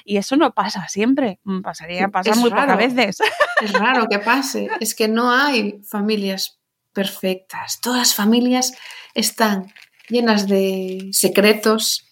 Y 0.04 0.16
eso 0.16 0.34
no 0.34 0.52
pasa 0.54 0.88
siempre, 0.88 1.38
mm, 1.44 1.60
pasaría, 1.60 2.08
pasa 2.08 2.34
muy 2.34 2.50
pocas 2.50 2.76
veces. 2.76 3.18
Es 3.62 3.72
raro 3.72 4.08
que 4.10 4.18
pase, 4.18 4.68
es 4.80 4.96
que 4.96 5.06
no 5.06 5.30
hay 5.30 5.80
familias 5.88 6.58
perfectas. 6.92 7.80
Todas 7.80 8.00
las 8.00 8.14
familias 8.16 8.74
están 9.14 9.72
llenas 10.08 10.48
de 10.48 11.10
secretos, 11.12 12.04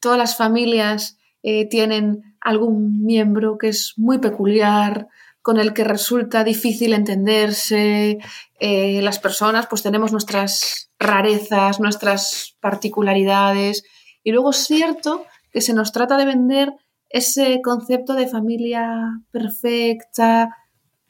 todas 0.00 0.18
las 0.18 0.36
familias 0.36 1.16
eh, 1.42 1.68
tienen 1.68 2.36
algún 2.40 3.04
miembro 3.04 3.58
que 3.58 3.68
es 3.68 3.94
muy 3.96 4.18
peculiar, 4.18 5.08
con 5.42 5.58
el 5.58 5.72
que 5.72 5.84
resulta 5.84 6.44
difícil 6.44 6.92
entenderse. 6.92 8.18
Eh, 8.58 9.00
las 9.02 9.18
personas 9.18 9.66
pues 9.66 9.82
tenemos 9.82 10.12
nuestras 10.12 10.90
rarezas, 10.98 11.80
nuestras 11.80 12.56
particularidades. 12.60 13.84
Y 14.22 14.32
luego 14.32 14.50
es 14.50 14.58
cierto 14.58 15.24
que 15.50 15.60
se 15.60 15.72
nos 15.72 15.92
trata 15.92 16.16
de 16.16 16.26
vender 16.26 16.74
ese 17.08 17.60
concepto 17.62 18.14
de 18.14 18.28
familia 18.28 19.20
perfecta. 19.30 20.56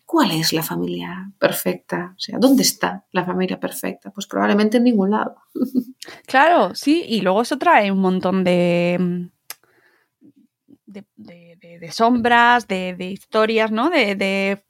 ¿Cuál 0.06 0.32
es 0.32 0.52
la 0.52 0.62
familia 0.62 1.30
perfecta? 1.38 2.14
O 2.16 2.20
sea, 2.20 2.38
¿dónde 2.38 2.62
está 2.62 3.04
la 3.12 3.24
familia 3.24 3.60
perfecta? 3.60 4.10
Pues 4.10 4.26
probablemente 4.26 4.78
en 4.78 4.84
ningún 4.84 5.10
lado. 5.10 5.36
Claro, 6.26 6.74
sí, 6.74 7.04
y 7.06 7.20
luego 7.20 7.42
eso 7.42 7.58
trae 7.58 7.92
un 7.92 7.98
montón 7.98 8.42
de, 8.42 9.28
de, 10.90 11.90
sombras, 11.92 12.66
de, 12.66 12.96
historias, 13.00 13.70
¿no? 13.70 13.90
De, 13.90 14.62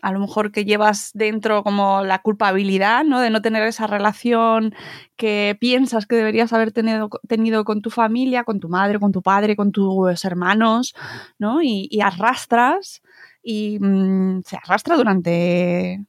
a 0.00 0.12
lo 0.12 0.20
mejor 0.20 0.52
que 0.52 0.64
llevas 0.64 1.10
dentro 1.12 1.64
como 1.64 2.04
la 2.04 2.20
culpabilidad, 2.20 3.04
¿no? 3.04 3.20
De 3.20 3.30
no 3.30 3.42
tener 3.42 3.64
esa 3.64 3.86
relación 3.86 4.74
que 5.16 5.56
piensas 5.60 6.06
que 6.06 6.16
deberías 6.16 6.52
haber 6.52 6.72
tenido, 6.72 7.08
tenido 7.26 7.64
con 7.64 7.82
tu 7.82 7.90
familia, 7.90 8.44
con 8.44 8.60
tu 8.60 8.68
madre, 8.68 9.00
con 9.00 9.12
tu 9.12 9.22
padre, 9.22 9.56
con 9.56 9.72
tus 9.72 10.24
hermanos, 10.24 10.94
¿no? 11.38 11.62
Y, 11.62 12.00
arrastras 12.00 13.02
y 13.42 13.78
mm, 13.80 14.42
se 14.42 14.56
arrastra 14.56 14.96
durante 14.96 16.04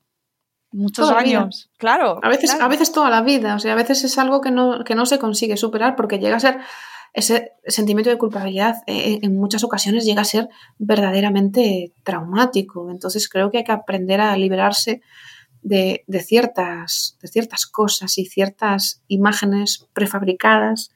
muchos 0.72 1.10
años. 1.10 1.70
Claro. 1.78 2.20
A 2.22 2.30
veces, 2.30 2.54
a 2.60 2.68
veces 2.68 2.92
toda 2.92 3.10
la 3.10 3.22
vida. 3.22 3.56
O 3.56 3.60
sea, 3.60 3.74
a 3.74 3.76
veces 3.76 4.04
es 4.04 4.18
algo 4.18 4.42
que 4.42 4.52
no, 4.52 4.84
que 4.84 4.96
no 4.96 5.06
se 5.06 5.20
consigue 5.20 5.58
superar 5.58 5.96
porque 5.96 6.20
llega 6.20 6.38
a 6.38 6.40
ser 6.40 6.60
ese 7.14 7.52
sentimiento 7.66 8.10
de 8.10 8.18
culpabilidad 8.18 8.78
eh, 8.88 9.20
en 9.22 9.38
muchas 9.38 9.64
ocasiones 9.64 10.06
llega 10.06 10.22
a 10.22 10.26
ser 10.26 10.50
verdaderamente 10.78 11.94
traumático. 12.04 12.90
Entonces 12.92 13.30
creo 13.30 13.52
que 13.52 13.60
hay 13.60 13.64
que 13.64 13.72
aprender 13.72 14.22
a 14.22 14.36
liberarse 14.38 15.02
de, 15.62 16.04
ciertas, 16.26 17.18
de 17.22 17.28
ciertas 17.28 17.66
cosas 17.66 18.18
y 18.18 18.26
ciertas 18.26 19.02
imágenes 19.08 19.88
prefabricadas 19.94 20.92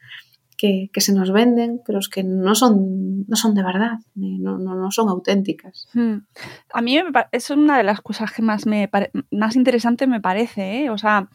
que, 0.57 0.89
se 0.95 1.13
nos 1.13 1.33
venden, 1.33 1.81
pero 1.85 1.99
que 2.09 2.23
no 2.23 2.55
son, 2.55 3.25
no 3.27 3.35
son 3.35 3.53
de 3.53 3.63
verdad, 3.63 3.97
no, 4.15 4.57
no, 4.57 4.91
son 4.91 5.09
auténticas. 5.09 5.89
Hmm. 5.93 6.19
A 6.73 6.81
mí 6.81 6.97
es 7.33 7.49
una 7.49 7.77
de 7.77 7.83
las 7.83 7.99
cosas 7.99 8.31
que 8.31 8.41
más, 8.41 8.65
me 8.65 8.89
más 9.29 9.57
interesante 9.57 10.07
me 10.07 10.21
parece. 10.21 10.85
¿eh? 10.85 10.89
O 10.89 10.97
sea, 10.97 11.27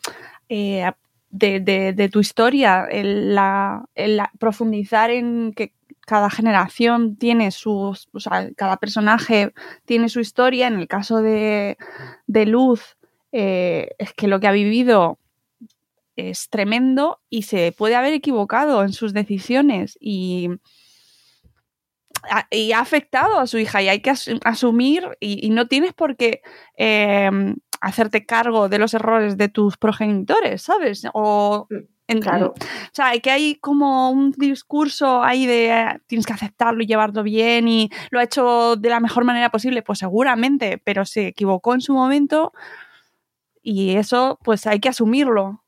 eh, 0.48 0.90
de, 1.30 2.10
tu 2.12 2.20
historia, 2.20 2.86
el, 2.90 3.38
profundizar 4.38 5.10
en 5.10 5.52
que 5.54 5.72
cada 6.06 6.30
generación 6.30 7.16
tiene 7.16 7.50
sus, 7.50 8.08
o 8.12 8.20
sea, 8.20 8.50
cada 8.56 8.78
personaje 8.78 9.52
tiene 9.84 10.08
su 10.08 10.20
historia. 10.20 10.66
En 10.66 10.78
el 10.78 10.88
caso 10.88 11.20
de, 11.20 11.76
Luz, 12.26 12.96
eh, 13.32 13.90
es 13.98 14.14
que 14.14 14.28
lo 14.28 14.40
que 14.40 14.46
ha 14.46 14.52
vivido 14.52 15.18
es 16.16 16.48
tremendo 16.48 17.20
y 17.30 17.42
se 17.42 17.72
puede 17.72 17.94
haber 17.94 18.12
equivocado 18.12 18.82
en 18.82 18.92
sus 18.92 19.12
decisiones 19.12 19.96
y, 20.00 20.48
y 22.50 22.72
ha 22.72 22.80
afectado 22.80 23.38
a 23.38 23.46
su 23.46 23.58
hija 23.58 23.82
y 23.82 23.88
hay 23.88 24.00
que 24.00 24.12
asumir 24.44 25.16
y, 25.20 25.50
no 25.50 25.68
tienes 25.68 25.94
por 25.94 26.16
qué 26.16 26.42
em, 26.76 27.56
hacerte 27.80 28.26
cargo 28.26 28.68
de 28.68 28.78
los 28.78 28.94
errores 28.94 29.36
de 29.36 29.48
tus 29.48 29.76
progenitores, 29.76 30.62
¿sabes? 30.62 31.06
O 31.12 31.66
mm, 31.70 32.18
claro. 32.20 32.54
O 32.58 32.90
sea, 32.92 33.18
que 33.20 33.30
hay 33.30 33.56
como 33.56 34.10
un 34.10 34.32
discurso 34.32 35.22
ahí 35.22 35.46
de 35.46 35.70
eh, 35.70 36.00
tienes 36.06 36.26
que 36.26 36.32
aceptarlo 36.32 36.82
y 36.82 36.86
llevarlo 36.86 37.22
bien 37.22 37.68
y 37.68 37.90
lo 38.10 38.20
ha 38.20 38.24
hecho 38.24 38.76
de 38.76 38.88
la 38.88 39.00
mejor 39.00 39.24
manera 39.24 39.50
posible, 39.50 39.82
pues 39.82 39.98
seguramente, 39.98 40.78
pero 40.78 41.04
se 41.04 41.28
equivocó 41.28 41.74
en 41.74 41.80
su 41.80 41.92
momento 41.92 42.52
y 43.62 43.96
eso 43.96 44.38
pues 44.42 44.66
hay 44.66 44.80
que 44.80 44.88
asumirlo. 44.88 45.62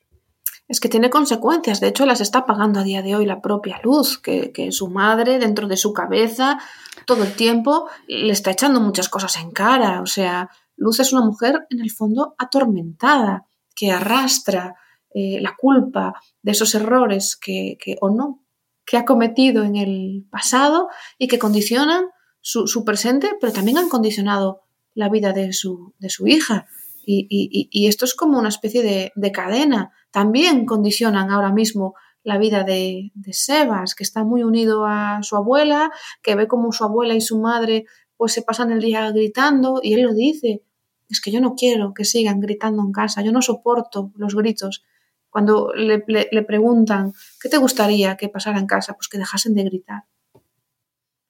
Es 0.68 0.78
que 0.78 0.88
tiene 0.88 1.11
consecuencias, 1.11 1.80
de 1.80 1.88
hecho 1.88 2.06
las 2.06 2.20
está 2.20 2.46
pagando 2.46 2.78
a 2.78 2.84
día 2.84 3.02
de 3.02 3.16
hoy 3.16 3.26
la 3.26 3.40
propia 3.40 3.80
luz, 3.82 4.18
que, 4.18 4.52
que 4.52 4.70
su 4.70 4.88
madre 4.88 5.40
dentro 5.40 5.66
de 5.66 5.76
su 5.76 5.92
cabeza 5.92 6.61
todo 7.06 7.24
el 7.24 7.34
tiempo 7.34 7.88
le 8.06 8.32
está 8.32 8.52
echando 8.52 8.80
muchas 8.80 9.08
cosas 9.08 9.36
en 9.38 9.50
cara, 9.50 10.00
o 10.00 10.06
sea, 10.06 10.48
Luz 10.81 10.99
es 10.99 11.12
una 11.12 11.24
mujer, 11.24 11.66
en 11.68 11.81
el 11.81 11.91
fondo, 11.91 12.35
atormentada, 12.39 13.45
que 13.76 13.93
arrastra 13.93 14.76
eh, 15.14 15.39
la 15.43 15.55
culpa 15.59 16.14
de 16.41 16.53
esos 16.53 16.74
errores 16.74 17.37
que, 17.37 17.76
o 18.01 18.09
no, 18.09 18.43
que 18.87 18.97
ha 18.97 19.05
cometido 19.05 19.62
en 19.62 19.76
el 19.76 20.26
pasado 20.31 20.89
y 21.18 21.28
que 21.28 21.39
condicionan 21.39 22.07
su, 22.41 22.83
presente, 22.87 23.31
pero 23.39 23.53
también 23.53 23.76
han 23.76 23.91
condicionado 23.91 24.62
la 24.95 25.11
vida 25.11 25.35
de 25.35 25.53
su, 25.53 25.93
de 25.99 26.09
su 26.09 26.26
hija. 26.26 26.66
Y, 27.05 27.87
esto 27.87 28.07
es 28.07 28.14
como 28.14 28.39
una 28.39 28.49
especie 28.49 28.83
de, 29.14 29.33
cadena. 29.33 29.93
También 30.11 30.64
condicionan 30.64 31.31
ahora 31.31 31.53
mismo 31.53 31.95
la 32.22 32.39
vida 32.39 32.64
de, 32.64 33.11
de, 33.14 33.33
Sebas, 33.35 33.95
que 33.95 34.05
está 34.05 34.24
muy 34.24 34.45
unido 34.45 34.87
a 34.87 35.18
su 35.22 35.37
abuela, 35.37 35.91
que 36.22 36.37
ve 36.37 36.49
como 36.49 36.72
su 36.72 36.85
abuela 36.85 37.14
y 37.14 37.20
su 37.20 37.39
madre 37.39 37.85
pues 38.20 38.35
se 38.35 38.43
pasan 38.43 38.70
el 38.70 38.83
día 38.83 39.11
gritando 39.12 39.81
y 39.83 39.95
él 39.95 40.03
lo 40.03 40.12
dice, 40.12 40.62
es 41.11 41.20
que 41.20 41.30
yo 41.30 41.40
no 41.40 41.54
quiero 41.54 41.92
que 41.92 42.04
sigan 42.04 42.40
gritando 42.40 42.82
en 42.82 42.92
casa, 42.92 43.22
yo 43.22 43.32
no 43.32 43.42
soporto 43.42 44.12
los 44.14 44.34
gritos. 44.34 44.84
Cuando 45.28 45.72
le, 45.74 46.00
preguntan, 46.42 47.12
¿qué 47.40 47.48
te 47.48 47.58
gustaría 47.58 48.16
que 48.16 48.28
pasara 48.28 48.58
en 48.58 48.66
casa? 48.66 48.94
Pues 48.94 49.08
que 49.08 49.18
dejasen 49.18 49.54
de 49.54 49.64
gritar. 49.64 50.04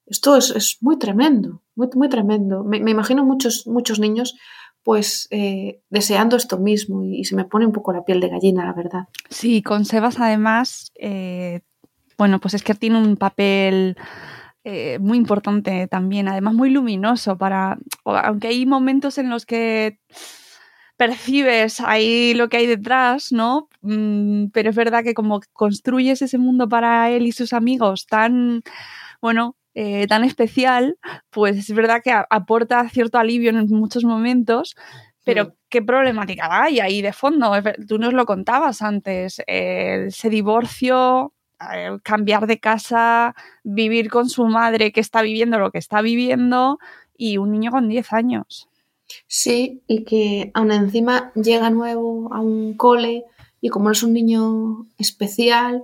Esto 0.07 0.37
es, 0.37 0.77
muy 0.81 0.97
tremendo, 0.97 1.61
muy, 1.75 2.09
tremendo. 2.09 2.63
Me, 2.63 2.77
imagino 2.77 3.23
muchos, 3.23 3.67
muchos 3.67 3.99
niños 3.99 4.35
pues 4.83 5.27
eh, 5.29 5.83
deseando 5.91 6.35
esto 6.35 6.57
mismo 6.57 7.03
y, 7.03 7.23
se 7.23 7.35
me 7.35 7.45
pone 7.45 7.67
un 7.67 7.71
poco 7.71 7.93
la 7.93 8.03
piel 8.03 8.19
de 8.19 8.29
gallina, 8.29 8.65
la 8.65 8.73
verdad. 8.73 9.07
Sí, 9.29 9.61
con 9.61 9.85
Sebas 9.85 10.19
además, 10.19 10.91
eh, 10.95 11.61
bueno, 12.17 12.39
pues 12.39 12.55
es 12.55 12.63
que 12.63 12.73
tiene 12.73 12.97
un 12.97 13.15
papel 13.15 13.95
eh, 14.63 14.99
muy 14.99 15.17
importante 15.17 15.87
también, 15.87 16.27
además 16.27 16.53
muy 16.53 16.69
luminoso 16.69 17.37
para, 17.37 17.77
aunque 18.05 18.49
hay 18.49 18.65
momentos 18.65 19.17
en 19.17 19.29
los 19.29 19.45
que 19.45 19.99
percibes 20.97 21.79
ahí 21.79 22.35
lo 22.35 22.47
que 22.47 22.57
hay 22.57 22.67
detrás, 22.67 23.31
¿no? 23.31 23.69
Mm, 23.81 24.49
pero 24.53 24.69
es 24.69 24.75
verdad 24.75 25.03
que 25.03 25.15
como 25.15 25.39
construyes 25.53 26.21
ese 26.21 26.37
mundo 26.37 26.69
para 26.69 27.09
él 27.09 27.25
y 27.25 27.31
sus 27.31 27.53
amigos 27.53 28.05
tan, 28.05 28.61
bueno, 29.19 29.55
eh, 29.73 30.05
tan 30.07 30.23
especial, 30.23 30.97
pues 31.31 31.57
es 31.57 31.73
verdad 31.73 32.01
que 32.03 32.13
aporta 32.29 32.87
cierto 32.89 33.17
alivio 33.17 33.49
en 33.49 33.65
muchos 33.69 34.03
momentos, 34.03 34.75
pero 35.23 35.55
¿qué 35.69 35.81
problemática 35.81 36.63
hay 36.63 36.79
ahí 36.79 37.01
de 37.01 37.13
fondo? 37.13 37.51
Tú 37.87 37.97
nos 37.97 38.13
lo 38.13 38.25
contabas 38.25 38.81
antes, 38.83 39.41
eh, 39.47 40.05
ese 40.07 40.29
divorcio, 40.29 41.33
cambiar 42.03 42.47
de 42.47 42.59
casa, 42.59 43.35
vivir 43.63 44.09
con 44.09 44.29
su 44.29 44.45
madre 44.45 44.91
que 44.91 45.01
está 45.01 45.21
viviendo 45.21 45.59
lo 45.59 45.71
que 45.71 45.77
está 45.77 46.01
viviendo 46.01 46.79
y 47.17 47.37
un 47.37 47.51
niño 47.51 47.71
con 47.71 47.87
10 47.87 48.13
años. 48.13 48.67
Sí, 49.27 49.83
y 49.87 50.03
que 50.03 50.51
aún 50.53 50.71
encima 50.71 51.31
llega 51.35 51.69
nuevo 51.69 52.33
a 52.33 52.39
un 52.39 52.75
cole 52.75 53.25
y 53.59 53.69
como 53.69 53.91
es 53.91 54.03
un 54.03 54.13
niño 54.13 54.87
especial, 54.97 55.83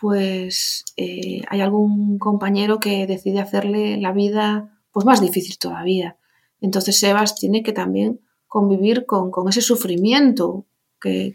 pues 0.00 0.84
eh, 0.96 1.42
hay 1.48 1.60
algún 1.60 2.18
compañero 2.18 2.80
que 2.80 3.06
decide 3.06 3.40
hacerle 3.40 3.96
la 3.96 4.12
vida 4.12 4.78
pues 4.92 5.06
más 5.06 5.20
difícil 5.20 5.58
todavía. 5.58 6.16
Entonces 6.60 6.98
Sebas 6.98 7.34
tiene 7.34 7.62
que 7.62 7.72
también 7.72 8.20
convivir 8.46 9.06
con, 9.06 9.32
ese 9.48 9.60
sufrimiento 9.60 10.66
que, 11.00 11.34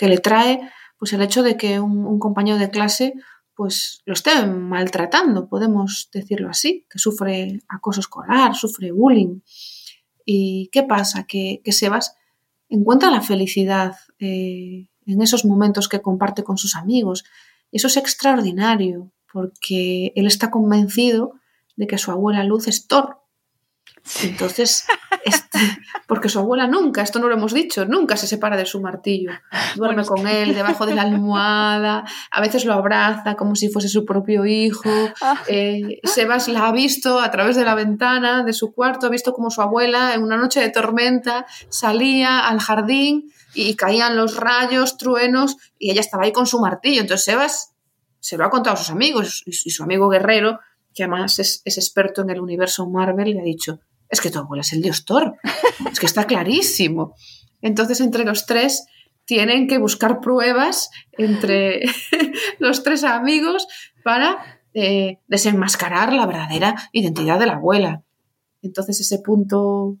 le 0.00 0.18
trae 0.18 0.60
pues 1.02 1.12
el 1.14 1.22
hecho 1.22 1.42
de 1.42 1.56
que 1.56 1.80
un, 1.80 2.20
compañero 2.20 2.58
de 2.58 2.70
clase 2.70 3.14
pues 3.56 4.02
lo 4.04 4.12
esté 4.12 4.46
maltratando, 4.46 5.48
podemos 5.48 6.08
decirlo 6.12 6.48
así, 6.48 6.86
que 6.88 7.00
sufre 7.00 7.58
acoso 7.66 7.98
escolar, 7.98 8.54
sufre 8.54 8.92
bullying. 8.92 9.40
¿Y 10.24 10.68
qué 10.70 10.84
pasa? 10.84 11.24
Que, 11.24 11.60
Sebas 11.72 12.14
encuentra 12.68 13.10
la 13.10 13.20
felicidad 13.20 13.96
eh, 14.20 14.86
en 15.04 15.22
esos 15.22 15.44
momentos 15.44 15.88
que 15.88 16.00
comparte 16.00 16.44
con 16.44 16.56
sus 16.56 16.76
amigos. 16.76 17.24
Eso 17.72 17.88
es 17.88 17.96
extraordinario, 17.96 19.10
porque 19.32 20.12
él 20.14 20.28
está 20.28 20.52
convencido 20.52 21.32
de 21.74 21.88
que 21.88 21.98
su 21.98 22.12
abuela 22.12 22.44
Luz 22.44 22.68
es 22.68 22.86
Thor. 22.86 23.18
Entonces, 24.22 24.84
este, 25.24 25.58
porque 26.06 26.28
su 26.28 26.38
abuela 26.38 26.66
nunca, 26.66 27.02
esto 27.02 27.18
no 27.18 27.28
lo 27.28 27.34
hemos 27.34 27.52
dicho, 27.52 27.84
nunca 27.84 28.16
se 28.16 28.26
separa 28.26 28.56
de 28.56 28.66
su 28.66 28.80
martillo. 28.80 29.32
Duerme 29.76 30.04
con 30.04 30.26
él 30.26 30.54
debajo 30.54 30.86
de 30.86 30.94
la 30.94 31.02
almohada, 31.02 32.04
a 32.30 32.40
veces 32.40 32.64
lo 32.64 32.74
abraza 32.74 33.34
como 33.34 33.54
si 33.54 33.68
fuese 33.68 33.88
su 33.88 34.04
propio 34.04 34.44
hijo. 34.46 34.90
Ah. 35.20 35.40
Eh, 35.48 36.00
Sebas 36.04 36.48
la 36.48 36.68
ha 36.68 36.72
visto 36.72 37.20
a 37.20 37.30
través 37.30 37.56
de 37.56 37.64
la 37.64 37.74
ventana 37.74 38.44
de 38.44 38.52
su 38.52 38.72
cuarto, 38.72 39.06
ha 39.06 39.10
visto 39.10 39.32
como 39.32 39.50
su 39.50 39.62
abuela 39.62 40.14
en 40.14 40.22
una 40.22 40.36
noche 40.36 40.60
de 40.60 40.70
tormenta 40.70 41.46
salía 41.68 42.40
al 42.40 42.60
jardín 42.60 43.32
y 43.54 43.74
caían 43.74 44.16
los 44.16 44.36
rayos, 44.36 44.96
truenos, 44.96 45.56
y 45.78 45.90
ella 45.90 46.00
estaba 46.00 46.24
ahí 46.24 46.32
con 46.32 46.46
su 46.46 46.60
martillo. 46.60 47.00
Entonces 47.00 47.24
Sebas 47.24 47.74
se 48.20 48.36
lo 48.36 48.44
ha 48.44 48.50
contado 48.50 48.74
a 48.74 48.78
sus 48.78 48.90
amigos 48.90 49.42
y 49.46 49.52
su 49.52 49.82
amigo 49.82 50.08
guerrero, 50.08 50.60
que 50.94 51.04
además 51.04 51.38
es, 51.38 51.62
es 51.64 51.78
experto 51.78 52.22
en 52.22 52.30
el 52.30 52.40
universo 52.40 52.88
Marvel, 52.88 53.32
le 53.32 53.40
ha 53.40 53.44
dicho, 53.44 53.80
es 54.12 54.20
que 54.20 54.30
tu 54.30 54.38
abuela 54.38 54.60
es 54.60 54.72
el 54.74 54.82
dios 54.82 55.04
Thor, 55.06 55.36
es 55.90 55.98
que 55.98 56.06
está 56.06 56.26
clarísimo. 56.26 57.16
Entonces 57.62 58.00
entre 58.00 58.24
los 58.24 58.44
tres 58.44 58.84
tienen 59.24 59.66
que 59.66 59.78
buscar 59.78 60.20
pruebas 60.20 60.90
entre 61.12 61.82
los 62.58 62.82
tres 62.82 63.04
amigos 63.04 63.66
para 64.04 64.60
eh, 64.74 65.18
desenmascarar 65.28 66.12
la 66.12 66.26
verdadera 66.26 66.90
identidad 66.92 67.38
de 67.38 67.46
la 67.46 67.54
abuela. 67.54 68.04
Entonces 68.60 69.00
ese 69.00 69.18
punto 69.18 69.96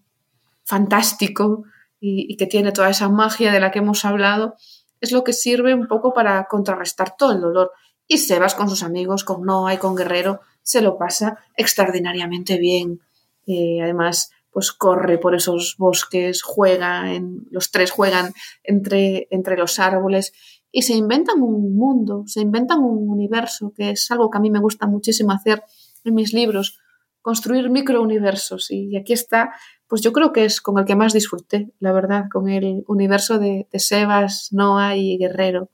fantástico 0.64 1.64
y, 1.98 2.36
que 2.36 2.46
tiene 2.46 2.72
toda 2.72 2.90
esa 2.90 3.08
magia 3.08 3.50
de 3.50 3.60
la 3.60 3.70
que 3.70 3.78
hemos 3.78 4.04
hablado, 4.04 4.56
es 5.00 5.10
lo 5.10 5.24
que 5.24 5.32
sirve 5.32 5.72
un 5.72 5.88
poco 5.88 6.12
para 6.12 6.44
contrarrestar 6.48 7.16
todo 7.16 7.32
el 7.32 7.40
dolor. 7.40 7.72
Y 8.06 8.18
Sebas 8.18 8.54
con 8.54 8.68
sus 8.68 8.82
amigos, 8.82 9.24
con 9.24 9.42
Noah 9.42 9.74
y 9.74 9.78
con 9.78 9.94
Guerrero, 9.94 10.40
se 10.62 10.82
lo 10.82 10.98
pasa 10.98 11.38
extraordinariamente 11.56 12.58
bien. 12.58 13.00
Eh, 13.46 13.80
además, 13.82 14.30
pues 14.50 14.72
corre 14.72 15.18
por 15.18 15.34
esos 15.34 15.76
bosques, 15.78 16.42
juega, 16.42 17.12
en, 17.14 17.46
los 17.50 17.70
tres 17.70 17.90
juegan 17.90 18.32
entre, 18.62 19.28
entre 19.30 19.56
los 19.56 19.78
árboles 19.78 20.32
y 20.70 20.82
se 20.82 20.94
inventan 20.94 21.42
un 21.42 21.76
mundo, 21.76 22.24
se 22.26 22.40
inventan 22.40 22.80
un 22.80 23.08
universo, 23.08 23.72
que 23.76 23.90
es 23.90 24.10
algo 24.10 24.30
que 24.30 24.38
a 24.38 24.40
mí 24.40 24.50
me 24.50 24.60
gusta 24.60 24.86
muchísimo 24.86 25.32
hacer 25.32 25.62
en 26.04 26.14
mis 26.14 26.32
libros, 26.32 26.78
construir 27.20 27.70
microuniversos. 27.70 28.70
Y 28.70 28.96
aquí 28.96 29.12
está 29.12 29.52
pues 29.92 30.00
yo 30.00 30.14
creo 30.14 30.32
que 30.32 30.46
es 30.46 30.62
con 30.62 30.78
el 30.78 30.86
que 30.86 30.96
más 30.96 31.12
disfruté, 31.12 31.70
la 31.78 31.92
verdad, 31.92 32.24
con 32.32 32.48
el 32.48 32.82
universo 32.86 33.38
de, 33.38 33.68
Sebas, 33.74 34.48
Noah 34.50 34.96
y 34.96 35.18
Guerrero. 35.18 35.68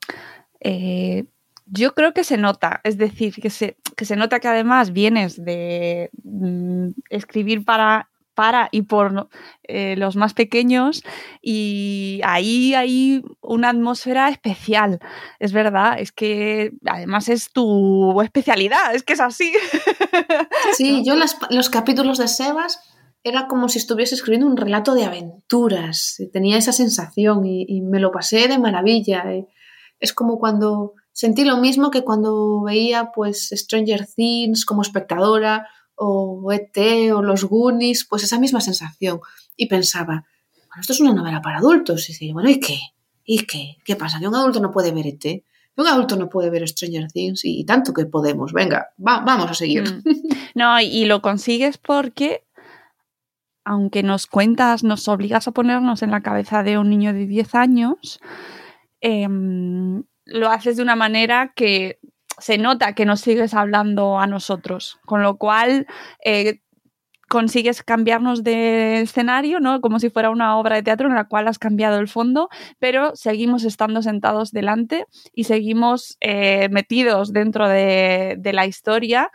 Eh, 0.59 1.27
yo 1.71 1.95
creo 1.95 2.13
que 2.13 2.25
se 2.25 2.37
nota, 2.37 2.81
es 2.85 2.99
decir, 2.99 3.35
que 3.35 3.51
se, 3.51 3.77
que 3.97 4.05
se 4.05 4.17
nota 4.17 4.41
que 4.41 4.49
además 4.49 4.93
vienes 4.93 5.43
de 5.43 6.11
mm, 6.25 6.89
escribir 7.11 7.65
para 7.65 8.09
para 8.35 8.69
y 8.71 8.83
por 8.83 9.29
eh, 9.65 9.97
los 9.97 10.15
más 10.15 10.33
pequeños 10.33 11.03
y 11.43 12.21
ahí 12.25 12.73
hay 12.73 13.21
una 13.41 13.71
atmósfera 13.71 14.29
especial, 14.29 15.01
es 15.41 15.53
verdad, 15.53 15.99
es 15.99 16.13
que 16.13 16.71
además 16.87 17.29
es 17.29 17.51
tu 17.51 18.23
especialidad, 18.23 18.95
es 18.95 19.03
que 19.03 19.15
es 19.15 19.21
así. 19.21 19.53
Sí, 20.77 21.03
yo 21.05 21.15
los 21.51 21.71
capítulos 21.71 22.19
de 22.19 22.29
Sebas 22.29 22.79
era 23.25 23.49
como 23.49 23.69
si 23.69 23.79
estuviese 23.79 24.15
escribiendo 24.15 24.47
un 24.47 24.57
relato 24.57 24.95
de 24.95 25.05
aventuras. 25.05 26.17
Tenía 26.33 26.57
esa 26.57 26.73
sensación 26.73 27.45
y, 27.45 27.81
me 27.81 27.99
lo 27.99 28.13
pasé 28.13 28.47
de 28.47 28.59
maravilla. 28.59 29.25
Eh. 29.33 29.47
Es 29.99 30.13
como 30.13 30.39
cuando 30.39 30.95
sentí 31.19 31.45
lo 31.45 31.57
mismo 31.57 31.91
que 31.91 32.05
cuando 32.05 32.63
veía 32.63 33.11
pues 33.13 33.51
Stranger 33.53 34.07
Things 34.07 34.65
como 34.65 34.83
espectadora 34.83 35.67
o 35.97 36.53
ET 36.53 36.79
o 37.13 37.23
los 37.23 37.43
Goonies, 37.43 38.07
pues 38.09 38.23
esa 38.23 38.39
misma 38.39 38.61
sensación. 38.61 39.19
Y 39.57 39.67
pensaba, 39.67 40.25
bueno, 40.69 40.81
esto 40.81 40.93
es 40.93 41.01
una 41.01 41.13
novela 41.13 41.43
para 41.43 41.59
adultos. 41.59 42.09
Y 42.09 42.13
decía, 42.13 42.33
bueno, 42.33 42.49
¿y 42.49 42.61
qué? 42.61 42.79
¿Y 43.25 43.47
qué? 43.47 43.79
¿Qué 43.85 43.97
pasa? 43.97 44.21
¿Que 44.21 44.29
un 44.29 44.37
adulto 44.37 44.61
no 44.61 44.71
puede 44.71 44.93
ver 44.93 45.09
ET? 45.09 45.21
¿Que 45.21 45.45
un 45.77 45.89
adulto 45.89 46.15
no 46.15 46.29
puede 46.29 46.51
ver 46.51 46.69
Stranger 46.69 47.11
Things? 47.11 47.45
Y, 47.45 47.65
tanto 47.65 47.93
que 47.93 48.07
podemos. 48.07 48.53
Venga, 48.53 48.91
vamos 48.97 49.51
a 49.51 49.55
seguir. 49.55 49.91
Mm. 49.91 50.03
No, 50.55 50.81
y 50.81 51.05
lo 51.05 51.21
consigues 51.21 51.79
porque 51.79 52.45
aunque 53.65 54.05
nos 54.05 54.29
cuentas, 54.29 54.85
nos 54.85 55.09
obligas 55.09 55.49
a 55.49 55.53
ponernos 55.53 56.03
en 56.03 56.13
la 56.13 56.23
cabeza 56.23 56.63
de 56.63 56.79
un 56.79 56.89
niño 56.91 57.13
de 57.13 57.27
10 57.27 57.55
años, 57.55 58.21
em, 59.01 60.05
lo 60.29 60.51
haces 60.51 60.77
de 60.77 60.83
una 60.83 60.97
manera 60.97 61.53
que 61.55 61.99
se 62.39 62.59
nota 62.59 62.95
que 62.95 63.05
nos 63.05 63.21
sigues 63.21 63.55
hablando 63.55 64.19
a 64.19 64.27
nosotros, 64.27 65.01
con 65.05 65.23
lo 65.23 65.39
cual 65.39 65.87
eh, 66.25 66.61
consigues 67.29 67.83
cambiarnos 67.83 68.43
de 68.43 69.01
escenario, 69.01 69.61
¿no? 69.61 69.81
Como 69.81 69.99
si 69.99 70.09
fuera 70.11 70.31
una 70.31 70.57
obra 70.57 70.77
de 70.77 70.83
teatro 70.83 71.09
en 71.09 71.15
la 71.15 71.25
cual 71.25 71.49
has 71.49 71.59
cambiado 71.59 71.99
el 71.99 72.09
fondo, 72.09 72.49
pero 72.79 73.15
seguimos 73.17 73.65
estando 73.65 74.03
sentados 74.03 74.51
delante 74.51 75.05
y 75.35 75.45
seguimos 75.45 76.17
eh, 76.21 76.69
metidos 76.71 77.33
dentro 77.33 77.69
de, 77.69 78.39
la 78.53 78.67
historia 78.67 79.31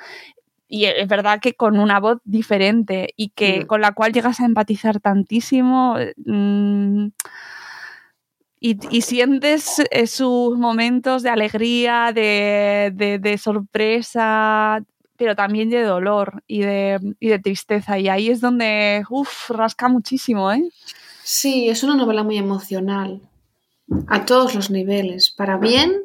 y 0.68 0.86
es 0.86 1.08
verdad 1.08 1.40
que 1.40 1.54
con 1.54 1.80
una 1.80 2.00
voz 2.00 2.18
diferente 2.24 3.10
y 3.16 3.30
que 3.30 3.62
mm. 3.62 3.68
con 3.68 3.82
la 3.82 3.92
cual 3.92 4.12
llegas 4.12 4.40
a 4.40 4.46
empatizar 4.46 5.00
tantísimo 5.00 5.98
mm, 6.26 7.10
y, 8.66 9.02
sientes 9.02 9.84
sus 10.08 10.58
momentos 10.58 11.22
de 11.22 11.30
alegría, 11.30 12.14
de, 12.14 13.40
sorpresa, 13.42 14.82
pero 15.18 15.36
también 15.36 15.70
de 15.70 15.84
dolor 15.84 16.42
y 16.48 16.62
de, 16.62 16.98
y 17.20 17.28
de, 17.28 17.40
tristeza. 17.40 18.00
Y 18.00 18.08
ahí 18.08 18.30
es 18.30 18.40
donde, 18.40 19.04
uff, 19.10 19.50
rasca 19.50 19.90
muchísimo, 19.90 20.50
¿eh? 20.50 20.64
Sí, 21.24 21.68
es 21.68 21.84
una 21.84 21.96
novela 21.96 22.24
muy 22.24 22.38
emocional, 22.38 23.22
a 24.08 24.24
todos 24.24 24.56
los 24.56 24.70
niveles, 24.70 25.30
para 25.30 25.58
bien 25.58 26.02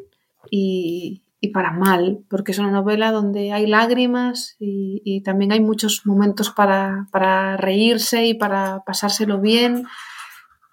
y, 0.51 1.23
y 1.41 1.49
para 1.49 1.71
mal, 1.71 2.25
porque 2.29 2.51
es 2.51 2.59
una 2.59 2.73
novela 2.73 3.13
donde 3.13 3.53
hay 3.53 3.69
lágrimas 3.69 4.57
y, 4.59 5.23
también 5.25 5.53
hay 5.53 5.61
muchos 5.61 6.07
momentos 6.07 6.51
para, 6.51 7.07
para, 7.13 7.57
reírse 7.57 8.27
y 8.27 8.35
para 8.35 8.83
pasárselo 8.85 9.41
bien, 9.41 9.87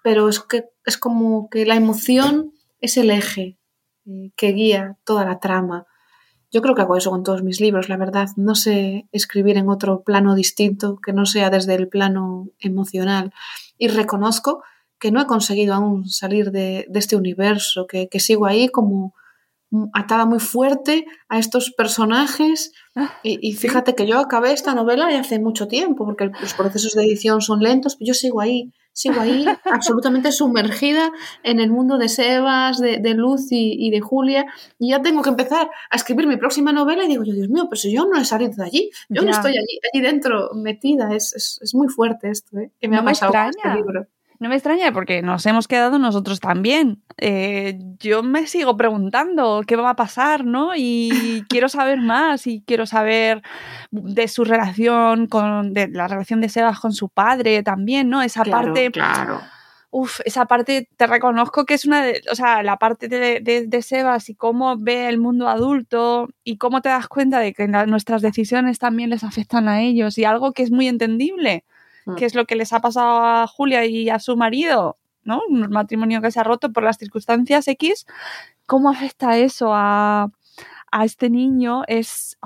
pero 0.02 0.28
es 0.28 0.40
que 0.40 0.64
es 0.86 0.96
como 0.96 1.50
que 1.50 1.66
la 1.66 1.76
emoción 1.76 2.52
es 2.80 2.96
el 2.96 3.10
eje 3.10 3.58
eh, 4.06 4.30
que 4.36 4.52
guía 4.52 4.96
toda 5.04 5.24
la 5.24 5.40
trama. 5.40 5.86
Yo 6.50 6.62
creo 6.62 6.74
que 6.74 6.82
hago 6.82 6.96
eso 6.96 7.10
con 7.10 7.24
todos 7.24 7.42
mis 7.42 7.60
libros, 7.60 7.88
la 7.88 7.96
verdad. 7.96 8.28
No 8.36 8.54
sé 8.54 9.08
escribir 9.12 9.58
en 9.58 9.68
otro 9.68 10.02
plano 10.02 10.34
distinto 10.34 10.96
que 11.04 11.12
no 11.12 11.26
sea 11.26 11.50
desde 11.50 11.74
el 11.74 11.88
plano 11.88 12.48
emocional. 12.60 13.34
Y 13.76 13.88
reconozco 13.88 14.62
que 14.98 15.10
no 15.10 15.20
he 15.20 15.26
conseguido 15.26 15.74
aún 15.74 16.08
salir 16.08 16.52
de, 16.52 16.86
este 16.94 17.16
universo, 17.16 17.86
que, 17.86 18.08
que 18.08 18.20
sigo 18.20 18.46
ahí 18.46 18.68
como, 18.68 19.12
atada 19.92 20.26
muy 20.26 20.38
fuerte 20.38 21.06
a 21.28 21.38
estos 21.38 21.70
personajes. 21.70 22.72
Ah, 22.94 23.12
y, 23.22 23.52
fíjate 23.54 23.94
que 23.94 24.06
yo 24.06 24.18
acabé 24.18 24.52
esta 24.52 24.74
novela 24.74 25.08
hace 25.18 25.38
mucho 25.38 25.66
tiempo, 25.68 26.04
porque 26.04 26.30
los 26.40 26.54
procesos 26.54 26.92
de 26.94 27.04
edición 27.04 27.40
son 27.40 27.60
lentos, 27.60 27.96
pero 27.96 28.08
yo 28.08 28.14
sigo 28.14 28.40
ahí, 28.40 28.72
sigo 28.96 29.20
ahí 29.20 29.44
absolutamente 29.64 30.32
sumergida 30.32 31.12
en 31.42 31.60
el 31.60 31.70
mundo 31.70 31.98
de 31.98 32.08
Sebas, 32.08 32.78
de, 32.80 33.14
Luz 33.14 33.48
y, 33.50 33.90
de 33.90 34.00
Julia, 34.00 34.46
y 34.78 34.90
ya 34.90 35.02
tengo 35.02 35.20
que 35.20 35.28
empezar 35.28 35.68
a 35.90 35.96
escribir 35.96 36.26
mi 36.26 36.38
próxima 36.38 36.72
novela 36.72 37.04
y 37.04 37.08
digo 37.08 37.22
yo, 37.22 37.34
Dios 37.34 37.50
mío, 37.50 37.66
pero 37.68 37.76
si 37.76 37.92
yo 37.92 38.06
no 38.06 38.18
he 38.18 38.24
salido 38.24 38.54
de 38.56 38.64
allí, 38.64 38.90
yo 39.10 39.22
no 39.22 39.30
estoy 39.30 39.52
allí, 39.52 39.78
allí 39.92 40.02
dentro 40.02 40.50
metida, 40.54 41.14
es, 41.14 41.58
es, 41.60 41.74
muy 41.74 41.88
fuerte 41.88 42.30
esto, 42.30 42.58
¿eh? 42.58 42.70
que 42.80 42.88
me 42.88 42.96
ha 42.96 43.04
pasado 43.04 43.32
con 43.32 43.50
este 43.50 43.74
libro. 43.74 44.06
No 44.38 44.48
me 44.48 44.56
extraña 44.56 44.92
porque 44.92 45.22
nos 45.22 45.46
hemos 45.46 45.66
quedado 45.66 45.98
nosotros 45.98 46.40
también. 46.40 47.02
Eh, 47.16 47.78
yo 47.98 48.22
me 48.22 48.46
sigo 48.46 48.76
preguntando 48.76 49.62
qué 49.66 49.76
va 49.76 49.90
a 49.90 49.96
pasar, 49.96 50.44
¿no? 50.44 50.72
Y 50.76 51.10
quiero 51.48 51.68
saber 51.68 52.00
más 52.00 52.46
y 52.46 52.62
quiero 52.66 52.86
saber 52.86 53.42
de 53.90 54.28
su 54.28 54.44
relación 54.44 55.26
con, 55.26 55.72
de 55.72 55.88
la 55.88 56.08
relación 56.08 56.40
de 56.40 56.48
Sebas 56.48 56.80
con 56.80 56.92
su 56.92 57.08
padre 57.08 57.62
también, 57.62 58.10
¿no? 58.10 58.22
Esa 58.22 58.44
parte. 58.44 58.90
Claro. 58.90 59.40
Uf, 59.90 60.20
esa 60.26 60.44
parte 60.44 60.90
te 60.96 61.06
reconozco 61.06 61.64
que 61.64 61.72
es 61.72 61.86
una 61.86 62.02
de, 62.02 62.20
o 62.30 62.34
sea, 62.34 62.62
la 62.62 62.76
parte 62.76 63.08
de, 63.08 63.40
de, 63.40 63.82
Sebas 63.82 64.28
y 64.28 64.34
cómo 64.34 64.76
ve 64.76 65.08
el 65.08 65.18
mundo 65.18 65.48
adulto 65.48 66.28
y 66.44 66.58
cómo 66.58 66.82
te 66.82 66.90
das 66.90 67.08
cuenta 67.08 67.38
de 67.38 67.54
que 67.54 67.66
nuestras 67.66 68.20
decisiones 68.20 68.78
también 68.78 69.08
les 69.08 69.24
afectan 69.24 69.68
a 69.68 69.80
ellos 69.80 70.18
y 70.18 70.24
algo 70.24 70.52
que 70.52 70.64
es 70.64 70.70
muy 70.70 70.88
entendible 70.88 71.64
qué 72.14 72.24
es 72.24 72.34
lo 72.34 72.44
que 72.44 72.56
les 72.56 72.72
ha 72.72 72.80
pasado 72.80 73.24
a 73.24 73.46
Julia 73.46 73.84
y 73.84 74.08
a 74.10 74.18
su 74.18 74.36
marido, 74.36 74.98
¿no? 75.24 75.40
Un 75.48 75.70
matrimonio 75.70 76.22
que 76.22 76.30
se 76.30 76.38
ha 76.38 76.44
roto 76.44 76.72
por 76.72 76.84
las 76.84 76.98
circunstancias 76.98 77.66
X. 77.66 78.06
¿Cómo 78.66 78.90
afecta 78.90 79.36
eso 79.36 79.70
a, 79.72 80.30
este 81.02 81.28
niño? 81.28 81.82
Es. 81.88 82.38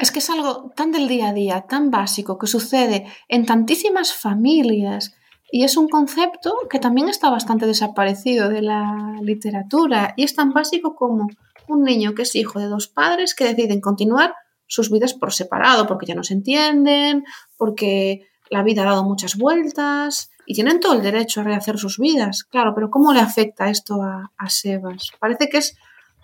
Es 0.00 0.10
que 0.10 0.18
es 0.18 0.30
algo 0.30 0.72
tan 0.74 0.90
del 0.90 1.06
día 1.06 1.28
a 1.28 1.32
día, 1.32 1.60
tan 1.68 1.90
básico, 1.90 2.38
que 2.38 2.46
sucede 2.46 3.06
en 3.28 3.46
tantísimas 3.46 4.12
familias. 4.12 5.14
Y 5.50 5.64
es 5.64 5.76
un 5.76 5.88
concepto 5.88 6.54
que 6.68 6.78
también 6.78 7.08
está 7.08 7.30
bastante 7.30 7.66
desaparecido 7.66 8.48
de 8.48 8.62
la 8.62 9.18
literatura. 9.22 10.14
Y 10.16 10.24
es 10.24 10.34
tan 10.34 10.52
básico 10.52 10.94
como 10.94 11.28
un 11.68 11.84
niño 11.84 12.14
que 12.14 12.22
es 12.22 12.34
hijo 12.34 12.58
de 12.58 12.66
dos 12.66 12.88
padres 12.88 13.34
que 13.34 13.44
deciden 13.44 13.80
continuar 13.80 14.34
sus 14.66 14.90
vidas 14.90 15.14
por 15.14 15.32
separado, 15.32 15.86
porque 15.86 16.06
ya 16.06 16.14
no 16.14 16.22
se 16.22 16.34
entienden, 16.34 17.24
porque 17.56 18.28
la 18.50 18.62
vida 18.62 18.82
ha 18.82 18.86
dado 18.86 19.04
muchas 19.04 19.36
vueltas 19.36 20.30
y 20.46 20.54
tienen 20.54 20.80
todo 20.80 20.94
el 20.94 21.02
derecho 21.02 21.40
a 21.40 21.44
rehacer 21.44 21.78
sus 21.78 21.98
vidas, 21.98 22.44
claro, 22.44 22.72
pero 22.74 22.90
¿cómo 22.90 23.12
le 23.12 23.20
afecta 23.20 23.70
esto 23.70 24.02
a, 24.02 24.48
Sebas? 24.48 25.10
Parece 25.18 25.48
que 25.48 25.58
es, 25.58 25.76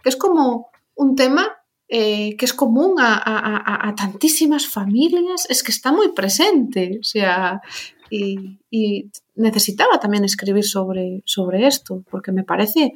que 0.03 0.09
es 0.09 0.17
como 0.17 0.69
un 0.95 1.15
tema 1.15 1.59
eh, 1.89 2.37
que 2.37 2.47
es 2.47 2.55
común 2.55 2.95
a, 2.99 3.95
tantísimas 3.97 4.67
familias, 4.67 5.47
es 5.51 5.63
que 5.63 5.71
está 5.71 5.93
muy 5.93 6.13
presente, 6.13 6.99
o 7.01 7.05
sea, 7.05 7.61
y, 8.11 9.11
necesitaba 9.37 9.99
también 9.99 10.25
escribir 10.25 10.65
sobre, 10.65 11.23
sobre 11.25 11.67
esto, 11.67 12.05
porque 12.11 12.33
me 12.33 12.45
parece 12.45 12.93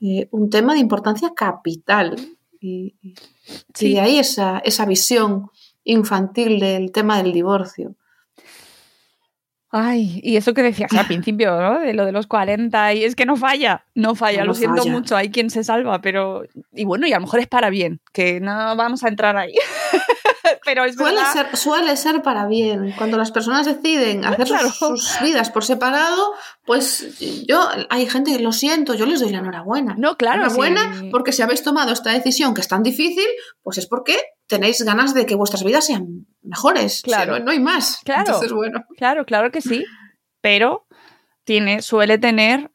eh, 0.00 0.28
un 0.30 0.48
tema 0.48 0.74
de 0.74 0.80
importancia 0.80 1.32
capital. 1.34 2.16
Y, 2.60 2.94
y 3.80 3.94
de 3.94 4.00
ahí 4.00 4.18
esa, 4.18 4.58
esa 4.58 4.86
visión 4.86 5.50
infantil 5.84 6.60
del 6.60 6.92
tema 6.92 7.22
del 7.22 7.32
divorcio. 7.32 7.96
Ay, 9.72 10.20
y 10.24 10.36
eso 10.36 10.52
que 10.52 10.64
decías 10.64 10.92
al 10.92 11.06
principio, 11.06 11.60
¿no? 11.60 11.78
De 11.78 11.94
lo 11.94 12.04
de 12.04 12.10
los 12.10 12.26
40, 12.26 12.94
y 12.94 13.04
es 13.04 13.14
que 13.14 13.24
no 13.24 13.36
falla, 13.36 13.84
no 13.94 14.16
falla, 14.16 14.44
lo 14.44 14.54
siento 14.54 14.84
mucho, 14.86 15.16
hay 15.16 15.30
quien 15.30 15.48
se 15.48 15.62
salva, 15.62 16.00
pero. 16.00 16.42
Y 16.72 16.84
bueno, 16.84 17.06
y 17.06 17.12
a 17.12 17.16
lo 17.16 17.22
mejor 17.22 17.38
es 17.38 17.46
para 17.46 17.70
bien, 17.70 18.00
que 18.12 18.40
no 18.40 18.74
vamos 18.74 19.04
a 19.04 19.08
entrar 19.08 19.36
ahí. 19.36 19.54
pero 20.64 20.84
es 20.84 20.96
suele 20.96 21.20
ser, 21.32 21.56
suele 21.56 21.96
ser 21.96 22.22
para 22.22 22.46
bien. 22.46 22.92
Cuando 22.96 23.16
las 23.16 23.30
personas 23.30 23.64
deciden 23.64 24.24
hacer 24.24 24.48
sus, 24.72 25.18
vidas 25.22 25.50
por 25.50 25.64
separado, 25.64 26.32
pues 26.64 27.18
yo, 27.46 27.68
hay 27.90 28.06
gente 28.06 28.36
que 28.36 28.42
lo 28.42 28.52
siento, 28.52 28.94
yo 28.94 29.06
les 29.06 29.20
doy 29.20 29.30
la 29.30 29.38
enhorabuena. 29.38 29.94
No, 29.96 30.16
claro. 30.16 30.42
Enhorabuena, 30.42 31.04
porque 31.12 31.32
si 31.32 31.42
habéis 31.42 31.62
tomado 31.62 31.92
esta 31.92 32.10
decisión 32.10 32.54
que 32.54 32.60
es 32.60 32.68
tan 32.68 32.82
difícil, 32.82 33.26
pues 33.62 33.78
es 33.78 33.86
porque 33.86 34.16
tenéis 34.48 34.82
ganas 34.82 35.14
de 35.14 35.26
que 35.26 35.36
vuestras 35.36 35.62
vidas 35.62 35.86
sean 35.86 36.26
mejores. 36.42 37.02
Claro. 37.02 37.38
no 37.38 37.50
hay 37.50 37.60
más. 37.60 38.00
Claro. 38.04 38.24
Entonces, 38.26 38.52
bueno. 38.52 38.84
Claro, 38.96 39.24
claro 39.24 39.50
que 39.50 39.60
sí. 39.60 39.84
Pero 40.40 40.86
tiene, 41.44 41.82
suele 41.82 42.18
tener 42.18 42.70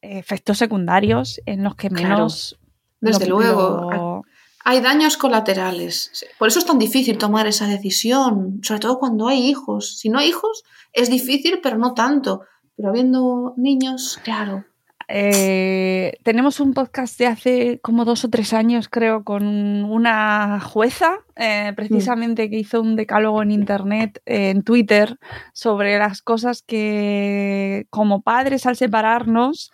efectos 0.00 0.58
secundarios 0.58 1.40
en 1.46 1.64
los 1.64 1.74
que 1.76 1.90
menos. 1.90 2.58
Desde 3.00 3.26
luego. 3.26 4.24
Hay 4.64 4.80
daños 4.80 5.16
colaterales. 5.16 6.26
Por 6.38 6.48
eso 6.48 6.58
es 6.58 6.66
tan 6.66 6.78
difícil 6.78 7.16
tomar 7.16 7.46
esa 7.46 7.66
decisión, 7.66 8.60
sobre 8.62 8.80
todo 8.80 8.98
cuando 8.98 9.28
hay 9.28 9.48
hijos. 9.48 9.98
Si 9.98 10.10
no 10.10 10.18
hay 10.18 10.28
hijos, 10.28 10.62
es 10.92 11.08
difícil, 11.08 11.60
pero 11.62 11.78
no 11.78 11.94
tanto. 11.94 12.42
Pero 12.76 12.90
habiendo 12.90 13.54
niños, 13.56 14.20
claro. 14.22 14.66
Eh, 15.10 16.18
tenemos 16.22 16.60
un 16.60 16.74
podcast 16.74 17.18
de 17.18 17.26
hace 17.26 17.80
como 17.80 18.04
dos 18.04 18.26
o 18.26 18.28
tres 18.28 18.52
años, 18.52 18.90
creo, 18.90 19.24
con 19.24 19.46
una 19.84 20.60
jueza, 20.60 21.20
eh, 21.34 21.72
precisamente 21.74 22.50
que 22.50 22.58
hizo 22.58 22.82
un 22.82 22.94
decálogo 22.94 23.42
en 23.42 23.50
internet, 23.50 24.20
en 24.26 24.62
Twitter, 24.62 25.16
sobre 25.54 25.98
las 25.98 26.20
cosas 26.20 26.62
que 26.62 27.86
como 27.88 28.20
padres 28.20 28.66
al 28.66 28.76
separarnos 28.76 29.72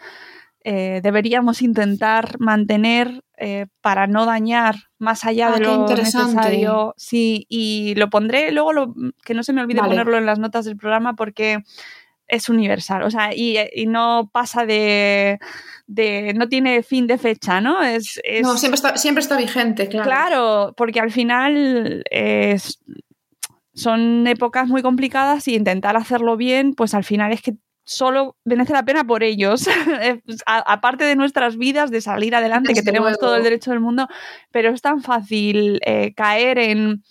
eh, 0.63 1.01
deberíamos 1.03 1.63
intentar 1.63 2.39
mantener 2.39 3.23
para 3.81 4.07
no 4.07 4.25
dañar 4.25 4.77
más 4.99 5.25
allá 5.25 5.49
ah, 5.49 5.59
de 5.59 5.65
lo 5.65 5.89
necesario. 5.89 6.95
Sí, 6.97 7.47
y 7.49 7.95
lo 7.97 8.09
pondré 8.09 8.53
luego, 8.53 8.73
lo, 8.73 8.95
que 9.25 9.35
no 9.35 9.43
se 9.43 9.53
me 9.53 9.61
olvide 9.61 9.81
ponerlo 9.81 10.17
en 10.17 10.25
las 10.25 10.39
notas 10.39 10.65
del 10.65 10.77
programa 10.77 11.15
porque 11.15 11.59
es 12.27 12.49
universal, 12.49 13.03
o 13.03 13.11
sea, 13.11 13.35
y, 13.35 13.59
no 13.87 14.31
pasa 14.33 14.65
de, 14.67 15.39
no 16.35 16.49
tiene 16.49 16.83
fin 16.83 17.07
de 17.07 17.19
fecha, 17.19 17.61
¿no? 17.61 17.83
Es, 17.83 18.21
no, 18.43 18.57
siempre 18.57 18.77
está, 18.77 18.97
siempre 18.97 19.23
está 19.23 19.37
vigente, 19.37 19.89
claro. 19.89 20.09
Claro, 20.09 20.75
porque 20.77 21.01
al 21.01 21.11
final 21.11 22.03
son 23.75 24.27
épocas 24.27 24.69
muy 24.69 24.83
complicadas 24.83 25.47
y 25.49 25.57
intentar 25.57 25.97
hacerlo 25.97 26.37
bien, 26.37 26.75
pues 26.75 26.95
al 26.95 27.05
final 27.05 27.33
es 27.33 27.43
que 27.43 27.55
solo 27.85 28.37
merece 28.45 28.73
la 28.73 28.85
pena 28.85 29.05
por 29.05 29.23
ellos, 29.23 29.69
aparte 30.47 31.05
de 31.05 31.17
nuestras 31.17 31.57
vidas, 31.57 31.91
de 31.91 32.01
salir 32.01 32.35
adelante, 32.35 32.73
que 32.73 32.83
tenemos 32.83 33.19
todo 33.19 33.37
el 33.37 33.43
derecho 33.43 33.71
del 33.71 33.81
mundo, 33.81 34.09
pero 34.51 34.71
es 34.71 34.81
tan 34.81 35.03
fácil 35.03 35.81
eh, 35.85 36.15
caer 36.15 36.59
en 36.59 37.03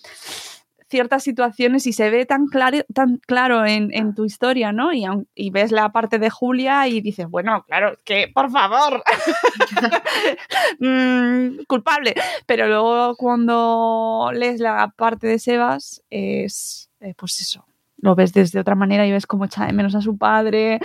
ciertas 0.94 1.24
situaciones 1.24 1.88
y 1.88 1.94
se 1.94 2.12
ve 2.12 2.28
tan 2.28 2.46
claro, 2.46 2.78
tan 2.94 3.18
claro 3.18 3.66
en, 3.66 4.14
tu 4.14 4.26
historia, 4.26 4.72
¿no? 4.72 4.94
Y, 4.94 5.08
y, 5.34 5.50
ves 5.50 5.72
la 5.72 5.92
parte 5.92 6.20
de 6.20 6.30
Julia 6.30 6.88
y 6.88 7.02
dices, 7.02 7.28
bueno, 7.28 7.66
claro, 7.68 7.98
que 8.06 8.30
por 8.32 8.52
favor, 8.52 9.04
mm, 10.80 11.64
culpable. 11.66 12.14
Pero 12.46 12.68
luego 12.68 13.16
cuando 13.16 14.30
lees 14.36 14.60
la 14.60 14.94
parte 14.96 15.26
de 15.26 15.40
Sebas, 15.40 16.04
es 16.12 16.92
eh, 17.02 17.16
pues 17.18 17.42
eso. 17.42 17.66
Lo 17.98 18.14
ves 18.14 18.34
desde 18.34 18.60
otra 18.60 18.76
manera 18.76 19.08
y 19.08 19.12
ves 19.12 19.26
cómo 19.26 19.46
echa 19.46 19.66
de 19.66 19.74
menos 19.74 19.96
a 19.96 20.02
su 20.02 20.16
padre. 20.16 20.80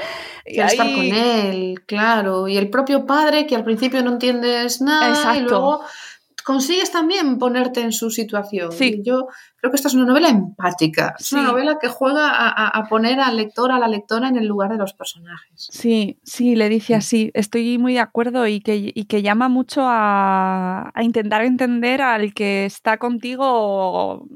Y 0.46 0.58
estar 0.58 0.86
con 0.90 1.04
él, 1.04 1.82
claro. 1.84 2.48
Y 2.48 2.56
el 2.56 2.70
propio 2.70 3.04
padre, 3.04 3.46
que 3.46 3.56
al 3.56 3.64
principio 3.64 4.02
no 4.02 4.12
entiendes 4.12 4.80
nada, 4.80 5.10
Exacto. 5.10 5.38
y 5.38 5.42
luego 5.42 5.80
consigues 6.48 6.90
también 6.90 7.36
ponerte 7.36 7.82
en 7.82 7.92
su 7.92 8.10
situación. 8.10 8.72
Sí. 8.72 9.02
Yo 9.04 9.26
creo 9.56 9.70
que 9.70 9.76
esta 9.76 9.88
es 9.88 9.94
una 9.94 10.06
novela 10.06 10.30
empática. 10.30 11.14
Es 11.20 11.30
una 11.34 11.42
novela 11.42 11.76
que 11.78 11.88
juega 11.88 12.30
a, 12.32 12.88
poner 12.88 13.20
al 13.20 13.36
lector, 13.36 13.70
a 13.70 13.78
la 13.78 13.86
lectora 13.86 14.28
en 14.28 14.36
el 14.36 14.46
lugar 14.46 14.70
de 14.70 14.78
los 14.78 14.94
personajes. 14.94 15.68
Sí, 15.70 16.18
sí, 16.22 16.56
le 16.56 16.70
dice 16.70 16.94
así. 16.94 17.30
Estoy 17.34 17.76
muy 17.76 17.92
de 17.92 18.00
acuerdo 18.00 18.46
y 18.46 18.60
que, 18.60 18.92
y 18.94 19.04
que 19.04 19.20
llama 19.20 19.50
mucho 19.50 19.82
a, 19.84 20.90
a, 20.94 21.02
intentar 21.02 21.44
entender 21.44 22.00
al 22.00 22.32
que 22.32 22.64
está 22.64 22.96
contigo 22.96 24.26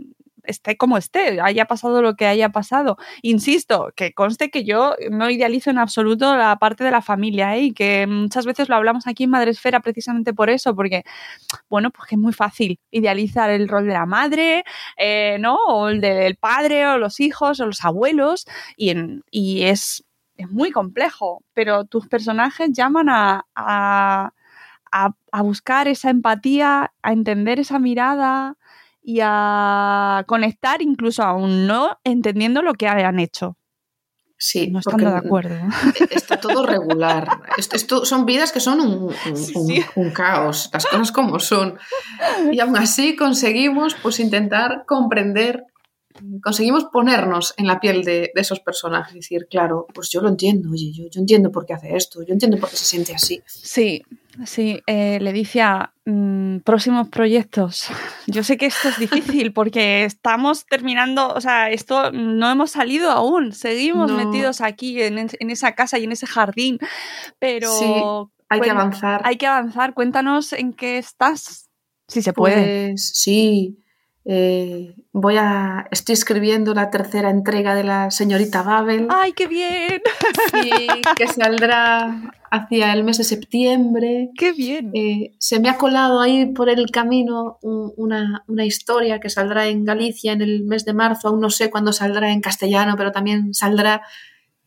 esté 0.44 0.76
como 0.76 0.98
esté, 0.98 1.40
haya 1.40 1.66
pasado 1.66 2.02
lo 2.02 2.14
que 2.16 2.26
haya 2.26 2.50
pasado. 2.50 2.96
Insisto, 3.22 3.92
que 3.96 4.12
conste 4.12 4.50
que 4.50 4.64
yo 4.64 4.94
no 5.10 5.30
idealizo 5.30 5.70
en 5.70 5.78
absoluto 5.78 6.36
la 6.36 6.56
parte 6.56 6.84
de 6.84 6.90
la 6.90 7.02
familia 7.02 7.56
¿eh? 7.56 7.62
y 7.62 7.72
que 7.72 8.06
muchas 8.06 8.46
veces 8.46 8.68
lo 8.68 8.76
hablamos 8.76 9.06
aquí 9.06 9.24
en 9.24 9.30
Madresfera 9.30 9.80
precisamente 9.80 10.34
por 10.34 10.50
eso, 10.50 10.74
porque, 10.74 11.04
bueno, 11.68 11.90
pues 11.90 12.12
es 12.12 12.18
muy 12.18 12.32
fácil 12.32 12.78
idealizar 12.90 13.50
el 13.50 13.68
rol 13.68 13.86
de 13.86 13.92
la 13.92 14.06
madre, 14.06 14.64
eh, 14.96 15.36
¿no? 15.40 15.56
O 15.68 15.88
el 15.88 16.00
del 16.00 16.36
padre, 16.36 16.86
o 16.86 16.98
los 16.98 17.20
hijos, 17.20 17.60
o 17.60 17.66
los 17.66 17.84
abuelos, 17.84 18.46
y 18.76 19.62
es, 19.62 20.04
es, 20.36 20.50
muy 20.50 20.70
complejo, 20.70 21.42
pero 21.54 21.84
tus 21.84 22.08
personajes 22.08 22.70
llaman 22.72 23.08
a, 23.08 23.46
a, 23.54 24.32
a 25.32 25.42
buscar 25.42 25.88
esa 25.88 26.10
empatía, 26.10 26.92
a 27.02 27.12
entender 27.12 27.58
esa 27.60 27.78
mirada, 27.78 28.56
y 29.02 29.18
a 29.22 30.24
conectar 30.26 30.80
incluso 30.80 31.22
aún 31.22 31.66
no 31.66 31.98
entendiendo 32.04 32.62
lo 32.62 32.74
que 32.74 32.86
han 32.86 33.18
hecho. 33.18 33.56
Sí, 34.38 34.70
no 34.70 34.80
estando 34.80 35.08
de 35.08 35.16
acuerdo. 35.16 35.54
Está 36.10 36.40
todo 36.40 36.66
regular. 36.66 37.28
Esto, 37.56 38.04
son 38.04 38.26
vidas 38.26 38.50
que 38.50 38.58
son 38.58 38.80
un, 38.80 39.14
un, 39.94 40.10
caos, 40.10 40.68
las 40.72 40.84
cosas 40.84 41.12
como 41.12 41.38
son. 41.38 41.78
Y 42.50 42.58
aún 42.58 42.76
así 42.76 43.14
conseguimos 43.14 43.94
pues 44.02 44.18
intentar 44.18 44.84
comprender 44.84 45.64
conseguimos 46.42 46.84
ponernos 46.92 47.54
en 47.56 47.66
la 47.66 47.80
piel 47.80 48.04
de, 48.04 48.32
esos 48.34 48.60
personajes 48.60 49.14
y 49.14 49.18
decir, 49.18 49.46
claro, 49.48 49.86
pues 49.94 50.10
yo 50.10 50.20
lo 50.20 50.28
entiendo, 50.28 50.70
oye, 50.70 50.92
yo, 50.92 51.04
yo, 51.10 51.20
entiendo 51.20 51.50
por 51.50 51.64
qué 51.64 51.74
hace 51.74 51.96
esto, 51.96 52.22
yo 52.22 52.32
entiendo 52.32 52.58
por 52.58 52.68
qué 52.68 52.76
se 52.76 52.84
siente 52.84 53.14
así. 53.14 53.42
Sí, 53.46 54.02
sí, 54.44 54.82
eh, 54.86 55.18
Leticia, 55.20 55.91
mm, 56.04 56.58
próximos 56.58 57.08
proyectos. 57.08 57.88
Yo 58.26 58.44
sé 58.44 58.56
que 58.56 58.66
esto 58.66 58.88
es 58.88 58.98
difícil 58.98 59.52
porque 59.52 60.04
estamos 60.04 60.66
terminando, 60.66 61.28
o 61.28 61.40
sea, 61.40 61.70
esto 61.70 62.12
no 62.12 62.50
hemos 62.50 62.70
salido 62.70 63.10
aún, 63.10 63.52
seguimos 63.52 64.10
metidos 64.12 64.60
aquí 64.60 65.02
en, 65.02 65.18
en, 65.18 65.50
esa 65.50 65.74
casa 65.74 65.98
y 65.98 66.04
en 66.04 66.12
ese 66.12 66.26
jardín, 66.26 66.78
pero... 67.38 68.30
hay 68.48 68.60
que 68.60 68.70
avanzar. 68.70 69.22
Hay 69.24 69.36
que 69.36 69.46
avanzar, 69.46 69.94
cuéntanos 69.94 70.52
en 70.52 70.72
qué 70.72 70.98
estás, 70.98 71.70
si 72.08 72.22
se 72.22 72.32
puede. 72.32 72.90
Pues 72.90 73.08
sí, 73.14 73.81
eh, 74.24 74.94
voy 75.12 75.36
a. 75.36 75.88
Estoy 75.90 76.12
escribiendo 76.12 76.74
la 76.74 76.90
tercera 76.90 77.30
entrega 77.30 77.74
de 77.74 77.84
la 77.84 78.10
señorita 78.10 78.62
Babel. 78.62 79.08
¡Ay, 79.10 79.32
qué 79.32 79.46
bien! 79.48 80.00
que 81.16 81.26
saldrá 81.26 82.32
hacia 82.50 82.92
el 82.92 83.02
mes 83.02 83.18
de 83.18 83.24
septiembre. 83.24 84.30
¡Qué 84.36 84.52
bien! 84.52 84.90
Eh, 84.94 85.32
se 85.38 85.58
me 85.58 85.68
ha 85.68 85.76
colado 85.76 86.20
ahí 86.20 86.46
por 86.46 86.68
el 86.68 86.90
camino 86.90 87.58
una, 87.62 88.44
una, 88.46 88.64
historia 88.64 89.18
que 89.18 89.30
saldrá 89.30 89.66
en 89.68 89.84
Galicia 89.84 90.32
en 90.32 90.42
el 90.42 90.64
mes 90.64 90.84
de 90.84 90.94
marzo. 90.94 91.28
Aún 91.28 91.40
no 91.40 91.50
sé 91.50 91.70
cuándo 91.70 91.92
saldrá 91.92 92.30
en 92.30 92.40
castellano, 92.40 92.94
pero 92.96 93.10
también 93.10 93.54
saldrá, 93.54 94.02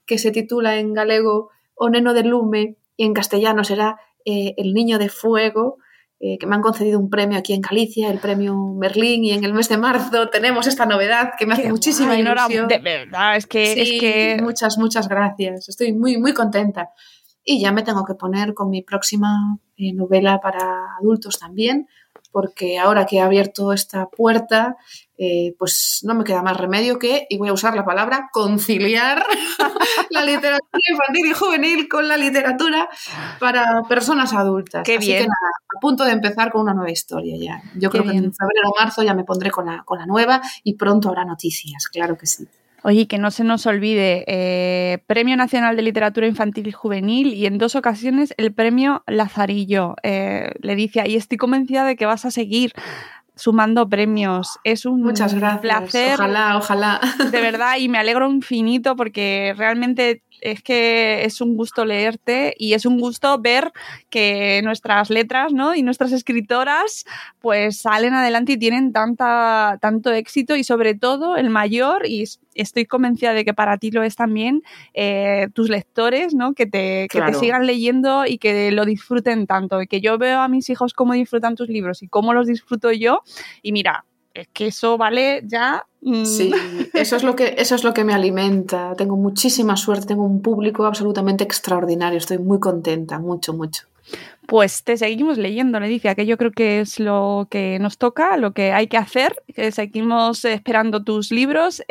que 0.06 0.18
se 0.18 0.32
titula 0.32 0.78
en 0.78 0.94
galego 0.94 1.50
O 1.76 1.90
Neno 1.90 2.14
de 2.14 2.24
Lume 2.24 2.78
y 2.98 3.06
en 3.06 3.14
castellano 3.14 3.64
será 3.64 4.00
eh, 4.26 4.54
El 4.58 4.74
Niño 4.74 4.98
de 4.98 5.10
Fuego. 5.10 5.78
Eh, 6.22 6.38
que 6.40 6.48
me 6.48 6.56
han 6.56 6.62
concedido 6.62 6.98
un 6.98 7.10
premio 7.10 7.38
aquí 7.38 7.54
en 7.54 7.60
Galicia, 7.60 8.10
el 8.10 8.20
premio 8.20 8.56
Merlín, 8.56 9.26
y 9.26 9.32
en 9.34 9.44
el 9.44 9.54
mes 9.54 9.68
de 9.68 9.78
marzo 9.78 10.30
tenemos 10.30 10.66
esta 10.66 10.86
novedad 10.86 11.34
que 11.38 11.46
me 11.46 11.54
hace 11.56 11.70
muchísima 11.70 12.18
ilusión. 12.18 12.70
De 12.70 12.80
verdad, 12.80 13.36
es 13.36 13.46
que, 13.46 13.74
es 13.74 14.00
que... 14.00 14.40
Muchas, 14.42 14.78
muchas 14.78 15.10
gracias. 15.10 15.68
Estoy 15.68 15.92
muy, 15.92 16.18
muy 16.18 16.34
contenta. 16.34 16.92
Y 17.44 17.60
ya 17.60 17.74
me 17.74 17.84
tengo 17.84 18.06
que 18.06 18.16
poner 18.16 18.54
con 18.54 18.70
mi 18.70 18.82
próxima 18.82 19.60
eh, 19.76 19.94
novela 19.94 20.40
para 20.40 20.96
adultos 21.02 21.38
también, 21.38 21.88
porque 22.32 22.80
ahora 22.80 23.06
que 23.06 23.18
he 23.18 23.22
abierto 23.22 23.74
esta 23.74 24.08
puerta, 24.10 24.78
eh, 25.18 25.56
pues 25.58 26.02
no 26.04 26.14
me 26.14 26.24
queda 26.24 26.42
más 26.42 26.58
remedio 26.58 27.00
que, 27.00 27.26
y 27.30 27.38
voy 27.38 27.50
a 27.50 27.54
usar 27.54 27.76
la 27.76 27.86
palabra, 27.86 28.30
conciliar 28.32 29.26
la 30.10 30.26
literatura 30.26 30.84
infantil 30.92 31.26
y 31.28 31.34
juvenil 31.34 31.88
con 31.88 32.08
la 32.08 32.18
literatura 32.18 32.90
para 33.40 33.82
personas 33.88 34.34
adultas. 34.34 34.84
Qué 34.84 34.98
Así 34.98 35.08
bien. 35.08 35.24
que 35.24 35.28
nada, 35.28 35.52
a 35.78 35.80
punto 35.80 36.04
de 36.04 36.12
empezar 36.12 36.52
con 36.52 36.62
una 36.62 36.74
nueva 36.74 36.92
historia 36.92 37.36
ya. 37.40 37.62
Yo 37.76 37.90
creo 37.90 38.04
que 38.04 38.12
en 38.12 38.34
febrero 38.34 38.70
o 38.70 38.80
marzo 38.80 39.04
ya 39.04 39.14
me 39.14 39.24
pondré 39.24 39.52
con 39.52 39.66
la, 39.66 39.84
con 39.84 40.00
la 40.00 40.06
nueva 40.06 40.42
y 40.64 40.76
pronto 40.76 41.10
habrá 41.10 41.26
noticias, 41.26 41.88
claro 41.88 42.18
que 42.18 42.26
sí. 42.26 42.48
Oye, 42.88 43.08
que 43.08 43.18
no 43.18 43.32
se 43.32 43.44
nos 43.44 43.66
olvide, 43.66 44.24
eh, 44.28 45.00
Premio 45.08 45.36
Nacional 45.36 45.76
de 45.76 45.82
Literatura 45.82 46.28
Infantil 46.28 46.68
y 46.68 46.72
Juvenil 46.72 47.34
y 47.34 47.48
en 47.48 47.58
dos 47.58 47.76
ocasiones 47.76 48.36
el 48.38 48.54
Premio 48.54 49.02
Lazarillo. 49.08 49.96
Eh, 50.04 50.52
le 50.60 50.76
dice, 50.76 51.02
y 51.08 51.16
estoy 51.16 51.40
convencida 51.40 51.84
de 51.84 51.96
que 51.96 52.06
vas 52.06 52.26
a 52.26 52.32
seguir 52.32 52.74
sumando 53.36 53.88
premios. 53.88 54.60
Es 54.64 54.86
un 54.86 55.02
Muchas 55.02 55.34
gracias. 55.34 55.62
placer. 55.62 56.14
Ojalá, 56.16 56.58
ojalá. 56.58 57.02
De 57.32 57.42
verdad, 57.42 57.78
y 57.78 57.90
me 57.90 57.98
alegro 57.98 58.30
infinito 58.30 58.96
porque 58.96 59.54
realmente 59.58 60.24
es 60.42 60.62
que 60.62 61.24
es 61.26 61.42
un 61.42 61.56
gusto 61.56 61.86
leerte 61.86 62.54
y 62.58 62.74
es 62.74 62.86
un 62.86 63.00
gusto 63.00 63.40
ver 63.40 63.72
que 64.10 64.62
nuestras 64.64 65.10
letras 65.10 65.54
¿no? 65.54 65.76
y 65.76 65.84
nuestras 65.84 66.12
escritoras 66.12 67.06
pues 67.40 67.80
salen 67.80 68.14
adelante 68.14 68.54
y 68.54 68.58
tienen 68.58 68.92
tanta, 68.92 69.78
tanto 69.82 70.12
éxito 70.12 70.56
y 70.56 70.64
sobre 70.64 70.96
todo 70.96 71.36
el 71.36 71.50
mayor, 71.50 72.06
y 72.06 72.24
estoy 72.56 72.86
convencida 72.86 73.34
de 73.34 73.46
que 73.46 73.54
para 73.54 73.78
ti 73.78 73.92
lo 73.92 74.04
es 74.04 74.16
también, 74.16 74.64
eh, 74.94 75.48
tus 75.54 75.70
lectores, 75.70 76.34
¿no? 76.34 76.54
que, 76.54 76.66
te, 76.66 77.08
que 77.10 77.22
te 77.22 77.34
sigan 77.34 77.66
leyendo 77.66 78.26
y 78.26 78.38
que 78.38 78.72
lo 78.72 78.86
disfruten 78.86 79.48
tanto. 79.48 79.82
Y 79.82 79.88
que 79.88 80.02
yo 80.02 80.18
veo 80.18 80.40
a 80.40 80.48
mis 80.48 80.70
hijos 80.70 80.94
cómo 80.94 81.14
disfrutan 81.14 81.56
tus 81.56 81.70
libros 81.70 82.02
y 82.02 82.08
cómo 82.08 82.34
los 82.34 82.48
disfruto 82.48 82.92
yo 82.92 83.22
y 83.62 83.72
mira, 83.72 84.06
es 84.36 84.50
que 84.50 84.68
eso 84.68 84.98
vale 84.98 85.42
ya. 85.46 85.86
Mm. 86.02 86.26
Sí, 86.26 86.52
eso 86.94 87.16
es, 87.16 87.24
lo 87.24 87.36
que, 87.36 87.56
eso 87.58 87.74
es 87.74 87.84
lo 87.84 87.94
que 87.94 88.04
me 88.04 88.14
alimenta. 88.14 88.94
Tengo 88.96 89.16
muchísima 89.16 89.78
suerte, 89.78 90.08
tengo 90.08 90.26
un 90.26 90.42
público 90.42 90.86
absolutamente 90.86 91.44
extraordinario. 91.44 92.18
Estoy 92.18 92.38
muy 92.38 92.60
contenta, 92.60 93.18
mucho, 93.18 93.54
mucho. 93.54 93.84
Pues 94.48 94.84
te 94.84 94.96
seguimos 94.98 95.40
leyendo, 95.40 95.80
le 95.80 95.88
dice, 95.88 96.14
que 96.16 96.26
yo 96.28 96.38
creo 96.38 96.52
que 96.52 96.80
es 96.82 97.00
lo 97.00 97.48
que 97.50 97.80
nos 97.80 97.98
toca, 97.98 98.38
lo 98.38 98.54
que 98.54 98.74
hay 98.74 98.88
que 98.88 98.98
hacer. 98.98 99.36
Que 99.56 99.72
seguimos 99.72 100.46
esperando 100.46 101.04
tus 101.04 101.32
libros. 101.32 101.82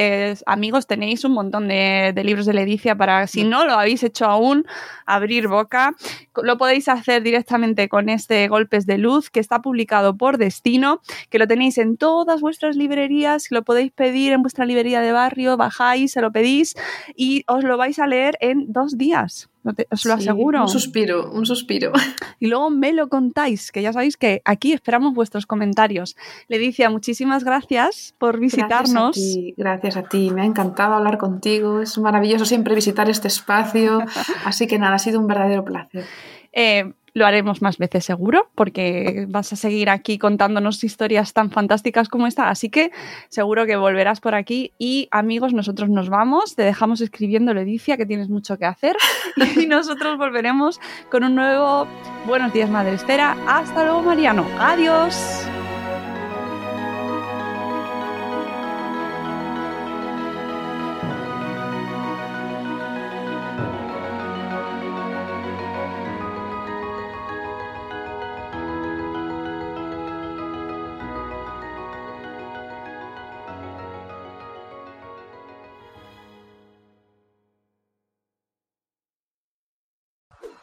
amigos, 0.46 0.86
tenéis 0.86 1.24
un 1.24 1.32
montón 1.32 1.68
de, 1.68 2.14
libros 2.24 2.46
de 2.46 2.54
Ledicia 2.54 2.96
para, 2.96 3.26
si 3.26 3.42
no 3.42 3.64
lo 3.66 3.72
habéis 3.72 4.02
hecho 4.04 4.26
aún, 4.26 4.66
abrir 5.04 5.48
boca. 5.48 5.94
Lo 6.42 6.56
podéis 6.56 6.88
hacer 6.88 7.22
directamente 7.22 7.88
con 7.88 8.08
este 8.08 8.46
Golpes 8.48 8.86
de 8.86 8.98
Luz, 8.98 9.30
que 9.30 9.40
está 9.40 9.60
publicado 9.60 10.16
por 10.16 10.38
Destino, 10.38 11.00
que 11.30 11.38
lo 11.38 11.48
tenéis 11.48 11.78
en 11.78 11.96
todas 11.96 12.40
vuestras 12.40 12.76
librerías, 12.76 13.48
que 13.48 13.56
lo 13.56 13.64
podéis 13.64 13.90
pedir 13.92 14.32
en 14.32 14.42
vuestra 14.42 14.64
librería 14.64 15.00
de 15.00 15.12
barrio, 15.12 15.56
bajáis, 15.56 16.12
se 16.12 16.20
lo 16.20 16.30
pedís 16.30 16.74
y 17.16 17.44
os 17.48 17.64
lo 17.64 17.76
vais 17.76 17.98
a 17.98 18.06
leer 18.06 18.36
en 18.40 18.72
dos 18.72 18.96
días 18.96 19.48
os 19.90 20.04
lo 20.04 20.14
aseguro. 20.14 20.62
Un 20.62 20.68
suspiro, 20.68 21.30
un 21.32 21.46
suspiro. 21.46 21.92
Y 22.40 22.48
luego 22.48 22.68
me 22.68 22.92
lo 22.92 23.08
contáis, 23.08 23.72
que 23.72 23.80
ya 23.80 23.92
sabéis 23.92 24.16
que 24.16 24.42
aquí 24.44 24.72
esperamos 24.72 25.14
vuestros 25.14 25.46
comentarios. 25.46 26.16
Ledicia, 26.48 26.90
muchísimas 26.90 27.42
gracias 27.44 28.14
por 28.18 28.38
visitarnos. 28.38 29.16
Gracias 29.16 29.36
a 29.36 29.40
ti, 29.40 29.54
gracias 29.56 29.96
a 29.96 30.02
ti. 30.02 30.30
me 30.30 30.42
ha 30.42 30.44
encantado 30.44 30.94
hablar 30.94 31.16
contigo, 31.16 31.80
es 31.80 31.96
maravilloso 31.96 32.44
siempre 32.44 32.74
visitar 32.74 33.08
este 33.08 33.28
espacio, 33.28 34.00
así 34.44 34.66
que 34.66 34.78
nada, 34.78 34.96
ha 34.96 34.98
sido 34.98 35.20
un 35.20 35.26
verdadero 35.26 35.64
placer. 35.64 36.04
Eh, 36.52 36.92
lo 37.14 37.26
haremos 37.26 37.62
más 37.62 37.78
veces 37.78 38.04
seguro, 38.04 38.50
porque 38.54 39.26
vas 39.28 39.52
a 39.52 39.56
seguir 39.56 39.88
aquí 39.88 40.18
contándonos 40.18 40.84
historias 40.84 41.32
tan 41.32 41.50
fantásticas 41.50 42.08
como 42.08 42.26
esta, 42.26 42.50
así 42.50 42.68
que 42.68 42.90
seguro 43.28 43.66
que 43.66 43.76
volverás 43.76 44.20
por 44.20 44.34
aquí. 44.34 44.72
Y 44.78 45.08
amigos, 45.10 45.54
nosotros 45.54 45.88
nos 45.88 46.10
vamos, 46.10 46.56
te 46.56 46.62
dejamos 46.62 47.00
escribiendo, 47.00 47.54
Ledicia, 47.54 47.96
que 47.96 48.04
tienes 48.04 48.28
mucho 48.28 48.58
que 48.58 48.66
hacer, 48.66 48.96
y 49.56 49.66
nosotros 49.66 50.18
volveremos 50.18 50.80
con 51.10 51.24
un 51.24 51.36
nuevo 51.36 51.86
Buenos 52.26 52.52
días, 52.54 52.70
Madre 52.70 52.94
Espera. 52.94 53.36
Hasta 53.46 53.84
luego, 53.84 54.02
Mariano. 54.02 54.46
Adiós. 54.58 55.46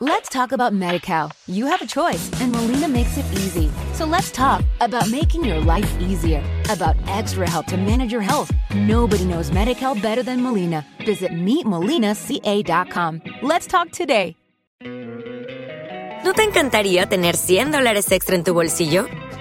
Let's 0.03 0.29
talk 0.29 0.51
about 0.51 0.73
MediCal. 0.73 1.31
You 1.45 1.67
have 1.67 1.79
a 1.83 1.85
choice, 1.85 2.31
and 2.41 2.51
Molina 2.51 2.87
makes 2.87 3.19
it 3.19 3.25
easy. 3.33 3.69
So 3.93 4.03
let's 4.03 4.31
talk 4.31 4.63
about 4.79 5.11
making 5.11 5.45
your 5.45 5.59
life 5.59 5.95
easier, 6.01 6.41
about 6.71 6.95
extra 7.07 7.47
help 7.47 7.67
to 7.67 7.77
manage 7.77 8.11
your 8.11 8.23
health. 8.23 8.51
Nobody 8.73 9.25
knows 9.25 9.51
MediCal 9.51 10.01
better 10.01 10.23
than 10.23 10.41
Molina. 10.41 10.83
Visit 11.05 11.33
meetmolinaca.com. 11.33 13.21
Let's 13.43 13.67
talk 13.67 13.91
today. 13.91 14.35
¿No 16.23 16.33
te 16.33 16.45
encantaría 16.45 17.05
tener 17.05 17.35
100 17.35 17.71
dólares 17.71 18.11
extra 18.11 18.35
en 18.35 18.43
tu 18.43 18.55
bolsillo? 18.55 19.05